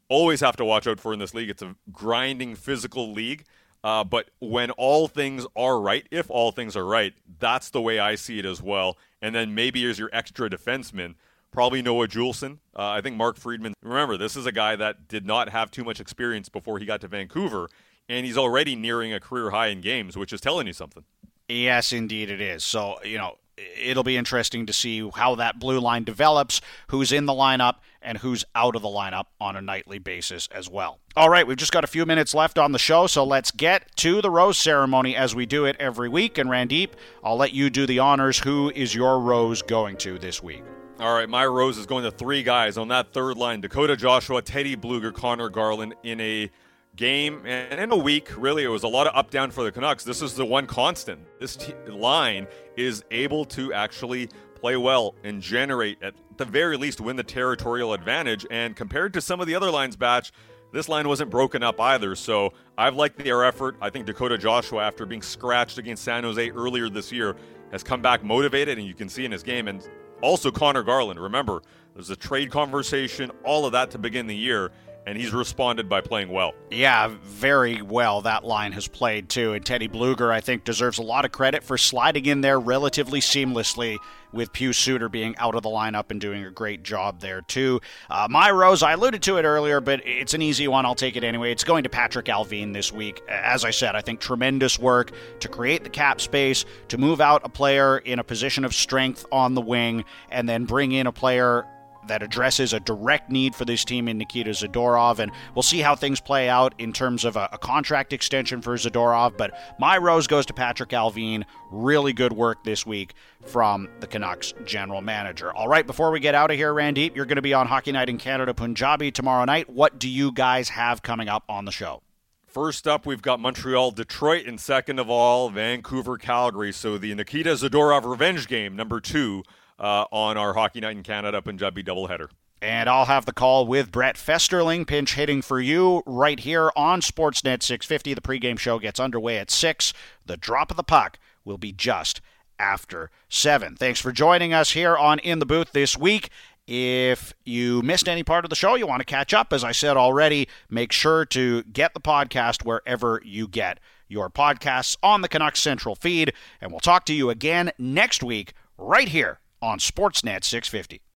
always 0.09 0.41
have 0.41 0.57
to 0.57 0.65
watch 0.65 0.87
out 0.87 1.01
for 1.01 1.13
in 1.13 1.19
this 1.19 1.35
league. 1.35 1.51
It's 1.51 1.63
a 1.63 1.77
grinding 1.93 2.55
physical 2.55 3.13
league. 3.13 3.45
Uh, 3.83 4.05
but 4.05 4.31
when 4.41 4.71
all 4.73 5.09
things 5.09 5.47
are 5.57 5.81
right, 5.81 6.07
if 6.11 6.31
all 6.31 6.53
things 6.53 6.77
are 6.77 6.85
right, 6.85 7.15
that's 7.39 7.71
the 7.71 7.81
way 7.81 7.99
I 7.99 8.15
see 8.15 8.39
it 8.39 8.45
as 8.45 8.61
well. 8.61 8.99
And 9.23 9.35
then 9.35 9.55
maybe 9.55 9.89
as 9.89 9.99
your 9.99 10.11
extra 10.13 10.51
defenseman, 10.51 11.15
probably 11.51 11.81
Noah 11.81 12.09
Juulsen. 12.09 12.59
Uh, 12.77 12.91
I 12.91 13.01
think 13.01 13.17
Mark 13.17 13.37
Friedman. 13.37 13.73
Remember, 13.83 14.19
this 14.19 14.37
is 14.37 14.45
a 14.45 14.53
guy 14.53 14.77
that 14.77 15.09
did 15.09 15.25
not 15.25 15.49
have 15.49 15.71
too 15.71 15.85
much 15.85 15.99
experience 15.99 16.49
before 16.49 16.79
he 16.79 16.85
got 16.85 17.01
to 17.01 17.09
Vancouver, 17.09 17.69
and 18.09 18.27
he's 18.27 18.37
already 18.37 18.77
nearing 18.77 19.15
a 19.15 19.21
career 19.21 19.51
high 19.51 19.69
in 19.69 19.81
games, 19.81 20.17
which 20.17 20.33
is 20.33 20.41
telling 20.43 20.67
you 20.67 20.75
something. 20.75 21.05
Yes, 21.49 21.93
indeed 21.93 22.31
it 22.31 22.41
is. 22.41 22.63
So, 22.63 22.99
you 23.03 23.19
know, 23.19 23.39
it'll 23.77 24.03
be 24.03 24.17
interesting 24.17 24.67
to 24.67 24.73
see 24.73 25.09
how 25.15 25.35
that 25.37 25.59
blue 25.59 25.81
line 25.81 26.05
develops, 26.05 26.61
who's 26.89 27.13
in 27.13 27.27
the 27.27 27.33
lineup, 27.33 27.77
and 28.03 28.19
who's 28.19 28.45
out 28.55 28.77
of 28.77 28.83
the 28.83 28.89
lineup 28.89 29.27
on 29.41 29.57
a 29.57 29.61
nightly 29.61 29.99
basis 29.99 30.49
as 30.53 30.69
well. 30.71 30.99
All 31.17 31.29
right, 31.29 31.47
we've 31.47 31.57
just 31.57 31.73
got 31.73 31.85
a 31.85 31.89
few 31.89 32.07
minutes 32.07 32.35
left 32.35 32.59
on 32.59 32.73
the 32.73 32.79
show, 32.79 33.07
so 33.07 33.25
let's 33.25 33.51
get 33.51 33.95
to 33.97 34.23
the 34.23 34.31
rose 34.31 34.57
ceremony 34.57 35.15
as 35.17 35.35
we 35.35 35.45
do 35.45 35.65
it 35.65 35.77
every 35.79 36.09
week. 36.09 36.39
And 36.39 36.49
Randip, 36.49 36.91
I'll 37.23 37.37
let 37.37 37.53
you 37.53 37.69
do 37.69 37.87
the 37.87 37.99
honors. 37.99 38.39
Who 38.39 38.71
is 38.71 38.95
your 38.95 39.21
rose 39.21 39.63
going 39.63 39.97
to 39.99 40.19
this 40.19 40.43
week? 40.43 40.63
All 40.99 41.15
right, 41.15 41.29
my 41.29 41.47
rose 41.47 41.79
is 41.79 41.87
going 41.87 42.05
to 42.05 42.11
three 42.11 42.43
guys 42.43 42.77
on 42.77 42.89
that 42.89 43.13
third 43.13 43.39
line 43.39 43.61
Dakota 43.61 43.97
Joshua, 43.97 44.43
Teddy 44.43 44.77
Blueger, 44.77 45.13
Conor 45.13 45.49
Garland 45.49 45.95
in 46.03 46.21
a 46.21 46.51
game 46.97 47.43
and 47.47 47.81
in 47.81 47.93
a 47.93 47.97
week 47.97 48.29
really 48.37 48.65
it 48.65 48.69
was 48.69 48.83
a 48.83 48.89
lot 48.89 49.07
of 49.07 49.17
up 49.17 49.31
down 49.31 49.51
for 49.51 49.65
the 49.65 49.73
canucks. 49.73 50.05
This 50.05 50.23
is 50.23 50.35
the 50.35 50.45
one 50.45 50.67
constant. 50.67 51.21
This 51.39 51.57
t- 51.57 51.75
line 51.89 52.47
is 52.77 53.05
able 53.11 53.45
to 53.47 53.73
actually 53.73 54.29
play 54.55 54.77
well 54.77 55.15
and 55.25 55.41
generate 55.41 56.03
at 56.03 56.15
the 56.37 56.45
very 56.45 56.77
least 56.77 57.01
win 57.01 57.17
the 57.17 57.23
territorial 57.23 57.95
advantage. 57.95 58.47
And 58.51 58.77
compared 58.77 59.15
to 59.15 59.21
some 59.21 59.41
of 59.41 59.47
the 59.47 59.55
other 59.55 59.71
lines 59.71 59.97
batch 59.97 60.33
this 60.73 60.89
line 60.89 61.09
wasn't 61.09 61.31
broken 61.31 61.63
up 61.63 61.81
either. 61.81 62.15
So 62.15 62.53
i've 62.77 62.97
liked 62.97 63.19
their 63.19 63.45
effort. 63.45 63.77
I 63.81 63.91
think 63.91 64.07
dakota 64.07 64.37
joshua 64.37 64.85
after 64.85 65.07
being 65.07 65.23
scratched 65.23 65.79
against 65.79 66.05
san 66.05 66.25
jose 66.25 66.51
earlier 66.51 66.89
this 66.89 67.11
year 67.13 67.37
has 67.73 67.83
come 67.83 68.03
back 68.03 68.25
motivated 68.25 68.79
and 68.79 68.87
you 68.87 68.95
can 68.95 69.09
see 69.09 69.25
in 69.25 69.33
his 69.33 69.43
game. 69.43 69.69
And 69.69 69.89
also 70.23 70.51
conor 70.51 70.83
garland 70.83 71.19
remember 71.19 71.63
there's 71.95 72.11
a 72.11 72.17
trade 72.17 72.51
conversation 72.51 73.31
all 73.45 73.65
of 73.65 73.73
that 73.73 73.91
to 73.91 73.99
begin 73.99 74.27
the 74.27 74.37
year 74.37 74.71
and 75.07 75.17
he's 75.17 75.33
responded 75.33 75.89
by 75.89 76.01
playing 76.01 76.29
well. 76.29 76.53
Yeah, 76.71 77.15
very 77.23 77.83
well. 77.83 78.23
That 78.23 78.45
line 78.45 78.73
has 78.73 78.87
played 78.87 79.29
too. 79.29 79.55
And 79.55 79.65
Teddy 79.65 79.89
Blueger, 79.89 80.31
I 80.31 80.41
think, 80.41 80.65
deserves 80.65 80.99
a 80.99 81.03
lot 81.03 81.25
of 81.25 81.33
credit 81.33 81.65
for 81.65 81.79
sliding 81.79 82.27
in 82.27 82.41
there 82.43 82.61
relatively 82.61 83.21
seamlessly 83.21 83.99
with 84.33 84.53
Pius 84.53 84.79
Suter 84.79 85.09
being 85.09 85.37
out 85.39 85.55
of 85.55 85.63
the 85.63 85.69
lineup 85.69 86.11
and 86.11 86.21
doing 86.21 86.45
a 86.45 86.51
great 86.51 86.83
job 86.83 87.21
there 87.21 87.41
too. 87.41 87.81
Uh, 88.09 88.29
my 88.31 88.51
rose, 88.51 88.83
I 88.83 88.93
alluded 88.93 89.23
to 89.23 89.39
it 89.39 89.45
earlier, 89.45 89.81
but 89.81 90.01
it's 90.05 90.35
an 90.35 90.43
easy 90.43 90.69
one. 90.69 90.87
I'll 90.87 90.95
take 90.95 91.17
it 91.17 91.25
anyway. 91.25 91.51
It's 91.51 91.65
going 91.65 91.83
to 91.85 91.89
Patrick 91.89 92.27
Allvin 92.27 92.73
this 92.73 92.93
week. 92.93 93.23
As 93.29 93.65
I 93.65 93.71
said, 93.71 93.97
I 93.97 94.03
think 94.03 94.21
tremendous 94.21 94.79
work 94.79 95.11
to 95.41 95.49
create 95.49 95.83
the 95.83 95.91
cap 95.91 96.21
space, 96.21 96.65
to 96.89 96.99
move 96.99 97.21
out 97.21 97.43
a 97.45 97.49
player 97.49 97.99
in 97.99 98.19
a 98.19 98.25
position 98.25 98.65
of 98.65 98.75
strength 98.75 99.27
on 99.33 99.55
the 99.55 99.61
wing, 99.61 100.05
and 100.31 100.49
then 100.49 100.65
bring 100.65 100.93
in 100.93 101.07
a 101.07 101.13
player 101.13 101.67
that 102.07 102.23
addresses 102.23 102.73
a 102.73 102.81
direct 102.81 103.31
need 103.31 103.55
for 103.55 103.65
this 103.65 103.85
team 103.85 104.09
in 104.09 104.19
Nikita 104.19 104.51
Zadorov. 104.51 105.19
And 105.19 105.33
we'll 105.55 105.63
see 105.63 105.81
how 105.81 105.95
things 105.95 106.21
play 106.21 106.49
out 106.49 106.75
in 106.79 106.93
terms 106.93 107.25
of 107.25 107.37
a, 107.37 107.49
a 107.53 107.59
contract 107.59 108.13
extension 108.13 108.63
for 108.63 108.75
Zadorov. 108.75 109.37
But 109.37 109.59
my 109.79 109.99
rose 109.99 110.27
goes 110.27 110.47
to 110.47 110.55
Patrick 110.55 110.91
Allvin. 110.91 111.45
Really 111.71 112.13
good 112.13 112.33
work 112.33 112.65
this 112.65 112.85
week 112.87 113.15
from 113.47 113.89
the 114.01 114.07
Canucks 114.07 114.53
general 114.65 115.01
manager. 115.01 115.53
All 115.53 115.69
right, 115.69 115.87
before 115.87 116.11
we 116.11 116.21
get 116.21 116.35
out 116.35 116.51
of 116.51 116.57
here, 116.57 116.73
Randip, 116.73 117.15
you're 117.15 117.27
going 117.27 117.37
to 117.37 117.43
be 117.43 117.55
on 117.55 117.67
Hockey 117.67 117.93
Night 117.93 118.09
in 118.09 118.19
Canada 118.19 118.55
Punjabi 118.55 119.11
tomorrow 119.11 119.45
night. 119.45 119.69
What 119.71 119.99
do 119.99 120.09
you 120.09 120.33
guys 120.33 120.71
have 120.71 121.03
coming 121.03 121.29
up 121.29 121.45
on 121.49 121.65
the 121.65 121.73
show? 121.73 122.03
First 122.47 122.89
up, 122.89 123.07
we've 123.07 123.23
got 123.23 123.39
Montreal, 123.39 123.93
Detroit, 123.93 124.47
and 124.47 124.59
second 124.59 124.99
of 124.99 125.09
all, 125.09 125.51
Vancouver, 125.51 126.19
Calgary. 126.19 126.73
So 126.73 126.99
the 126.99 127.15
Nikita 127.15 127.51
Zadorov 127.51 128.05
revenge 128.05 128.49
game, 128.49 128.75
number 128.75 128.99
two 128.99 129.45
uh, 129.81 130.05
on 130.13 130.37
our 130.37 130.55
Hockey 130.55 130.81
Night 130.81 130.97
in 130.97 131.03
Canada 131.03 131.43
Punjabi 131.43 131.83
doubleheader. 131.83 132.29
And 132.63 132.91
I'll 132.91 133.07
have 133.07 133.25
the 133.25 133.33
call 133.33 133.67
with 133.67 133.91
Brett 133.91 134.19
Festerling, 134.19 134.85
pinch 134.85 135.15
hitting 135.15 135.41
for 135.41 135.61
you 135.61 136.03
right 136.05 136.39
here 136.39 136.71
on 136.77 137.01
Sportsnet 137.01 137.63
650. 137.63 138.13
The 138.13 138.21
pregame 138.21 138.59
show 138.59 138.79
gets 138.79 139.01
underway 139.01 139.39
at 139.39 139.51
6. 139.51 139.95
The 140.27 140.37
drop 140.37 140.71
of 140.71 140.77
the 140.77 140.83
puck 140.83 141.19
will 141.43 141.57
be 141.57 141.73
just 141.73 142.21
after 142.59 143.11
7. 143.31 143.77
Thanks 143.77 143.99
for 143.99 144.13
joining 144.13 144.53
us 144.53 144.73
here 144.73 144.95
on 144.95 145.19
In 145.21 145.39
the 145.39 145.47
Booth 145.47 145.73
this 145.73 145.97
week. 145.97 146.29
If 146.67 147.33
you 147.45 147.81
missed 147.81 148.09
any 148.09 148.23
part 148.23 148.45
of 148.45 148.51
the 148.51 148.57
show, 148.57 148.75
you 148.75 148.87
want 148.87 149.01
to 149.01 149.07
catch 149.07 149.33
up, 149.33 149.55
as 149.55 149.65
I 149.65 149.73
said 149.73 149.97
already, 149.97 150.47
make 150.69 150.93
sure 150.93 151.25
to 151.25 151.63
get 151.63 151.95
the 151.95 152.01
podcast 152.01 152.65
wherever 152.65 153.23
you 153.25 153.49
get 153.49 153.81
your 154.07 154.29
podcasts 154.29 154.97
on 155.03 155.23
the 155.23 155.29
Canucks 155.29 155.61
Central 155.61 155.95
feed. 155.95 156.35
And 156.61 156.71
we'll 156.71 156.81
talk 156.81 157.07
to 157.07 157.15
you 157.15 157.31
again 157.31 157.73
next 157.79 158.23
week 158.23 158.53
right 158.77 159.09
here 159.09 159.41
on 159.63 159.79
Sportsnet 159.79 160.45
650. 160.45 161.01